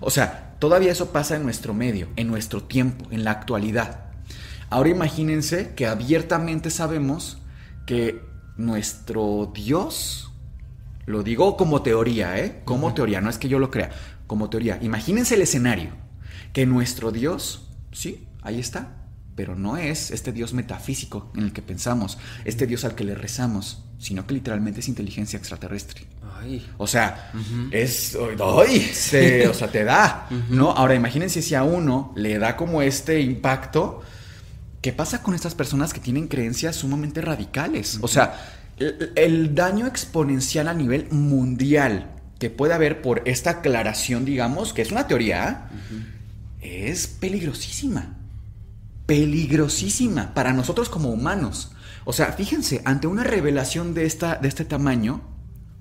O 0.00 0.10
sea, 0.10 0.56
todavía 0.58 0.92
eso 0.92 1.10
pasa 1.10 1.36
en 1.36 1.44
nuestro 1.44 1.72
medio, 1.72 2.08
en 2.16 2.26
nuestro 2.28 2.64
tiempo, 2.64 3.06
en 3.10 3.24
la 3.24 3.30
actualidad. 3.30 4.06
Ahora 4.70 4.90
imagínense 4.90 5.74
que 5.74 5.86
abiertamente 5.86 6.70
sabemos 6.70 7.38
que 7.86 8.20
nuestro 8.56 9.50
Dios, 9.54 10.32
lo 11.06 11.22
digo 11.22 11.56
como 11.56 11.82
teoría, 11.82 12.38
¿eh? 12.38 12.60
Como 12.64 12.92
teoría, 12.92 13.20
no 13.20 13.30
es 13.30 13.38
que 13.38 13.48
yo 13.48 13.58
lo 13.58 13.70
crea, 13.70 13.90
como 14.26 14.50
teoría. 14.50 14.78
Imagínense 14.82 15.36
el 15.36 15.42
escenario, 15.42 15.90
que 16.52 16.66
nuestro 16.66 17.12
Dios, 17.12 17.68
sí, 17.92 18.27
ahí 18.48 18.60
está, 18.60 18.96
pero 19.34 19.54
no 19.54 19.76
es 19.76 20.10
este 20.10 20.32
Dios 20.32 20.52
metafísico 20.52 21.30
en 21.36 21.44
el 21.44 21.52
que 21.52 21.62
pensamos, 21.62 22.18
este 22.44 22.66
Dios 22.66 22.84
al 22.84 22.94
que 22.94 23.04
le 23.04 23.14
rezamos, 23.14 23.84
sino 23.98 24.26
que 24.26 24.34
literalmente 24.34 24.80
es 24.80 24.88
inteligencia 24.88 25.38
extraterrestre. 25.38 26.06
O 26.76 26.86
sea, 26.86 27.32
es. 27.70 28.16
¡Ay! 28.16 28.90
o 29.48 29.54
sea, 29.54 29.70
te 29.70 29.84
da. 29.84 30.28
¿No? 30.48 30.70
Ahora, 30.70 30.94
imagínense 30.94 31.42
si 31.42 31.54
a 31.54 31.62
uno 31.62 32.12
le 32.16 32.38
da 32.38 32.56
como 32.56 32.82
este 32.82 33.20
impacto. 33.20 34.02
¿Qué 34.80 34.92
pasa 34.92 35.22
con 35.22 35.34
estas 35.34 35.54
personas 35.54 35.92
que 35.92 36.00
tienen 36.00 36.28
creencias 36.28 36.76
sumamente 36.76 37.20
radicales? 37.20 37.98
O 38.00 38.08
sea, 38.08 38.34
el, 38.78 39.54
daño 39.54 39.86
exponencial 39.86 40.68
a 40.68 40.74
nivel 40.74 41.08
mundial 41.10 42.14
que 42.38 42.50
puede 42.50 42.74
haber 42.74 43.02
por 43.02 43.22
esta 43.24 43.50
aclaración, 43.50 44.24
digamos, 44.24 44.72
que 44.72 44.82
es 44.82 44.92
una 44.92 45.08
teoría, 45.08 45.68
es 46.60 47.08
peligrosísima. 47.08 48.17
Peligrosísima 49.08 50.34
para 50.34 50.52
nosotros 50.52 50.90
como 50.90 51.08
humanos. 51.08 51.72
O 52.04 52.12
sea, 52.12 52.26
fíjense, 52.32 52.82
ante 52.84 53.06
una 53.06 53.24
revelación 53.24 53.94
de, 53.94 54.04
esta, 54.04 54.36
de 54.36 54.48
este 54.48 54.66
tamaño, 54.66 55.22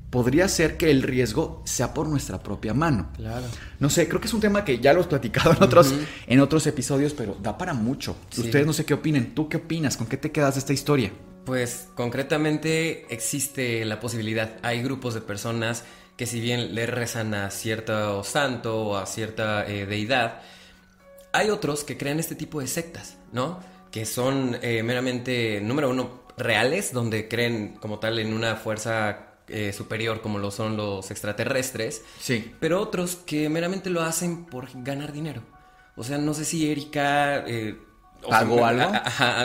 podría 0.10 0.48
ser 0.48 0.78
que 0.78 0.90
el 0.90 1.04
riesgo 1.04 1.62
sea 1.66 1.94
por 1.94 2.08
nuestra 2.08 2.42
propia 2.42 2.74
mano. 2.74 3.10
Claro. 3.18 3.46
No 3.82 3.90
sé, 3.90 4.08
creo 4.08 4.22
que 4.22 4.28
es 4.28 4.34
un 4.34 4.40
tema 4.40 4.64
que 4.64 4.80
ya 4.80 4.94
lo 4.94 5.02
he 5.02 5.04
platicado 5.04 5.52
en 5.52 5.62
otros, 5.62 5.94
en 6.26 6.40
otros 6.40 6.66
episodios, 6.68 7.14
pero 7.14 7.36
da 7.44 7.58
para 7.58 7.74
mucho. 7.74 8.16
Ustedes 8.38 8.66
no 8.66 8.72
sé 8.72 8.86
qué 8.86 8.94
opinen. 8.94 9.36
¿Tú 9.36 9.50
qué 9.50 9.58
opinas? 9.58 9.98
¿Con 9.98 10.08
qué 10.08 10.16
te 10.16 10.32
quedas 10.32 10.56
de 10.56 10.60
esta 10.60 10.72
historia? 10.72 11.12
Pues 11.44 11.90
concretamente 11.96 13.14
existe 13.14 13.84
la 13.84 14.00
posibilidad. 14.00 14.56
Hay 14.64 14.82
grupos 14.82 15.14
de 15.14 15.20
personas 15.20 15.84
que 16.16 16.26
si 16.26 16.40
bien 16.40 16.76
le 16.76 16.86
rezan 16.86 17.34
a 17.34 17.52
cierto 17.52 18.24
santo 18.24 18.84
o 18.84 18.96
a 18.96 19.06
cierta 19.06 19.68
eh, 19.68 19.86
deidad, 19.86 20.42
hay 21.38 21.50
otros 21.50 21.84
que 21.84 21.98
crean 21.98 22.20
este 22.20 22.36
tipo 22.36 22.60
de 22.60 22.68
sectas, 22.68 23.18
¿no? 23.32 23.60
que 23.92 24.06
son 24.06 24.58
eh, 24.62 24.84
meramente, 24.84 25.62
número 25.62 25.90
uno, 25.90 26.22
reales, 26.38 26.94
donde 26.94 27.28
creen 27.28 27.78
como 27.80 28.00
tal 28.00 28.20
en 28.20 28.34
una 28.34 28.56
fuerza 28.56 29.38
eh, 29.48 29.74
superior 29.74 30.22
como 30.22 30.40
lo 30.40 30.52
son 30.52 30.78
los 30.78 31.10
extraterrestres. 31.10 32.04
Sí. 32.20 32.54
Pero 32.60 32.82
otros 32.82 33.16
que 33.16 33.50
meramente 33.50 33.90
lo 33.90 34.02
hacen 34.02 34.46
por 34.46 34.68
ganar 34.84 35.14
dinero. 35.14 35.42
O 35.96 36.04
sea, 36.04 36.18
no 36.18 36.34
sé 36.34 36.46
si 36.46 36.70
Erika... 36.70 37.44
Eh, 37.48 37.78
¿Pagó 38.28 38.66
algo? 38.66 38.92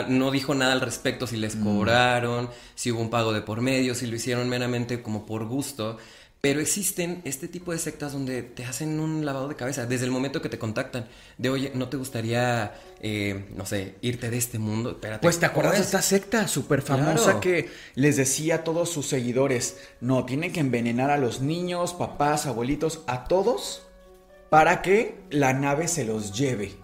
no 0.09 0.31
dijo 0.31 0.55
nada 0.55 0.73
al 0.73 0.81
respecto, 0.81 1.27
si 1.27 1.37
les 1.37 1.55
mm. 1.55 1.63
cobraron, 1.63 2.49
si 2.73 2.91
hubo 2.91 3.01
un 3.01 3.09
pago 3.11 3.31
de 3.31 3.41
por 3.41 3.61
medio, 3.61 3.93
si 3.93 4.07
lo 4.07 4.15
hicieron 4.15 4.49
meramente 4.49 5.01
como 5.01 5.25
por 5.25 5.45
gusto. 5.45 5.97
Pero 6.43 6.59
existen 6.59 7.21
este 7.23 7.47
tipo 7.47 7.71
de 7.71 7.77
sectas 7.77 8.11
donde 8.11 8.43
te 8.43 8.65
hacen 8.65 8.99
un 8.99 9.25
lavado 9.25 9.47
de 9.47 9.55
cabeza 9.55 9.85
desde 9.85 10.03
el 10.03 10.11
momento 10.11 10.41
que 10.41 10.49
te 10.49 10.59
contactan. 10.59 11.07
De 11.37 11.49
oye, 11.49 11.71
¿no 11.73 11.87
te 11.87 11.95
gustaría, 11.95 12.73
eh, 12.99 13.45
no 13.55 13.65
sé, 13.65 13.95
irte 14.01 14.29
de 14.29 14.39
este 14.39 14.59
mundo? 14.59 14.89
Espérate, 14.89 15.21
pues 15.21 15.39
te 15.39 15.45
acuerdas 15.45 15.75
de 15.75 15.83
esta 15.83 16.01
secta 16.01 16.49
súper 16.49 16.81
famosa 16.81 17.39
que 17.39 17.69
les 17.95 18.17
decía 18.17 18.55
a 18.55 18.63
todos 18.65 18.89
sus 18.89 19.07
seguidores, 19.07 19.77
no, 20.01 20.25
tienen 20.25 20.51
que 20.51 20.59
envenenar 20.59 21.11
a 21.11 21.17
los 21.17 21.39
niños, 21.39 21.93
papás, 21.93 22.45
abuelitos, 22.45 23.03
a 23.07 23.23
todos 23.23 23.83
para 24.49 24.81
que 24.81 25.15
la 25.29 25.53
nave 25.53 25.87
se 25.87 26.03
los 26.03 26.37
lleve. 26.37 26.82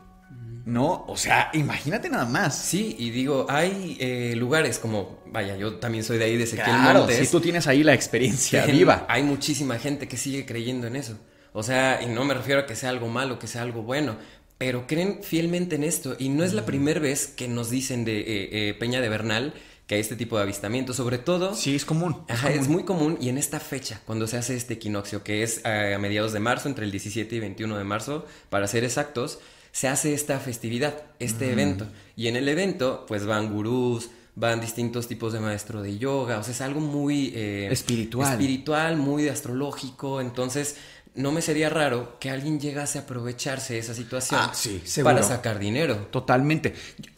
¿No? 0.70 1.06
O 1.08 1.18
sea, 1.18 1.50
imagínate 1.54 2.10
nada 2.10 2.26
más. 2.26 2.58
Sí, 2.58 2.96
y 3.00 3.10
digo, 3.10 3.48
hay 3.50 3.98
eh, 4.00 4.34
lugares 4.36 4.80
como, 4.80 5.20
vaya, 5.26 5.58
yo 5.58 5.76
también 5.76 6.04
soy 6.04 6.18
de 6.18 6.26
ahí, 6.26 6.38
de 6.38 6.44
Ezequiel 6.44 6.68
claro, 6.68 7.08
Si 7.10 7.28
tú 7.28 7.42
tienes 7.42 7.68
ahí 7.68 7.84
la 7.84 7.94
experiencia 7.94 8.66
viva. 8.66 9.06
Hay 9.10 9.24
muchísima 9.24 9.80
gente 9.80 10.08
que 10.08 10.18
sigue 10.18 10.46
creyendo 10.46 10.88
en 10.88 10.96
eso. 10.96 11.18
O 11.54 11.64
sea, 11.64 12.02
y 12.04 12.06
no 12.06 12.24
me 12.24 12.36
refiero 12.36 12.62
a 12.62 12.66
que 12.66 12.76
sea 12.76 12.90
algo 12.92 13.08
malo, 13.08 13.40
que 13.40 13.48
sea 13.48 13.64
algo 13.64 13.82
bueno, 13.82 14.18
pero 14.58 14.86
creen 14.86 15.22
fielmente 15.24 15.76
en 15.76 15.84
esto. 15.84 16.16
Y 16.20 16.30
no 16.30 16.44
es 16.44 16.54
la 16.54 16.66
primera 16.66 17.00
vez 17.00 17.28
que 17.28 17.48
nos 17.48 17.70
dicen 17.70 18.06
de 18.06 18.20
eh, 18.20 18.50
eh, 18.52 18.74
Peña 18.76 19.02
de 19.02 19.10
Bernal 19.10 19.54
que 19.88 19.96
hay 19.96 20.02
este 20.02 20.16
tipo 20.16 20.38
de 20.38 20.44
avistamientos, 20.44 20.98
sobre 20.98 21.18
todo... 21.18 21.56
Sí, 21.56 21.76
es 21.76 21.84
común. 21.84 22.24
Es, 22.28 22.36
ajá, 22.36 22.52
es 22.52 22.68
muy 22.68 22.84
común 22.84 23.18
y 23.20 23.30
en 23.30 23.40
esta 23.40 23.60
fecha, 23.60 24.00
cuando 24.06 24.28
se 24.28 24.38
hace 24.38 24.56
este 24.56 24.76
equinoccio, 24.76 25.24
que 25.24 25.42
es 25.42 25.66
a 25.66 25.98
mediados 25.98 26.32
de 26.32 26.40
marzo, 26.40 26.70
entre 26.70 26.86
el 26.86 26.92
17 26.92 27.36
y 27.36 27.40
21 27.40 27.76
de 27.76 27.84
marzo, 27.84 28.28
para 28.52 28.68
ser 28.68 28.84
exactos, 28.84 29.40
se 29.72 29.88
hace 29.88 30.14
esta 30.14 30.40
festividad, 30.40 31.04
este 31.20 31.52
evento. 31.52 31.88
Y 32.16 32.28
en 32.28 32.36
el 32.36 32.48
evento, 32.48 33.06
pues 33.08 33.26
van 33.26 33.54
gurús, 33.54 34.10
van 34.36 34.62
distintos 34.62 35.08
tipos 35.08 35.34
de 35.34 35.40
maestro 35.40 35.82
de 35.82 35.98
yoga, 35.98 36.40
o 36.40 36.44
sea, 36.44 36.54
es 36.54 36.62
algo 36.62 36.80
muy... 36.80 37.34
Eh, 37.36 37.68
espiritual. 37.72 38.32
Espiritual, 38.32 38.98
muy 38.98 39.28
astrológico, 39.28 40.22
entonces 40.22 40.78
no 41.16 41.32
me 41.32 41.42
sería 41.42 41.70
raro 41.70 42.18
que 42.20 42.30
alguien 42.30 42.60
llegase 42.60 42.98
a 42.98 43.02
aprovecharse 43.02 43.74
de 43.74 43.80
esa 43.80 43.94
situación 43.94 44.40
ah, 44.42 44.52
sí, 44.54 44.82
para 45.04 45.24
sacar 45.24 45.60
dinero. 45.60 46.08
Totalmente. 46.12 46.74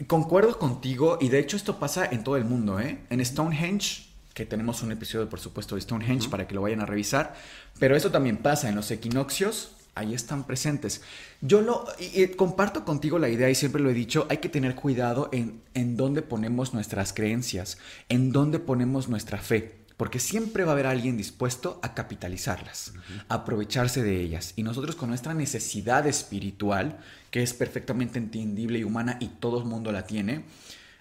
Concuerdo 0.08 0.58
contigo 0.58 1.18
y 1.22 1.30
de 1.30 1.40
hecho 1.40 1.58
esto 1.58 1.78
pasa 1.78 2.06
en 2.06 2.24
todo 2.24 2.38
el 2.38 2.46
mundo, 2.46 2.80
¿eh? 2.80 3.00
En 3.10 3.24
Stonehenge, 3.24 4.08
que 4.34 4.46
tenemos 4.46 4.82
un 4.82 4.92
episodio 4.92 5.30
por 5.30 5.40
supuesto 5.40 5.76
de 5.76 5.82
Stonehenge 5.82 6.30
para 6.30 6.48
que 6.48 6.56
lo 6.56 6.62
vayan 6.62 6.82
a 6.82 6.86
revisar, 6.86 7.36
pero 7.80 7.96
esto 7.96 8.12
también 8.12 8.38
pasa 8.38 8.70
en 8.70 8.76
los 8.76 8.90
equinoccios, 8.90 9.74
ahí 9.96 10.14
están 10.14 10.46
presentes. 10.46 11.02
Yo 11.42 11.62
lo 11.62 11.86
y, 12.00 12.28
comparto 12.30 12.86
contigo 12.86 13.20
la 13.20 13.30
idea 13.30 13.50
y 13.50 13.56
siempre 13.56 13.82
lo 13.82 13.90
he 13.90 13.94
dicho, 13.94 14.28
hay 14.30 14.38
que 14.38 14.50
tener 14.50 14.76
cuidado 14.76 15.30
en, 15.32 15.62
en 15.74 15.98
dónde 15.98 16.22
ponemos 16.22 16.74
nuestras 16.74 17.14
creencias, 17.14 17.78
en 18.10 18.32
dónde 18.32 18.60
ponemos 18.60 19.10
nuestra 19.10 19.38
fe. 19.38 19.82
Porque 19.98 20.20
siempre 20.20 20.64
va 20.64 20.72
a 20.72 20.74
haber 20.74 20.88
alguien 20.88 21.16
dispuesto 21.16 21.80
a 21.84 21.94
capitalizarlas, 21.94 22.94
a 23.30 23.36
aprovecharse 23.36 24.02
de 24.02 24.20
ellas. 24.20 24.54
Y 24.56 24.64
nosotros 24.64 24.96
con 24.96 25.10
nuestra 25.10 25.36
necesidad 25.36 26.08
espiritual, 26.08 26.98
que 27.30 27.44
es 27.44 27.54
perfectamente 27.54 28.18
entendible 28.18 28.80
y 28.80 28.84
humana 28.84 29.18
y 29.20 29.28
todo 29.28 29.60
el 29.60 29.66
mundo 29.66 29.92
la 29.92 30.08
tiene, 30.08 30.46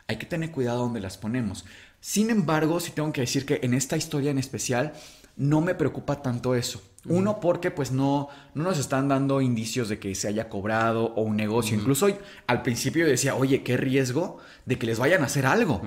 hay 0.06 0.16
que 0.16 0.26
tener 0.26 0.50
cuidado 0.50 0.80
donde 0.80 1.00
las 1.00 1.16
ponemos. 1.16 1.64
Sin 2.00 2.28
embargo, 2.28 2.80
sí 2.80 2.92
tengo 2.92 3.12
que 3.12 3.22
decir 3.22 3.46
que 3.46 3.60
en 3.62 3.74
esta 3.74 3.96
historia 3.96 4.30
en 4.30 4.38
especial 4.38 4.92
no 5.40 5.62
me 5.62 5.74
preocupa 5.74 6.20
tanto 6.20 6.54
eso. 6.54 6.82
Uno, 7.06 7.40
porque 7.40 7.70
pues 7.70 7.92
no, 7.92 8.28
no 8.52 8.62
nos 8.62 8.78
están 8.78 9.08
dando 9.08 9.40
indicios 9.40 9.88
de 9.88 9.98
que 9.98 10.14
se 10.14 10.28
haya 10.28 10.50
cobrado 10.50 11.14
o 11.14 11.22
un 11.22 11.34
negocio. 11.34 11.74
Incluso 11.74 12.08
al 12.46 12.62
principio 12.62 13.06
decía, 13.06 13.34
oye, 13.34 13.62
qué 13.62 13.78
riesgo 13.78 14.36
de 14.66 14.78
que 14.78 14.86
les 14.86 14.98
vayan 14.98 15.22
a 15.22 15.26
hacer 15.26 15.46
algo. 15.46 15.80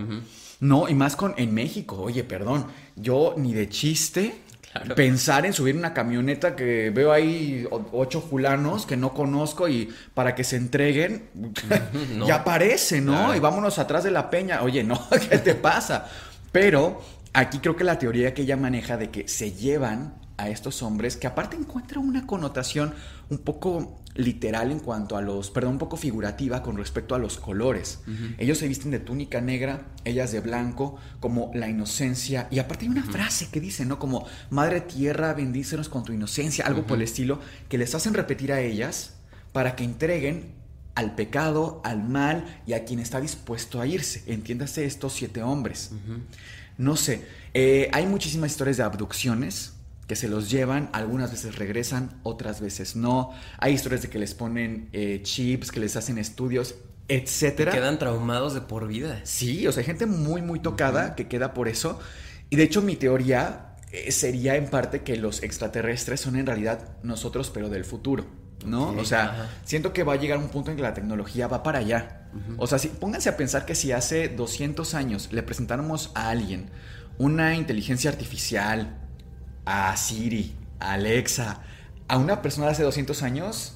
No, 0.60 0.89
y 0.89 0.95
más 0.95 1.16
con 1.16 1.36
en 1.38 1.54
México. 1.54 2.01
Oye, 2.01 2.24
perdón, 2.24 2.66
yo 2.95 3.36
ni 3.38 3.54
de 3.54 3.70
chiste 3.70 4.41
pensar 4.95 5.45
en 5.45 5.54
subir 5.54 5.76
una 5.76 5.93
camioneta 5.93 6.56
que 6.56 6.89
veo 6.89 7.12
ahí 7.12 7.68
ocho 7.91 8.22
fulanos 8.22 8.88
que 8.88 8.97
no 8.97 9.14
conozco 9.14 9.70
y 9.70 9.93
para 10.16 10.34
que 10.34 10.43
se 10.43 10.56
entreguen, 10.56 11.30
ya 12.26 12.38
aparece, 12.38 13.01
¿no? 13.01 13.36
Y 13.36 13.39
vámonos 13.39 13.78
atrás 13.78 14.04
de 14.04 14.10
la 14.10 14.32
peña. 14.32 14.64
Oye, 14.64 14.84
no, 14.84 14.99
¿qué 15.30 15.38
te 15.38 15.54
pasa? 15.54 16.10
Pero 16.51 17.01
aquí 17.34 17.60
creo 17.60 17.76
que 17.76 17.84
la 17.84 18.00
teoría 18.00 18.34
que 18.34 18.44
ella 18.44 18.58
maneja 18.58 18.98
de 18.98 19.10
que 19.10 19.28
se 19.28 19.52
llevan 19.52 20.16
a 20.38 20.50
estos 20.50 20.82
hombres 20.82 21.16
que 21.18 21.28
aparte 21.28 21.56
encuentran 21.56 22.08
una 22.08 22.26
connotación 22.26 22.94
un 23.30 23.40
poco 23.40 24.00
literal 24.16 24.72
en 24.72 24.80
cuanto 24.80 25.18
a 25.18 25.22
los, 25.22 25.50
perdón, 25.50 25.74
un 25.74 25.80
poco 25.80 25.98
figurativa 25.98 26.62
con 26.62 26.78
respecto 26.78 27.16
a 27.16 27.20
los 27.20 27.38
colores. 27.38 28.02
Ellos 28.38 28.60
se 28.60 28.68
visten 28.68 28.92
de 28.92 29.00
túnica 29.00 29.42
negra, 29.42 29.88
ellas 30.06 30.32
de 30.32 30.40
blanco, 30.40 30.98
como 31.20 31.52
la 31.56 31.68
inocencia. 31.68 32.48
Y 32.52 32.60
aparte 32.60 32.86
hay 32.86 32.92
una 32.92 33.04
frase 33.04 33.50
que 33.50 33.60
dice, 33.60 33.86
¿no? 33.86 33.98
Como, 33.98 34.28
Madre 34.52 34.82
Tierra, 34.82 35.34
bendícenos 35.34 35.90
con 35.90 36.04
tu 36.04 36.14
inocencia, 36.14 36.66
algo 36.66 36.86
por 36.86 36.98
el 36.98 37.04
estilo, 37.04 37.40
que 37.70 37.80
les 37.80 37.96
hacen 37.96 38.14
repetir 38.14 38.54
a 38.54 38.62
ellas 38.62 39.16
para 39.52 39.76
que 39.76 39.84
entreguen 39.84 40.54
al 40.96 41.16
pecado, 41.16 41.82
al 41.84 42.08
mal 42.08 42.62
y 42.68 42.74
a 42.74 42.86
quien 42.86 43.00
está 43.00 43.20
dispuesto 43.20 43.82
a 43.82 43.88
irse. 43.88 44.24
Entiéndase 44.28 44.86
estos 44.86 45.14
siete 45.14 45.42
hombres. 45.42 45.92
No 46.78 46.96
sé, 46.96 47.26
eh, 47.54 47.90
hay 47.94 48.08
muchísimas 48.08 48.52
historias 48.52 48.78
de 48.78 48.84
abducciones 48.84 49.74
que 50.08 50.16
se 50.16 50.28
los 50.28 50.50
llevan, 50.50 50.90
algunas 50.92 51.32
veces 51.32 51.56
regresan, 51.56 52.20
otras 52.24 52.62
veces 52.62 52.96
no. 52.96 53.32
Hay 53.60 53.74
historias 53.74 54.02
de 54.02 54.10
que 54.10 54.20
les 54.20 54.34
ponen 54.34 54.90
eh, 54.92 55.22
chips, 55.24 55.72
que 55.72 55.80
les 55.80 55.96
hacen 55.96 56.18
estudios, 56.18 56.76
etcétera. 57.08 57.72
Quedan 57.72 58.00
traumados 58.00 58.54
de 58.54 58.62
por 58.62 58.88
vida. 58.88 59.22
Sí, 59.24 59.66
o 59.68 59.72
sea, 59.72 59.82
hay 59.82 59.86
gente 59.86 60.06
muy, 60.06 60.42
muy 60.42 60.60
tocada 60.60 61.16
que 61.16 61.28
queda 61.28 61.54
por 61.54 61.68
eso. 61.68 62.00
Y 62.50 62.56
de 62.56 62.64
hecho, 62.64 62.82
mi 62.82 62.96
teoría 62.96 63.76
eh, 63.92 64.12
sería 64.12 64.56
en 64.56 64.68
parte 64.68 65.02
que 65.02 65.16
los 65.16 65.44
extraterrestres 65.44 66.22
son 66.22 66.36
en 66.36 66.46
realidad 66.46 66.98
nosotros, 67.04 67.50
pero 67.54 67.70
del 67.70 67.86
futuro. 67.86 68.26
¿No? 68.66 68.89
o 68.89 69.05
sea, 69.05 69.49
siento 69.66 69.93
que 69.93 70.03
va 70.03 70.14
a 70.14 70.16
llegar 70.16 70.38
un 70.38 70.49
punto 70.49 70.72
en 70.72 70.78
que 70.78 70.84
la 70.84 70.93
tecnología 70.93 71.47
va 71.47 71.64
para 71.64 71.80
allá. 71.80 72.22
O 72.57 72.66
sea, 72.66 72.80
si, 72.80 72.88
pónganse 72.88 73.30
a 73.30 73.38
pensar 73.38 73.66
que 73.66 73.76
si 73.76 73.91
hace 73.91 74.30
200 74.30 74.95
años 74.95 75.30
le 75.32 75.43
presentáramos 75.43 76.11
a 76.16 76.30
alguien 76.30 76.70
una 77.18 77.55
inteligencia 77.55 78.09
artificial, 78.09 78.97
a 79.66 79.95
Siri, 79.95 80.55
a 80.80 80.93
Alexa, 80.93 81.61
a 82.07 82.18
una 82.18 82.41
persona 82.41 82.68
de 82.68 82.74
hace 82.74 82.84
200 82.84 83.22
años, 83.24 83.74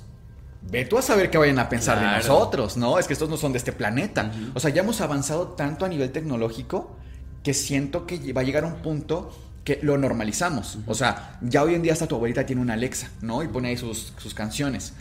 ve 0.61 0.85
tú 0.85 0.97
a 0.97 1.01
saber 1.01 1.29
qué 1.29 1.37
vayan 1.37 1.59
a 1.59 1.69
pensar 1.69 1.99
de 1.99 2.05
nosotros, 2.05 2.77
¿no? 2.77 2.99
Es 2.99 3.07
que 3.07 3.13
estos 3.13 3.29
no 3.29 3.37
son 3.37 3.51
de 3.51 3.59
este 3.59 3.71
planeta. 3.71 4.31
O 4.53 4.59
sea, 4.59 4.69
ya 4.69 4.81
hemos 4.81 5.01
avanzado 5.01 5.49
tanto 5.49 5.85
a 5.85 5.89
nivel 5.89 6.11
tecnológico 6.11 6.97
que 7.43 7.53
siento 7.53 8.05
que 8.05 8.33
va 8.33 8.41
a 8.41 8.43
llegar 8.43 8.63
a 8.63 8.67
un 8.67 8.81
punto 8.81 9.31
que 9.67 9.81
lo 9.83 9.97
normalizamos. 9.97 10.77
O 10.85 10.95
sea, 10.95 11.37
ya 11.41 11.61
hoy 11.61 11.75
en 11.75 11.81
día 11.81 11.91
hasta 11.91 12.07
tu 12.07 12.15
abuelita 12.15 12.45
tiene 12.45 12.61
una 12.61 12.75
Alexa, 12.75 13.09
¿no? 13.21 13.43
Y 13.43 13.49
pone 13.49 13.67
ahí 13.67 13.75
sus, 13.75 14.13
sus 14.17 14.33
canciones. 14.33 14.93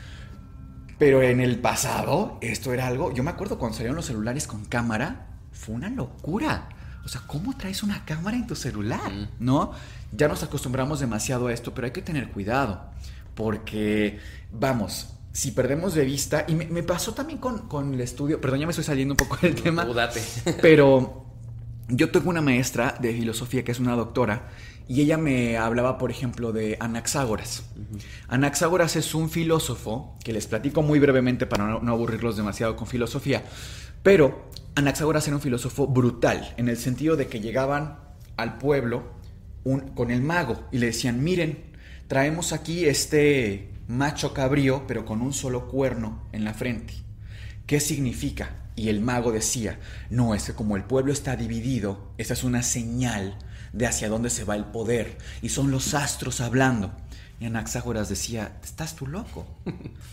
Pero 0.99 1.23
en 1.23 1.41
el 1.41 1.61
pasado, 1.61 2.37
esto 2.41 2.75
era 2.75 2.89
algo. 2.89 3.14
Yo 3.14 3.23
me 3.23 3.31
acuerdo 3.31 3.61
cuando 3.61 3.77
salieron 3.77 3.95
los 3.95 4.07
celulares 4.07 4.49
con 4.49 4.64
cámara, 4.64 5.29
fue 5.53 5.77
una 5.77 5.89
locura. 5.89 6.69
O 7.05 7.09
sea, 7.09 7.21
¿cómo 7.29 7.57
traes 7.57 7.85
una 7.85 8.05
cámara 8.05 8.37
en 8.37 8.49
tu 8.49 8.57
celular? 8.57 9.12
¿No? 9.39 9.71
Ya 10.11 10.27
nos 10.27 10.43
acostumbramos 10.43 10.99
demasiado 10.99 11.47
a 11.47 11.53
esto, 11.53 11.73
pero 11.73 11.85
hay 11.85 11.93
que 11.93 12.03
tener 12.03 12.33
cuidado. 12.33 12.91
Porque, 13.37 14.19
vamos, 14.51 15.11
si 15.31 15.53
perdemos 15.53 15.95
de 15.95 16.05
vista, 16.05 16.45
y 16.49 16.57
me, 16.57 16.83
pasó 16.83 17.14
también 17.14 17.39
con, 17.39 17.95
el 17.95 18.01
estudio, 18.01 18.41
perdón, 18.41 18.59
ya 18.59 18.67
me 18.67 18.71
estoy 18.71 18.85
saliendo 18.85 19.12
un 19.12 19.19
poco 19.19 19.39
del 19.41 19.55
tema. 19.55 19.85
Dudate. 19.85 20.21
pero 20.61 21.26
yo 21.89 22.11
tengo 22.11 22.30
una 22.30 22.43
maestra 22.43 22.97
de 23.01 23.12
filosofía 23.12 23.64
que 23.64 23.72
es 23.72 23.80
una 23.80 23.95
doctora 23.95 24.49
y 24.89 25.01
ella 25.01 25.18
me 25.18 25.57
hablaba, 25.57 25.99
por 25.99 26.11
ejemplo, 26.11 26.53
de 26.53 26.76
Anaxágoras. 26.80 27.64
Anaxágoras 28.28 28.97
es 28.97 29.14
un 29.14 29.30
filósofo 29.30 30.16
que 30.24 30.32
les 30.32 30.47
platico 30.47 30.82
muy 30.82 30.99
brevemente 30.99 31.47
para 31.47 31.66
no, 31.66 31.80
no 31.80 31.93
aburrirlos 31.93 32.37
demasiado 32.37 32.76
con 32.76 32.87
filosofía, 32.87 33.45
pero 34.03 34.51
Anaxágoras 34.76 35.26
era 35.26 35.37
un 35.37 35.43
filósofo 35.43 35.87
brutal, 35.87 36.55
en 36.57 36.68
el 36.68 36.76
sentido 36.76 37.16
de 37.16 37.26
que 37.28 37.41
llegaban 37.41 37.99
al 38.37 38.59
pueblo 38.59 39.16
con 39.95 40.11
el 40.11 40.22
mago 40.22 40.68
y 40.70 40.78
le 40.78 40.87
decían, 40.87 41.24
miren, 41.24 41.64
traemos 42.07 42.53
aquí 42.53 42.84
este 42.84 43.72
macho 43.89 44.32
cabrío, 44.32 44.84
pero 44.87 45.05
con 45.05 45.22
un 45.22 45.32
solo 45.32 45.66
cuerno 45.68 46.22
en 46.32 46.45
la 46.45 46.55
frente. 46.55 46.95
¿Qué 47.66 47.80
significa? 47.80 48.66
Y 48.77 48.91
el 48.91 49.01
mago 49.01 49.33
decía, 49.33 49.81
no, 50.11 50.35
es 50.35 50.45
que 50.45 50.53
como 50.53 50.77
el 50.77 50.85
pueblo 50.85 51.12
está 51.12 51.35
dividido, 51.35 52.12
esa 52.18 52.35
es 52.35 52.45
una 52.45 52.62
señal 52.62 53.39
de 53.72 53.87
hacia 53.87 54.11
dónde 54.11 54.31
se 54.31 54.45
va 54.45 54.55
el 54.55 54.66
poder, 54.66 55.16
y 55.41 55.49
son 55.49 55.70
los 55.70 55.95
astros 55.95 56.43
hablando. 56.43 56.93
Y 57.41 57.47
Anaxágoras 57.47 58.09
decía, 58.09 58.59
estás 58.62 58.95
tú 58.95 59.07
loco. 59.07 59.47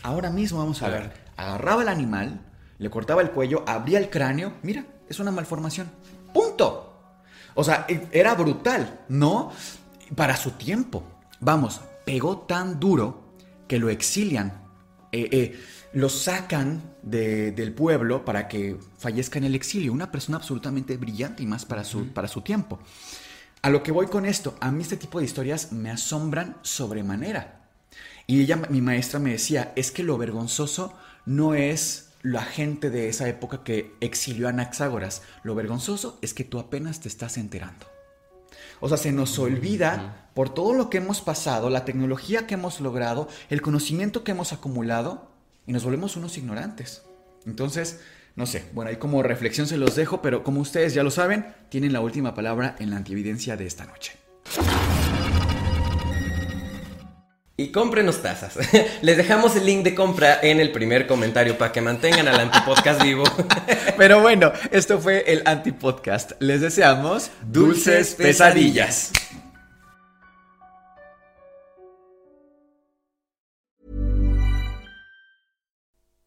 Ahora 0.01 0.29
mismo 0.29 0.59
vamos 0.59 0.81
a 0.81 0.89
ver. 0.89 1.13
Agarraba 1.37 1.81
el 1.81 1.89
animal, 1.89 2.41
le 2.77 2.89
cortaba 2.89 3.21
el 3.21 3.31
cuello, 3.31 3.63
abría 3.67 3.99
el 3.99 4.09
cráneo, 4.09 4.53
mira, 4.63 4.85
es 5.09 5.19
una 5.19 5.31
malformación. 5.31 5.89
Punto. 6.33 6.89
O 7.55 7.63
sea, 7.63 7.85
e, 7.87 8.07
era 8.11 8.33
brutal, 8.35 9.01
¿no? 9.09 9.51
Para 10.15 10.35
su 10.35 10.51
tiempo. 10.51 11.03
Vamos, 11.39 11.81
pegó 12.05 12.39
tan 12.39 12.79
duro 12.79 13.33
que 13.67 13.79
lo 13.79 13.89
exilian. 13.89 14.61
Eh, 15.11 15.29
eh, 15.31 15.59
lo 15.93 16.09
sacan 16.09 16.81
del 17.03 17.73
pueblo 17.73 18.25
para 18.25 18.47
que 18.47 18.77
fallezca 18.97 19.37
en 19.37 19.45
el 19.45 19.55
exilio. 19.55 19.93
Una 19.93 20.11
persona 20.11 20.37
absolutamente 20.37 20.97
brillante 20.97 21.43
y 21.43 21.45
más 21.45 21.65
para 21.65 21.83
su, 21.83 22.07
para 22.07 22.27
su 22.27 22.41
tiempo. 22.41 22.79
A 23.61 23.69
lo 23.69 23.83
que 23.83 23.91
voy 23.91 24.07
con 24.07 24.25
esto, 24.25 24.55
a 24.59 24.71
mí 24.71 24.81
este 24.81 24.97
tipo 24.97 25.19
de 25.19 25.25
historias 25.25 25.71
me 25.71 25.91
asombran 25.91 26.57
sobremanera. 26.63 27.61
Y 28.25 28.41
ella, 28.41 28.57
mi 28.69 28.81
maestra 28.81 29.19
me 29.19 29.31
decía, 29.31 29.71
es 29.75 29.91
que 29.91 30.03
lo 30.03 30.17
vergonzoso 30.17 30.93
no 31.25 31.53
es 31.53 32.09
la 32.23 32.43
gente 32.43 32.89
de 32.89 33.09
esa 33.09 33.27
época 33.27 33.63
que 33.63 33.95
exilió 34.01 34.47
a 34.47 34.49
Anaxágoras. 34.49 35.21
Lo 35.43 35.55
vergonzoso 35.55 36.17
es 36.21 36.33
que 36.33 36.43
tú 36.43 36.59
apenas 36.59 37.01
te 37.01 37.09
estás 37.09 37.37
enterando. 37.37 37.85
O 38.79 38.87
sea, 38.89 38.97
se 38.97 39.11
nos 39.11 39.37
olvida 39.39 40.29
por 40.33 40.53
todo 40.53 40.73
lo 40.73 40.89
que 40.89 40.97
hemos 40.97 41.21
pasado, 41.21 41.69
la 41.69 41.85
tecnología 41.85 42.47
que 42.47 42.55
hemos 42.55 42.81
logrado, 42.81 43.27
el 43.49 43.61
conocimiento 43.61 44.23
que 44.23 44.31
hemos 44.31 44.51
acumulado 44.51 45.32
y 45.65 45.73
nos 45.73 45.83
volvemos 45.83 46.15
unos 46.15 46.37
ignorantes. 46.37 47.03
Entonces, 47.45 47.99
no 48.35 48.45
sé, 48.45 48.65
bueno, 48.73 48.89
ahí 48.89 48.97
como 48.97 49.21
reflexión 49.21 49.67
se 49.67 49.77
los 49.77 49.95
dejo, 49.95 50.21
pero 50.21 50.43
como 50.43 50.61
ustedes 50.61 50.93
ya 50.93 51.03
lo 51.03 51.11
saben, 51.11 51.53
tienen 51.69 51.93
la 51.93 52.01
última 52.01 52.33
palabra 52.33 52.75
en 52.79 52.89
la 52.89 52.97
antievidencia 52.97 53.57
de 53.57 53.65
esta 53.65 53.85
noche. 53.85 54.13
Y 57.55 57.67
cómprenos 57.71 58.23
tazas. 58.23 58.57
Les 59.01 59.15
dejamos 59.15 59.55
el 59.55 59.67
link 59.67 59.83
de 59.83 59.93
compra 59.93 60.39
en 60.41 60.59
el 60.59 60.71
primer 60.71 61.05
comentario 61.05 61.55
para 61.55 61.71
que 61.71 61.81
mantengan 61.81 62.27
al 62.27 62.39
antipodcast 62.39 63.03
vivo. 63.03 63.23
Pero 63.97 64.21
bueno, 64.21 64.51
esto 64.71 64.99
fue 64.99 65.23
el 65.27 65.43
antipodcast. 65.45 66.31
Les 66.39 66.61
deseamos 66.61 67.29
dulces 67.43 68.15
pesadillas. 68.15 69.11